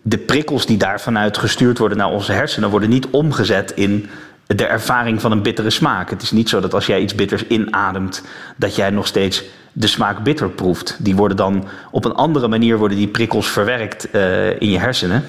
de 0.08 0.18
prikkels 0.18 0.66
die 0.66 0.76
daar 0.76 1.00
vanuit 1.00 1.38
gestuurd 1.38 1.78
worden 1.78 1.98
naar 1.98 2.10
onze 2.10 2.32
hersenen 2.32 2.70
worden 2.70 2.88
niet 2.88 3.06
omgezet 3.10 3.70
in 3.70 4.08
de 4.46 4.66
ervaring 4.66 5.20
van 5.20 5.32
een 5.32 5.42
bittere 5.42 5.70
smaak. 5.70 6.10
Het 6.10 6.22
is 6.22 6.30
niet 6.30 6.48
zo 6.48 6.60
dat 6.60 6.74
als 6.74 6.86
jij 6.86 7.00
iets 7.00 7.14
bitters 7.14 7.46
inademt, 7.46 8.22
dat 8.56 8.76
jij 8.76 8.90
nog 8.90 9.06
steeds 9.06 9.44
de 9.72 9.86
smaak 9.86 10.22
bitter 10.22 10.50
proeft. 10.50 10.96
Die 10.98 11.16
worden 11.16 11.36
dan 11.36 11.64
op 11.90 12.04
een 12.04 12.14
andere 12.14 12.48
manier 12.48 12.78
worden 12.78 12.96
die 12.96 13.08
prikkels 13.08 13.50
verwerkt 13.50 14.10
eh, 14.10 14.60
in 14.60 14.70
je 14.70 14.78
hersenen. 14.78 15.24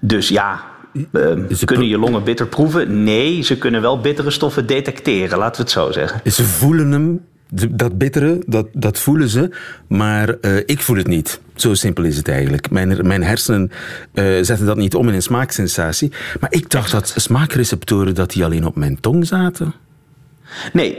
Dus 0.00 0.28
ja, 0.28 0.60
eh, 1.12 1.32
kunnen 1.64 1.88
je 1.88 1.98
longen 1.98 2.24
bitter 2.24 2.46
proeven? 2.46 3.04
Nee, 3.04 3.42
ze 3.42 3.58
kunnen 3.58 3.80
wel 3.80 4.00
bittere 4.00 4.30
stoffen 4.30 4.66
detecteren, 4.66 5.38
laten 5.38 5.56
we 5.56 5.62
het 5.62 5.70
zo 5.70 5.92
zeggen. 5.92 6.32
Ze 6.32 6.44
voelen 6.44 6.92
hem, 6.92 7.24
dat 7.70 7.98
bittere, 7.98 8.42
dat, 8.46 8.66
dat 8.72 8.98
voelen 8.98 9.28
ze, 9.28 9.50
maar 9.86 10.28
eh, 10.40 10.56
ik 10.56 10.80
voel 10.80 10.96
het 10.96 11.06
niet. 11.06 11.40
Zo 11.54 11.74
simpel 11.74 12.04
is 12.04 12.16
het 12.16 12.28
eigenlijk. 12.28 12.70
Mijn, 12.70 13.06
mijn 13.06 13.22
hersenen 13.22 13.70
eh, 14.14 14.24
zetten 14.24 14.66
dat 14.66 14.76
niet 14.76 14.94
om 14.94 15.08
in 15.08 15.14
een 15.14 15.22
smaaksensatie. 15.22 16.12
Maar 16.40 16.52
ik 16.52 16.70
dacht 16.70 16.90
dat 16.90 17.12
smaakreceptoren 17.16 18.14
dat 18.14 18.30
die 18.30 18.44
alleen 18.44 18.66
op 18.66 18.76
mijn 18.76 19.00
tong 19.00 19.26
zaten. 19.26 19.72
Nee, 20.72 20.98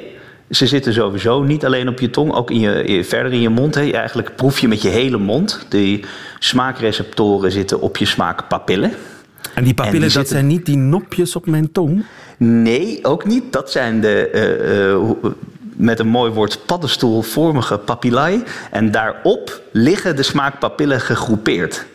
ze 0.50 0.68
zitten 0.68 0.94
sowieso 0.94 1.44
niet 1.44 1.66
alleen 1.66 1.88
op 1.88 2.00
je 2.00 2.10
tong, 2.10 2.34
ook 2.34 2.52
in 2.52 2.60
je, 2.60 3.04
verder 3.04 3.34
in 3.34 3.42
je 3.42 3.50
mond. 3.50 3.76
Hè. 3.76 3.92
Eigenlijk 3.92 4.36
proef 4.36 4.60
je 4.60 4.68
met 4.68 4.82
je 4.82 4.90
hele 4.90 5.18
mond. 5.18 5.66
Die 5.70 6.04
smaakreceptoren 6.40 7.52
zitten 7.52 7.82
op 7.82 7.98
je 7.98 8.06
smaakpapillen. 8.06 8.92
En 9.54 9.64
die 9.64 9.74
papillen, 9.74 9.92
die 10.00 10.02
dat 10.02 10.12
zitten- 10.12 10.36
zijn 10.36 10.48
niet 10.48 10.66
die 10.66 10.78
nopjes 10.78 11.36
op 11.36 11.46
mijn 11.46 11.72
tong? 11.72 12.06
Nee, 12.38 13.00
ook 13.02 13.26
niet. 13.26 13.44
Dat 13.54 13.72
zijn 13.72 14.02
de, 14.02 14.30
eh, 14.30 15.32
met 15.80 16.00
een 16.00 16.08
mooi 16.08 16.32
woord, 16.32 16.60
paddenstoelvormige 16.66 17.78
papillae. 17.78 18.44
En 18.72 18.92
daarop 18.92 19.62
liggen 19.72 20.16
de 20.16 20.24
smaakpapillen 20.24 21.02
gegroepeerd. 21.02 21.86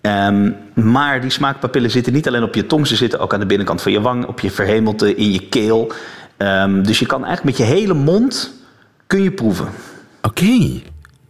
Ehm, 0.00 0.50
maar 0.74 1.20
die 1.20 1.30
smaakpapillen 1.30 1.90
zitten 1.90 2.12
niet 2.12 2.28
alleen 2.28 2.42
op 2.42 2.54
je 2.54 2.66
tong, 2.66 2.86
ze 2.86 2.96
zitten 2.96 3.18
ook 3.20 3.34
aan 3.34 3.40
de 3.40 3.46
binnenkant 3.46 3.82
van 3.82 3.92
je 3.92 4.00
wang, 4.00 4.26
op 4.26 4.40
je 4.40 4.50
verhemelte, 4.50 5.14
in 5.14 5.32
je 5.32 5.48
keel. 5.48 5.92
Ehm, 6.36 6.82
dus 6.82 6.98
je 6.98 7.06
kan 7.06 7.24
eigenlijk 7.24 7.58
met 7.58 7.68
je 7.68 7.74
hele 7.74 7.94
mond 7.94 8.52
kun 9.06 9.22
je 9.22 9.30
proeven. 9.30 9.68
Oké. 10.22 10.80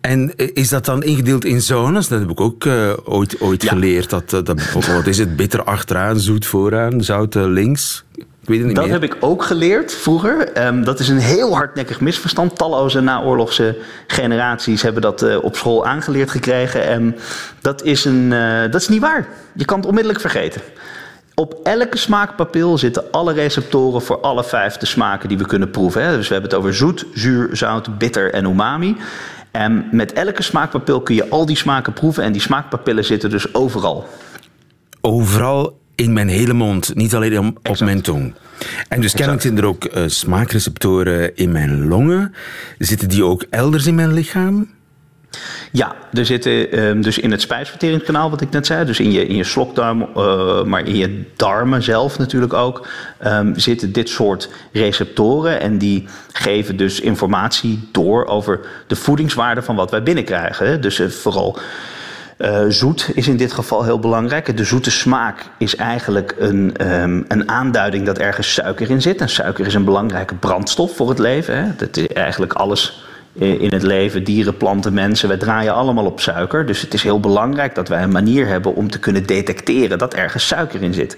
En 0.00 0.32
is 0.36 0.68
dat 0.68 0.84
dan 0.84 1.02
ingedeeld 1.02 1.44
in 1.44 1.60
zones? 1.60 2.08
Dat 2.08 2.20
heb 2.20 2.30
ik 2.30 2.40
ook 2.40 2.64
eh, 2.64 2.92
ooit, 3.04 3.40
ooit 3.40 3.62
Ja. 3.62 3.68
geleerd. 3.68 4.10
Dat, 4.10 4.32
eh, 4.32 4.44
dat, 4.44 4.56
bijvoorbeeld, 4.56 5.06
is 5.06 5.18
het? 5.18 5.36
Bitter 5.36 5.64
achteraan, 5.64 6.20
zoet 6.20 6.46
vooraan, 6.46 7.02
zout 7.04 7.36
eh, 7.36 7.42
links. 7.46 8.04
Ik 8.48 8.54
weet 8.54 8.62
het 8.62 8.72
niet 8.72 8.76
Dat 8.76 9.00
meer. 9.00 9.10
heb 9.10 9.18
ik 9.18 9.24
ook 9.24 9.42
geleerd 9.42 9.94
vroeger. 9.94 10.52
Ehm, 10.52 10.82
dat 10.82 11.00
is 11.00 11.08
een 11.08 11.18
heel 11.18 11.56
hardnekkig 11.56 12.00
misverstand. 12.00 12.56
Talloze 12.56 13.00
naoorlogse 13.00 13.76
generaties 14.06 14.82
hebben 14.82 15.02
dat 15.02 15.22
eh, 15.22 15.44
op 15.44 15.56
school 15.56 15.86
aangeleerd 15.86 16.30
gekregen. 16.30 16.86
En 16.86 17.16
dat 17.60 17.82
is, 17.82 18.04
een, 18.04 18.32
eh, 18.32 18.60
dat 18.70 18.80
is 18.80 18.88
niet 18.88 19.00
waar. 19.00 19.28
Je 19.54 19.64
kan 19.64 19.76
het 19.78 19.86
onmiddellijk 19.86 20.20
vergeten. 20.20 20.60
Op 21.34 21.54
elke 21.62 21.96
smaakpapil 21.96 22.78
zitten 22.78 23.10
alle 23.10 23.32
receptoren 23.32 24.02
voor 24.02 24.20
alle 24.20 24.44
vijf 24.44 24.76
de 24.76 24.86
smaken 24.86 25.28
die 25.28 25.38
we 25.38 25.46
kunnen 25.46 25.70
proeven. 25.70 26.02
Hè. 26.02 26.16
Dus 26.16 26.28
we 26.28 26.32
hebben 26.32 26.50
het 26.50 26.60
over 26.60 26.74
zoet, 26.74 27.06
zuur, 27.14 27.48
zout, 27.52 27.98
bitter 27.98 28.32
en 28.32 28.44
umami. 28.44 28.96
En 29.50 29.88
met 29.90 30.12
elke 30.12 30.42
smaakpapil 30.42 31.00
kun 31.00 31.14
je 31.14 31.28
al 31.28 31.46
die 31.46 31.56
smaken 31.56 31.92
proeven. 31.92 32.22
En 32.22 32.32
die 32.32 32.40
smaakpapillen 32.40 33.04
zitten 33.04 33.30
dus 33.30 33.54
overal. 33.54 34.06
Overal 35.00 35.78
in 35.98 36.12
mijn 36.12 36.28
hele 36.28 36.52
mond, 36.52 36.94
niet 36.94 37.14
alleen 37.14 37.38
op 37.38 37.78
mijn 37.78 38.00
tong. 38.00 38.34
En 38.88 39.00
dus 39.00 39.12
kennelijk 39.12 39.42
zijn 39.42 39.58
er 39.58 39.64
ook 39.64 39.84
eh, 39.84 40.02
smaakreceptoren 40.06 41.36
in 41.36 41.52
mijn 41.52 41.88
longen. 41.88 42.34
Zitten 42.78 43.08
die 43.08 43.24
ook 43.24 43.44
elders 43.50 43.86
in 43.86 43.94
mijn 43.94 44.12
lichaam? 44.12 44.68
Ja, 45.72 45.94
er 46.12 46.26
zitten 46.26 46.72
ehm, 46.72 47.00
dus 47.00 47.18
in 47.18 47.30
het 47.30 47.40
spijsverteringskanaal, 47.40 48.30
wat 48.30 48.40
ik 48.40 48.50
net 48.50 48.66
zei, 48.66 48.84
dus 48.84 49.00
in 49.00 49.12
je, 49.12 49.26
in 49.26 49.36
je 49.36 49.44
slokdarm, 49.44 50.02
eh, 50.02 50.62
maar 50.62 50.86
in 50.86 50.96
je 50.96 51.24
darmen 51.36 51.82
zelf 51.82 52.18
natuurlijk 52.18 52.52
ook, 52.52 52.86
ehm, 53.18 53.54
zitten 53.54 53.92
dit 53.92 54.08
soort 54.08 54.50
receptoren. 54.72 55.60
En 55.60 55.78
die 55.78 56.06
geven 56.32 56.76
dus 56.76 57.00
informatie 57.00 57.88
door 57.92 58.26
over 58.26 58.60
de 58.86 58.96
voedingswaarde 58.96 59.62
van 59.62 59.76
wat 59.76 59.90
wij 59.90 60.02
binnenkrijgen. 60.02 60.80
Dus 60.80 60.98
eh, 60.98 61.08
vooral. 61.08 61.58
Eh, 62.38 62.64
zoet 62.68 63.10
is 63.14 63.28
in 63.28 63.36
dit 63.36 63.52
geval 63.52 63.84
heel 63.84 63.98
belangrijk. 63.98 64.56
De 64.56 64.64
zoete 64.64 64.90
smaak 64.90 65.50
is 65.58 65.76
eigenlijk 65.76 66.34
een, 66.38 66.76
ehm, 66.76 67.22
een 67.28 67.48
aanduiding 67.48 68.06
dat 68.06 68.18
ergens 68.18 68.54
suiker 68.54 68.90
in 68.90 69.02
zit. 69.02 69.20
En 69.20 69.28
suiker 69.28 69.66
is 69.66 69.74
een 69.74 69.84
belangrijke 69.84 70.34
brandstof 70.34 70.96
voor 70.96 71.08
het 71.08 71.18
leven. 71.18 71.56
Hè. 71.56 71.74
Dat 71.76 71.96
is 71.96 72.06
eigenlijk 72.06 72.52
alles 72.52 73.06
eh, 73.38 73.60
in 73.60 73.72
het 73.72 73.82
leven, 73.82 74.24
dieren, 74.24 74.56
planten, 74.56 74.94
mensen. 74.94 75.28
Wij 75.28 75.36
draaien 75.36 75.74
allemaal 75.74 76.06
op 76.06 76.20
suiker. 76.20 76.66
Dus 76.66 76.80
het 76.80 76.94
is 76.94 77.02
heel 77.02 77.20
belangrijk 77.20 77.74
dat 77.74 77.88
wij 77.88 78.02
een 78.02 78.10
manier 78.10 78.46
hebben 78.46 78.74
om 78.74 78.90
te 78.90 78.98
kunnen 78.98 79.26
detecteren 79.26 79.98
dat 79.98 80.14
ergens 80.14 80.46
suiker 80.46 80.82
in 80.82 80.94
zit. 80.94 81.16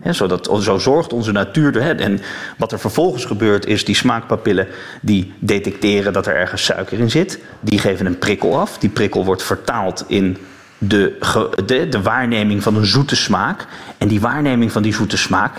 Hè, 0.00 0.12
zodat, 0.12 0.50
zo 0.60 0.78
zorgt 0.78 1.12
onze 1.12 1.32
natuur. 1.32 1.82
Hè, 1.82 1.92
en 1.92 2.20
wat 2.58 2.72
er 2.72 2.78
vervolgens 2.78 3.24
gebeurt 3.24 3.66
is 3.66 3.84
die 3.84 3.94
smaakpapillen 3.94 4.66
die 5.00 5.32
detecteren 5.38 6.12
dat 6.12 6.26
er 6.26 6.36
ergens 6.36 6.64
suiker 6.64 6.98
in 6.98 7.10
zit. 7.10 7.38
Die 7.60 7.78
geven 7.78 8.06
een 8.06 8.18
prikkel 8.18 8.58
af. 8.58 8.78
Die 8.78 8.90
prikkel 8.90 9.24
wordt 9.24 9.42
vertaald 9.42 10.04
in 10.06 10.36
de, 10.78 11.18
de, 11.64 11.88
de 11.88 12.02
waarneming 12.02 12.62
van 12.62 12.76
een 12.76 12.86
zoete 12.86 13.16
smaak. 13.16 13.66
En 13.98 14.08
die 14.08 14.20
waarneming 14.20 14.72
van 14.72 14.82
die 14.82 14.94
zoete 14.94 15.16
smaak, 15.16 15.52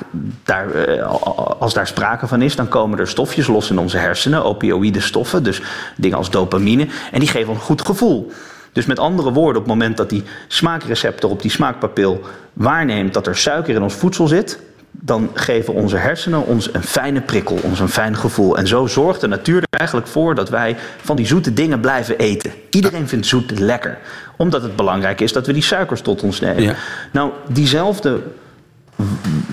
daar, 0.43 0.71
eh, 0.71 1.11
als 1.59 1.73
daar 1.73 1.87
sprake 1.87 2.27
van 2.27 2.41
is, 2.41 2.55
dan 2.55 2.67
komen 2.67 2.99
er 2.99 3.07
stofjes 3.07 3.47
los 3.47 3.69
in 3.69 3.79
onze 3.79 3.97
hersenen, 3.97 4.43
opioïde 4.43 4.99
stoffen, 4.99 5.43
dus 5.43 5.61
dingen 5.97 6.17
als 6.17 6.29
dopamine, 6.29 6.87
en 7.11 7.19
die 7.19 7.29
geven 7.29 7.53
een 7.53 7.59
goed 7.59 7.85
gevoel. 7.85 8.31
Dus 8.73 8.85
met 8.85 8.99
andere 8.99 9.31
woorden, 9.31 9.61
op 9.61 9.67
het 9.67 9.77
moment 9.77 9.97
dat 9.97 10.09
die 10.09 10.23
smaakreceptor 10.47 11.29
op 11.29 11.41
die 11.41 11.51
smaakpapil 11.51 12.21
waarneemt 12.53 13.13
dat 13.13 13.27
er 13.27 13.37
suiker 13.37 13.75
in 13.75 13.81
ons 13.81 13.93
voedsel 13.93 14.27
zit, 14.27 14.59
dan 14.91 15.29
geven 15.33 15.73
onze 15.73 15.97
hersenen 15.97 16.45
ons 16.45 16.73
een 16.73 16.83
fijne 16.83 17.21
prikkel, 17.21 17.59
ons 17.63 17.79
een 17.79 17.89
fijn 17.89 18.15
gevoel. 18.15 18.57
En 18.57 18.67
zo 18.67 18.87
zorgt 18.87 19.21
de 19.21 19.27
natuur 19.27 19.57
er 19.57 19.79
eigenlijk 19.79 20.07
voor 20.07 20.35
dat 20.35 20.49
wij 20.49 20.75
van 21.01 21.15
die 21.15 21.25
zoete 21.25 21.53
dingen 21.53 21.79
blijven 21.79 22.17
eten. 22.17 22.51
Iedereen 22.69 23.07
vindt 23.07 23.25
zoet 23.25 23.59
lekker, 23.59 23.97
omdat 24.39 24.61
het 24.61 24.75
belangrijk 24.75 25.21
is 25.21 25.33
dat 25.33 25.47
we 25.47 25.53
die 25.53 25.63
suikers 25.63 26.01
tot 26.01 26.23
ons 26.23 26.39
nemen. 26.39 26.63
Ja. 26.63 26.75
Nou, 27.11 27.31
diezelfde 27.47 28.19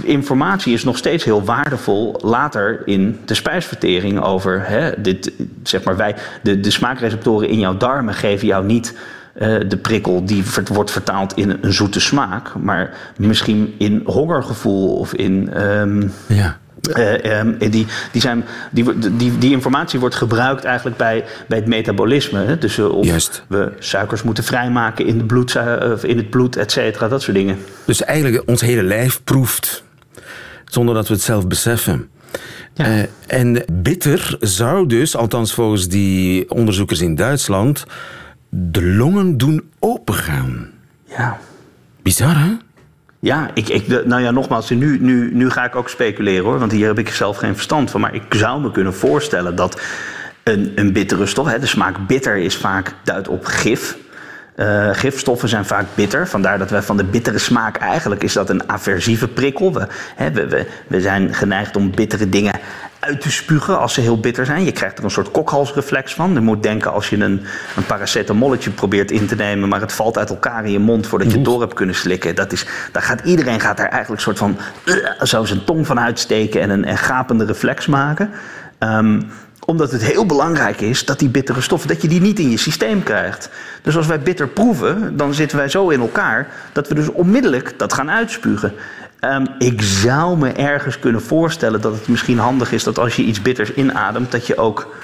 informatie 0.02 0.72
is 0.72 0.84
nog 0.84 0.96
steeds 0.96 1.24
heel 1.24 1.44
waardevol 1.44 2.18
later 2.22 2.82
in 2.84 3.20
de 3.24 3.34
spijsvertering 3.34 4.20
over 4.20 4.68
hè, 4.68 5.02
dit, 5.02 5.32
zeg 5.62 5.84
maar 5.84 5.96
wij, 5.96 6.14
de, 6.42 6.60
de 6.60 6.70
smaakreceptoren 6.70 7.48
in 7.48 7.58
jouw 7.58 7.76
darmen 7.76 8.14
geven 8.14 8.46
jou 8.46 8.64
niet 8.64 8.94
eh, 9.34 9.56
de 9.68 9.76
prikkel 9.76 10.24
die 10.24 10.44
wordt 10.72 10.90
vertaald 10.90 11.36
in 11.36 11.58
een 11.60 11.72
zoete 11.72 12.00
smaak, 12.00 12.54
maar 12.54 12.96
misschien 13.16 13.74
in 13.78 14.02
hongergevoel 14.04 14.96
of 14.96 15.14
in 15.14 15.52
ehm, 15.52 16.08
Ja. 16.26 16.58
Eh, 16.92 17.38
ehm, 17.38 17.58
die, 17.58 17.86
die, 18.12 18.20
zijn, 18.20 18.44
die, 18.70 18.98
die, 19.16 19.38
die 19.38 19.50
informatie 19.50 20.00
wordt 20.00 20.14
gebruikt 20.14 20.64
eigenlijk 20.64 20.96
bij, 20.96 21.24
bij 21.48 21.58
het 21.58 21.66
metabolisme. 21.66 22.44
Hè? 22.44 22.58
Dus 22.58 22.78
eh, 22.78 22.88
of 22.88 23.06
Juist. 23.06 23.44
we 23.48 23.72
suikers 23.78 24.22
moeten 24.22 24.44
vrijmaken 24.44 25.06
in, 25.06 25.18
de 25.18 25.24
bloed, 25.24 25.54
eh, 25.54 25.92
in 26.02 26.16
het 26.16 26.30
bloed, 26.30 26.56
et 26.56 26.72
cetera, 26.72 27.08
dat 27.08 27.22
soort 27.22 27.36
dingen. 27.36 27.58
Dus 27.84 28.02
eigenlijk 28.02 28.48
ons 28.48 28.60
hele 28.60 28.82
lijf 28.82 29.20
proeft, 29.24 29.84
zonder 30.64 30.94
dat 30.94 31.08
we 31.08 31.14
het 31.14 31.22
zelf 31.22 31.46
beseffen. 31.46 32.08
Eh, 32.74 32.98
en 33.26 33.64
bitter 33.72 34.36
zou 34.40 34.86
dus, 34.86 35.16
althans 35.16 35.54
volgens 35.54 35.88
die 35.88 36.50
onderzoekers 36.50 37.00
in 37.00 37.14
Duitsland, 37.14 37.84
de 38.48 38.82
longen 38.82 39.36
doen 39.36 39.70
opengaan. 39.78 40.70
Ja. 41.04 41.38
Bizar, 42.02 42.38
hè? 42.38 42.56
Ja, 43.26 43.50
ik, 43.54 43.68
ik, 43.68 44.04
nou 44.04 44.22
ja, 44.22 44.30
nogmaals, 44.30 44.70
nu, 44.70 44.98
nu, 45.00 45.30
nu 45.34 45.50
ga 45.50 45.64
ik 45.64 45.76
ook 45.76 45.88
speculeren 45.88 46.44
hoor, 46.44 46.58
want 46.58 46.72
hier 46.72 46.86
heb 46.86 46.98
ik 46.98 47.08
zelf 47.08 47.36
geen 47.36 47.54
verstand 47.54 47.90
van. 47.90 48.00
Maar 48.00 48.14
ik 48.14 48.22
zou 48.28 48.60
me 48.60 48.70
kunnen 48.70 48.94
voorstellen 48.94 49.56
dat 49.56 49.80
een, 50.42 50.72
een 50.74 50.92
bittere 50.92 51.26
stof, 51.26 51.46
hè, 51.46 51.58
de 51.58 51.66
smaak 51.66 52.06
bitter 52.06 52.36
is 52.36 52.56
vaak 52.56 52.94
duidt 53.04 53.28
op 53.28 53.44
gif. 53.44 53.96
Eh, 54.56 54.88
gifstoffen 54.92 55.48
zijn 55.48 55.64
vaak 55.64 55.84
bitter, 55.94 56.28
vandaar 56.28 56.58
dat 56.58 56.70
wij 56.70 56.82
van 56.82 56.96
de 56.96 57.04
bittere 57.04 57.38
smaak 57.38 57.76
eigenlijk 57.76 58.22
is 58.22 58.32
dat 58.32 58.50
een 58.50 58.68
aversieve 58.68 59.28
prikkel. 59.28 59.72
We, 59.72 59.86
hè, 60.16 60.30
we, 60.30 60.46
we, 60.46 60.66
we 60.86 61.00
zijn 61.00 61.34
geneigd 61.34 61.76
om 61.76 61.94
bittere 61.94 62.28
dingen 62.28 62.54
uit 63.00 63.20
te 63.20 63.30
spugen 63.30 63.78
als 63.78 63.94
ze 63.94 64.00
heel 64.00 64.20
bitter 64.20 64.46
zijn. 64.46 64.64
Je 64.64 64.72
krijgt 64.72 64.98
er 64.98 65.04
een 65.04 65.10
soort 65.10 65.30
kokhalsreflex 65.30 66.14
van. 66.14 66.32
Je 66.32 66.40
moet 66.40 66.62
denken 66.62 66.92
als 66.92 67.08
je 67.08 67.16
een, 67.16 67.44
een 67.76 67.86
paracetamolletje 67.86 68.70
probeert 68.70 69.10
in 69.10 69.26
te 69.26 69.34
nemen, 69.34 69.68
maar 69.68 69.80
het 69.80 69.92
valt 69.92 70.18
uit 70.18 70.30
elkaar 70.30 70.64
in 70.64 70.70
je 70.70 70.78
mond 70.78 71.06
voordat 71.06 71.30
je 71.30 71.36
het 71.36 71.44
door 71.44 71.60
hebt 71.60 71.74
kunnen 71.74 71.94
slikken. 71.94 72.34
Dat 72.34 72.52
is, 72.52 72.66
daar 72.92 73.02
gaat, 73.02 73.20
iedereen 73.24 73.60
gaat 73.60 73.76
daar 73.76 73.88
eigenlijk 73.88 74.26
een 74.26 74.34
soort 74.34 74.38
van 74.38 74.58
zo 75.22 75.44
zijn 75.44 75.64
tong 75.64 75.86
van 75.86 76.00
uitsteken 76.00 76.60
en 76.60 76.70
een, 76.70 76.88
een 76.88 76.98
gapende 76.98 77.44
reflex 77.44 77.86
maken. 77.86 78.30
Ehm, 78.78 79.20
omdat 79.66 79.90
het 79.90 80.02
heel 80.02 80.26
belangrijk 80.26 80.80
is 80.80 81.04
dat 81.04 81.18
die 81.18 81.28
bittere 81.28 81.60
stoffen, 81.60 81.88
dat 81.88 82.02
je 82.02 82.08
die 82.08 82.20
niet 82.20 82.38
in 82.38 82.50
je 82.50 82.56
systeem 82.56 83.02
krijgt. 83.02 83.50
Dus 83.82 83.96
als 83.96 84.06
wij 84.06 84.20
bitter 84.20 84.48
proeven, 84.48 85.16
dan 85.16 85.34
zitten 85.34 85.58
wij 85.58 85.68
zo 85.68 85.88
in 85.88 86.00
elkaar 86.00 86.48
dat 86.72 86.88
we 86.88 86.94
dus 86.94 87.08
onmiddellijk 87.08 87.78
dat 87.78 87.92
gaan 87.92 88.10
uitspugen. 88.10 88.72
Ehm, 89.20 89.46
ik 89.58 89.82
zou 89.82 90.38
me 90.38 90.52
ergens 90.52 90.98
kunnen 90.98 91.22
voorstellen 91.22 91.80
dat 91.80 91.92
het 91.92 92.08
misschien 92.08 92.38
handig 92.38 92.72
is 92.72 92.84
dat 92.84 92.98
als 92.98 93.16
je 93.16 93.22
iets 93.22 93.42
bitters 93.42 93.74
inademt, 93.74 94.32
dat 94.32 94.46
je 94.46 94.56
ook 94.56 94.94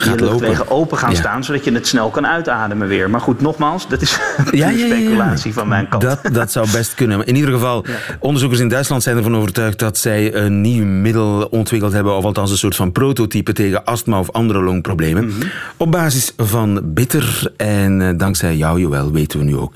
Gaat 0.00 0.18
je 0.18 0.24
luchtwegen 0.24 0.58
lopen. 0.58 0.76
open 0.76 0.98
gaan 0.98 1.10
Ja. 1.10 1.16
staan, 1.16 1.44
zodat 1.44 1.64
je 1.64 1.72
het 1.72 1.86
snel 1.86 2.10
kan 2.10 2.26
uitademen 2.26 2.88
weer. 2.88 3.10
Maar 3.10 3.20
goed, 3.20 3.40
nogmaals, 3.40 3.88
dat 3.88 4.02
is 4.02 4.10
Ja, 4.36 4.42
ja, 4.50 4.68
ja, 4.68 4.86
ja. 4.86 4.86
speculatie 4.96 5.52
van 5.52 5.68
mijn 5.68 5.88
kant. 5.88 6.02
Dat, 6.02 6.18
dat 6.32 6.52
zou 6.52 6.70
best 6.72 6.94
kunnen. 6.94 7.16
Maar 7.18 7.26
In 7.26 7.36
ieder 7.36 7.50
geval, 7.52 7.84
onderzoekers 8.18 8.60
in 8.60 8.68
Duitsland 8.68 9.02
zijn 9.02 9.16
ervan 9.16 9.36
overtuigd 9.36 9.78
dat 9.78 9.98
zij 9.98 10.34
een 10.34 10.60
nieuw 10.60 10.84
middel 10.84 11.46
ontwikkeld 11.50 11.92
hebben, 11.92 12.16
of 12.16 12.24
althans 12.24 12.50
een 12.50 12.56
soort 12.58 12.76
van 12.76 12.92
prototype 12.92 13.52
tegen 13.52 13.84
astma 13.84 14.18
of 14.18 14.30
andere 14.30 14.62
longproblemen. 14.62 15.26
Mhm. 15.26 15.42
Op 15.76 15.90
basis 15.90 16.32
van 16.36 16.80
bitter. 16.84 17.52
En 17.56 18.00
eh, 18.02 18.08
dankzij 18.16 18.56
jou, 18.56 18.80
Joël, 18.80 19.12
weten 19.12 19.38
we 19.38 19.44
nu 19.44 19.56
ook 19.56 19.74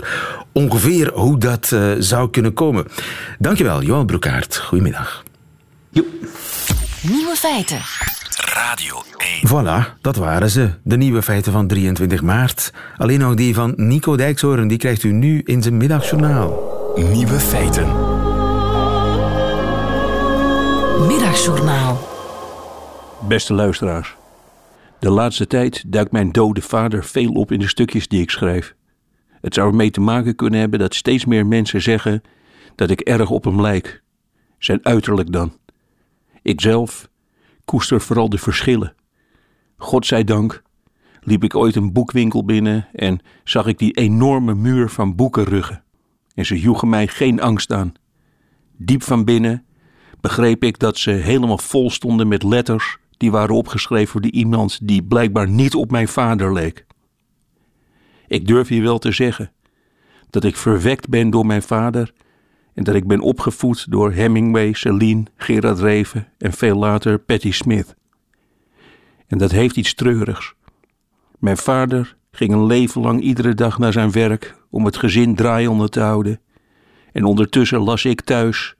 ongeveer 0.52 1.10
hoe 1.14 1.38
dat 1.38 1.70
eh, 1.72 1.80
zou 1.98 2.30
kunnen 2.30 2.52
komen. 2.52 2.84
Dankjewel, 3.38 3.82
Joël 3.82 4.04
Broekaert. 4.04 4.56
Goedemiddag. 4.56 5.22
Nieuwe 7.02 7.34
feiten. 7.36 7.78
Radio 8.54 9.02
1. 9.16 9.48
Voilà, 9.48 10.00
dat 10.00 10.16
waren 10.16 10.50
ze. 10.50 10.70
De 10.82 10.96
nieuwe 10.96 11.22
feiten 11.22 11.52
van 11.52 11.66
23 11.66 12.22
maart. 12.22 12.72
Alleen 12.96 13.18
nog 13.18 13.34
die 13.34 13.54
van 13.54 13.72
Nico 13.76 14.16
Dijkshoorn, 14.16 14.68
die 14.68 14.78
krijgt 14.78 15.02
u 15.02 15.12
nu 15.12 15.40
in 15.44 15.62
zijn 15.62 15.76
middagjournaal. 15.76 16.72
Nieuwe 16.96 17.40
feiten. 17.40 17.86
Middagjournaal. 21.06 22.08
Beste 23.28 23.54
luisteraars. 23.54 24.16
De 24.98 25.10
laatste 25.10 25.46
tijd 25.46 25.84
duikt 25.86 26.12
mijn 26.12 26.32
dode 26.32 26.60
vader 26.62 27.04
veel 27.04 27.32
op 27.32 27.52
in 27.52 27.58
de 27.58 27.68
stukjes 27.68 28.08
die 28.08 28.20
ik 28.20 28.30
schrijf. 28.30 28.74
Het 29.40 29.54
zou 29.54 29.68
ermee 29.68 29.90
te 29.90 30.00
maken 30.00 30.34
kunnen 30.34 30.60
hebben 30.60 30.78
dat 30.78 30.94
steeds 30.94 31.24
meer 31.24 31.46
mensen 31.46 31.82
zeggen 31.82 32.22
dat 32.74 32.90
ik 32.90 33.00
erg 33.00 33.30
op 33.30 33.44
hem 33.44 33.60
lijk. 33.60 34.02
Zijn 34.58 34.78
uiterlijk 34.82 35.32
dan. 35.32 35.52
Ikzelf 36.42 37.08
koester 37.64 38.00
vooral 38.00 38.28
de 38.28 38.38
verschillen. 38.38 38.94
Godzijdank 39.76 40.62
liep 41.20 41.44
ik 41.44 41.54
ooit 41.54 41.76
een 41.76 41.92
boekwinkel 41.92 42.44
binnen 42.44 42.88
en 42.92 43.20
zag 43.44 43.66
ik 43.66 43.78
die 43.78 43.92
enorme 43.92 44.54
muur 44.54 44.88
van 44.88 45.14
boekenruggen. 45.14 45.82
En 46.34 46.46
ze 46.46 46.60
joegen 46.60 46.88
mij 46.88 47.06
geen 47.06 47.40
angst 47.40 47.72
aan. 47.72 47.92
Diep 48.76 49.02
van 49.02 49.24
binnen 49.24 49.64
begreep 50.20 50.64
ik 50.64 50.78
dat 50.78 50.98
ze 50.98 51.10
helemaal 51.10 51.58
vol 51.58 51.90
stonden 51.90 52.28
met 52.28 52.42
letters 52.42 52.98
die 53.16 53.30
waren 53.30 53.54
opgeschreven 53.54 54.22
door 54.22 54.30
iemand 54.30 54.78
die 54.82 55.02
blijkbaar 55.02 55.48
niet 55.48 55.74
op 55.74 55.90
mijn 55.90 56.08
vader 56.08 56.52
leek. 56.52 56.86
Ik 58.26 58.46
durf 58.46 58.68
je 58.68 58.80
wel 58.80 58.98
te 58.98 59.12
zeggen 59.12 59.52
dat 60.30 60.44
ik 60.44 60.56
verwekt 60.56 61.08
ben 61.08 61.30
door 61.30 61.46
mijn 61.46 61.62
vader 61.62 62.12
En 62.74 62.84
dat 62.84 62.94
ik 62.94 63.06
ben 63.06 63.20
opgevoed 63.20 63.90
door 63.90 64.12
Hemingway, 64.12 64.72
Celine, 64.72 65.24
Gerard 65.36 65.78
Reven 65.78 66.28
en 66.38 66.52
veel 66.52 66.76
later 66.76 67.18
Patti 67.18 67.52
Smith. 67.52 67.94
En 69.26 69.38
dat 69.38 69.50
heeft 69.50 69.76
iets 69.76 69.94
treurigs. 69.94 70.54
Mijn 71.38 71.56
vader 71.56 72.16
ging 72.30 72.52
een 72.52 72.66
leven 72.66 73.00
lang 73.00 73.20
iedere 73.20 73.54
dag 73.54 73.78
naar 73.78 73.92
zijn 73.92 74.12
werk 74.12 74.54
om 74.70 74.84
het 74.84 74.96
gezin 74.96 75.34
draaiende 75.34 75.88
te 75.88 76.00
houden. 76.00 76.40
En 77.12 77.24
ondertussen 77.24 77.80
las 77.80 78.04
ik 78.04 78.20
thuis 78.20 78.74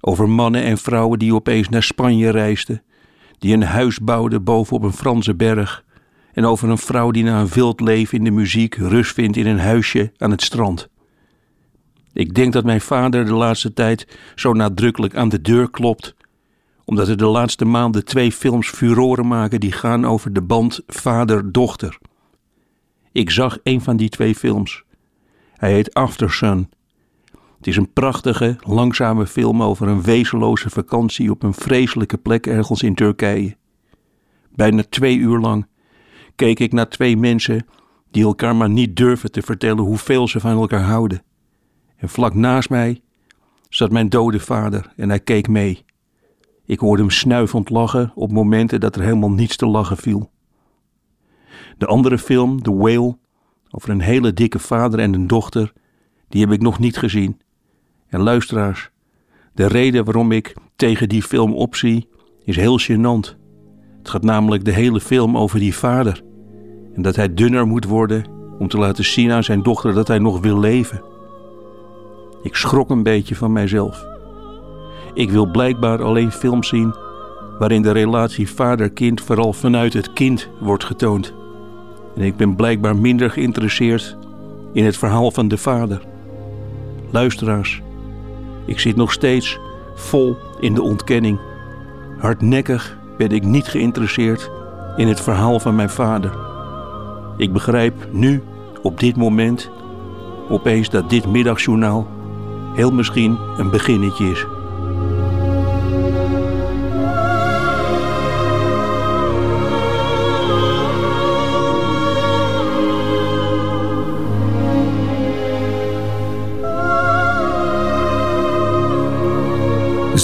over 0.00 0.28
mannen 0.28 0.62
en 0.62 0.78
vrouwen 0.78 1.18
die 1.18 1.34
opeens 1.34 1.68
naar 1.68 1.82
Spanje 1.82 2.30
reisden, 2.30 2.82
die 3.38 3.54
een 3.54 3.62
huis 3.62 3.98
bouwden 3.98 4.44
bovenop 4.44 4.82
een 4.82 4.92
Franse 4.92 5.34
berg, 5.34 5.84
en 6.32 6.44
over 6.44 6.68
een 6.68 6.78
vrouw 6.78 7.10
die 7.10 7.24
na 7.24 7.40
een 7.40 7.48
wild 7.48 7.80
leven 7.80 8.18
in 8.18 8.24
de 8.24 8.30
muziek 8.30 8.74
rust 8.74 9.12
vindt 9.12 9.36
in 9.36 9.46
een 9.46 9.58
huisje 9.58 10.12
aan 10.16 10.30
het 10.30 10.42
strand. 10.42 10.88
Ik 12.20 12.34
denk 12.34 12.52
dat 12.52 12.64
mijn 12.64 12.80
vader 12.80 13.24
de 13.24 13.32
laatste 13.32 13.72
tijd 13.72 14.06
zo 14.34 14.52
nadrukkelijk 14.52 15.16
aan 15.16 15.28
de 15.28 15.40
deur 15.40 15.70
klopt, 15.70 16.14
omdat 16.84 17.08
er 17.08 17.16
de 17.16 17.26
laatste 17.26 17.64
maanden 17.64 18.04
twee 18.04 18.32
films 18.32 18.68
furoren 18.68 19.26
maken 19.26 19.60
die 19.60 19.72
gaan 19.72 20.04
over 20.04 20.32
de 20.32 20.42
band 20.42 20.80
vader-dochter. 20.86 21.98
Ik 23.12 23.30
zag 23.30 23.58
een 23.62 23.80
van 23.80 23.96
die 23.96 24.08
twee 24.08 24.34
films. 24.34 24.82
Hij 25.52 25.72
heet 25.72 25.94
Aftersun. 25.94 26.70
Het 27.56 27.66
is 27.66 27.76
een 27.76 27.92
prachtige, 27.92 28.56
langzame 28.60 29.26
film 29.26 29.62
over 29.62 29.88
een 29.88 30.02
wezenloze 30.02 30.70
vakantie 30.70 31.30
op 31.30 31.42
een 31.42 31.54
vreselijke 31.54 32.18
plek 32.18 32.46
ergens 32.46 32.82
in 32.82 32.94
Turkije. 32.94 33.56
Bijna 34.54 34.82
twee 34.88 35.16
uur 35.16 35.38
lang 35.38 35.66
keek 36.36 36.60
ik 36.60 36.72
naar 36.72 36.88
twee 36.88 37.16
mensen 37.16 37.66
die 38.10 38.24
elkaar 38.24 38.56
maar 38.56 38.70
niet 38.70 38.96
durven 38.96 39.32
te 39.32 39.42
vertellen 39.42 39.84
hoeveel 39.84 40.28
ze 40.28 40.40
van 40.40 40.56
elkaar 40.56 40.82
houden. 40.82 41.22
En 42.00 42.08
vlak 42.08 42.34
naast 42.34 42.70
mij 42.70 43.02
zat 43.68 43.90
mijn 43.90 44.08
dode 44.08 44.40
vader 44.40 44.92
en 44.96 45.08
hij 45.08 45.20
keek 45.20 45.48
mee. 45.48 45.84
Ik 46.64 46.78
hoorde 46.78 47.02
hem 47.02 47.10
snuivend 47.10 47.70
lachen 47.70 48.12
op 48.14 48.32
momenten 48.32 48.80
dat 48.80 48.96
er 48.96 49.02
helemaal 49.02 49.30
niets 49.30 49.56
te 49.56 49.66
lachen 49.66 49.96
viel. 49.96 50.30
De 51.78 51.86
andere 51.86 52.18
film, 52.18 52.62
The 52.62 52.74
Whale, 52.74 53.16
over 53.70 53.90
een 53.90 54.00
hele 54.00 54.32
dikke 54.32 54.58
vader 54.58 54.98
en 54.98 55.14
een 55.14 55.26
dochter, 55.26 55.72
die 56.28 56.40
heb 56.40 56.52
ik 56.52 56.60
nog 56.60 56.78
niet 56.78 56.96
gezien. 56.98 57.40
En 58.08 58.20
luisteraars, 58.20 58.90
de 59.54 59.66
reden 59.66 60.04
waarom 60.04 60.32
ik 60.32 60.54
tegen 60.76 61.08
die 61.08 61.22
film 61.22 61.54
opzie 61.54 62.08
is 62.44 62.56
heel 62.56 62.80
gênant. 62.80 63.36
Het 63.98 64.08
gaat 64.08 64.22
namelijk 64.22 64.64
de 64.64 64.72
hele 64.72 65.00
film 65.00 65.36
over 65.36 65.58
die 65.58 65.74
vader. 65.74 66.22
En 66.94 67.02
dat 67.02 67.16
hij 67.16 67.34
dunner 67.34 67.66
moet 67.66 67.84
worden 67.84 68.24
om 68.58 68.68
te 68.68 68.78
laten 68.78 69.04
zien 69.04 69.30
aan 69.30 69.44
zijn 69.44 69.62
dochter 69.62 69.94
dat 69.94 70.08
hij 70.08 70.18
nog 70.18 70.40
wil 70.40 70.58
leven. 70.58 71.09
Ik 72.42 72.54
schrok 72.54 72.90
een 72.90 73.02
beetje 73.02 73.36
van 73.36 73.52
mijzelf. 73.52 74.04
Ik 75.14 75.30
wil 75.30 75.46
blijkbaar 75.46 76.02
alleen 76.02 76.32
films 76.32 76.68
zien 76.68 76.94
waarin 77.58 77.82
de 77.82 77.92
relatie 77.92 78.50
vader-kind 78.50 79.20
vooral 79.20 79.52
vanuit 79.52 79.92
het 79.92 80.12
kind 80.12 80.48
wordt 80.60 80.84
getoond. 80.84 81.34
En 82.16 82.22
ik 82.22 82.36
ben 82.36 82.56
blijkbaar 82.56 82.96
minder 82.96 83.30
geïnteresseerd 83.30 84.16
in 84.72 84.84
het 84.84 84.96
verhaal 84.96 85.30
van 85.30 85.48
de 85.48 85.56
vader. 85.56 86.02
Luisteraars, 87.10 87.82
ik 88.64 88.80
zit 88.80 88.96
nog 88.96 89.12
steeds 89.12 89.58
vol 89.94 90.36
in 90.60 90.74
de 90.74 90.82
ontkenning. 90.82 91.40
Hardnekkig 92.18 92.98
ben 93.16 93.30
ik 93.30 93.42
niet 93.42 93.66
geïnteresseerd 93.66 94.50
in 94.96 95.08
het 95.08 95.20
verhaal 95.20 95.60
van 95.60 95.74
mijn 95.74 95.90
vader. 95.90 96.32
Ik 97.36 97.52
begrijp 97.52 97.94
nu, 98.12 98.42
op 98.82 99.00
dit 99.00 99.16
moment, 99.16 99.70
opeens 100.48 100.90
dat 100.90 101.10
dit 101.10 101.26
middagjournaal 101.26 102.06
heel 102.72 102.90
misschien 102.90 103.38
een 103.56 103.70
beginnetje 103.70 104.30
is. 104.30 104.46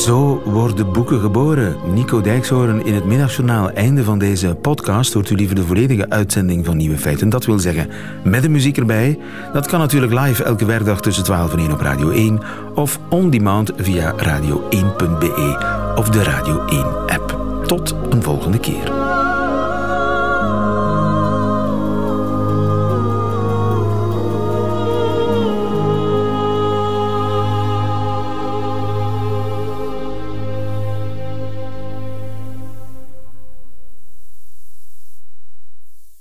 Zo 0.07 0.43
worden 0.45 0.93
boeken 0.93 1.21
geboren. 1.21 1.77
Nico 1.95 2.21
Dijkshoorn 2.21 2.85
in 2.85 2.95
het 2.95 3.05
middagjournaal. 3.05 3.71
Einde 3.71 4.05
van 4.05 4.19
deze 4.19 4.55
podcast 4.55 5.13
hoort 5.13 5.31
u 5.31 5.35
liever 5.35 5.55
de 5.55 5.63
volledige 5.63 6.11
uitzending 6.11 6.67
van 6.67 6.77
Nieuwe 6.77 6.99
Feiten. 6.99 7.29
Dat 7.29 7.47
wil 7.47 7.59
zeggen, 7.59 7.89
met 8.25 8.43
de 8.43 8.49
muziek 8.49 8.77
erbij. 8.77 9.19
Dat 9.53 9.67
kan 9.67 9.81
natuurlijk 9.81 10.13
live 10.13 10.45
elke 10.45 10.65
werkdag 10.65 11.01
tussen 11.01 11.25
12 11.25 11.53
en 11.53 11.59
1 11.59 11.73
op 11.73 11.81
Radio 11.81 12.11
1. 12.11 12.41
Of 12.75 13.01
on 13.09 13.31
demand 13.31 13.73
via 13.77 14.15
radio1.be 14.17 15.59
of 15.97 16.09
de 16.09 16.23
Radio 16.23 16.65
1 16.65 16.85
app. 17.07 17.41
Tot 17.67 17.95
een 18.11 18.23
volgende 18.23 18.59
keer. 18.59 19.06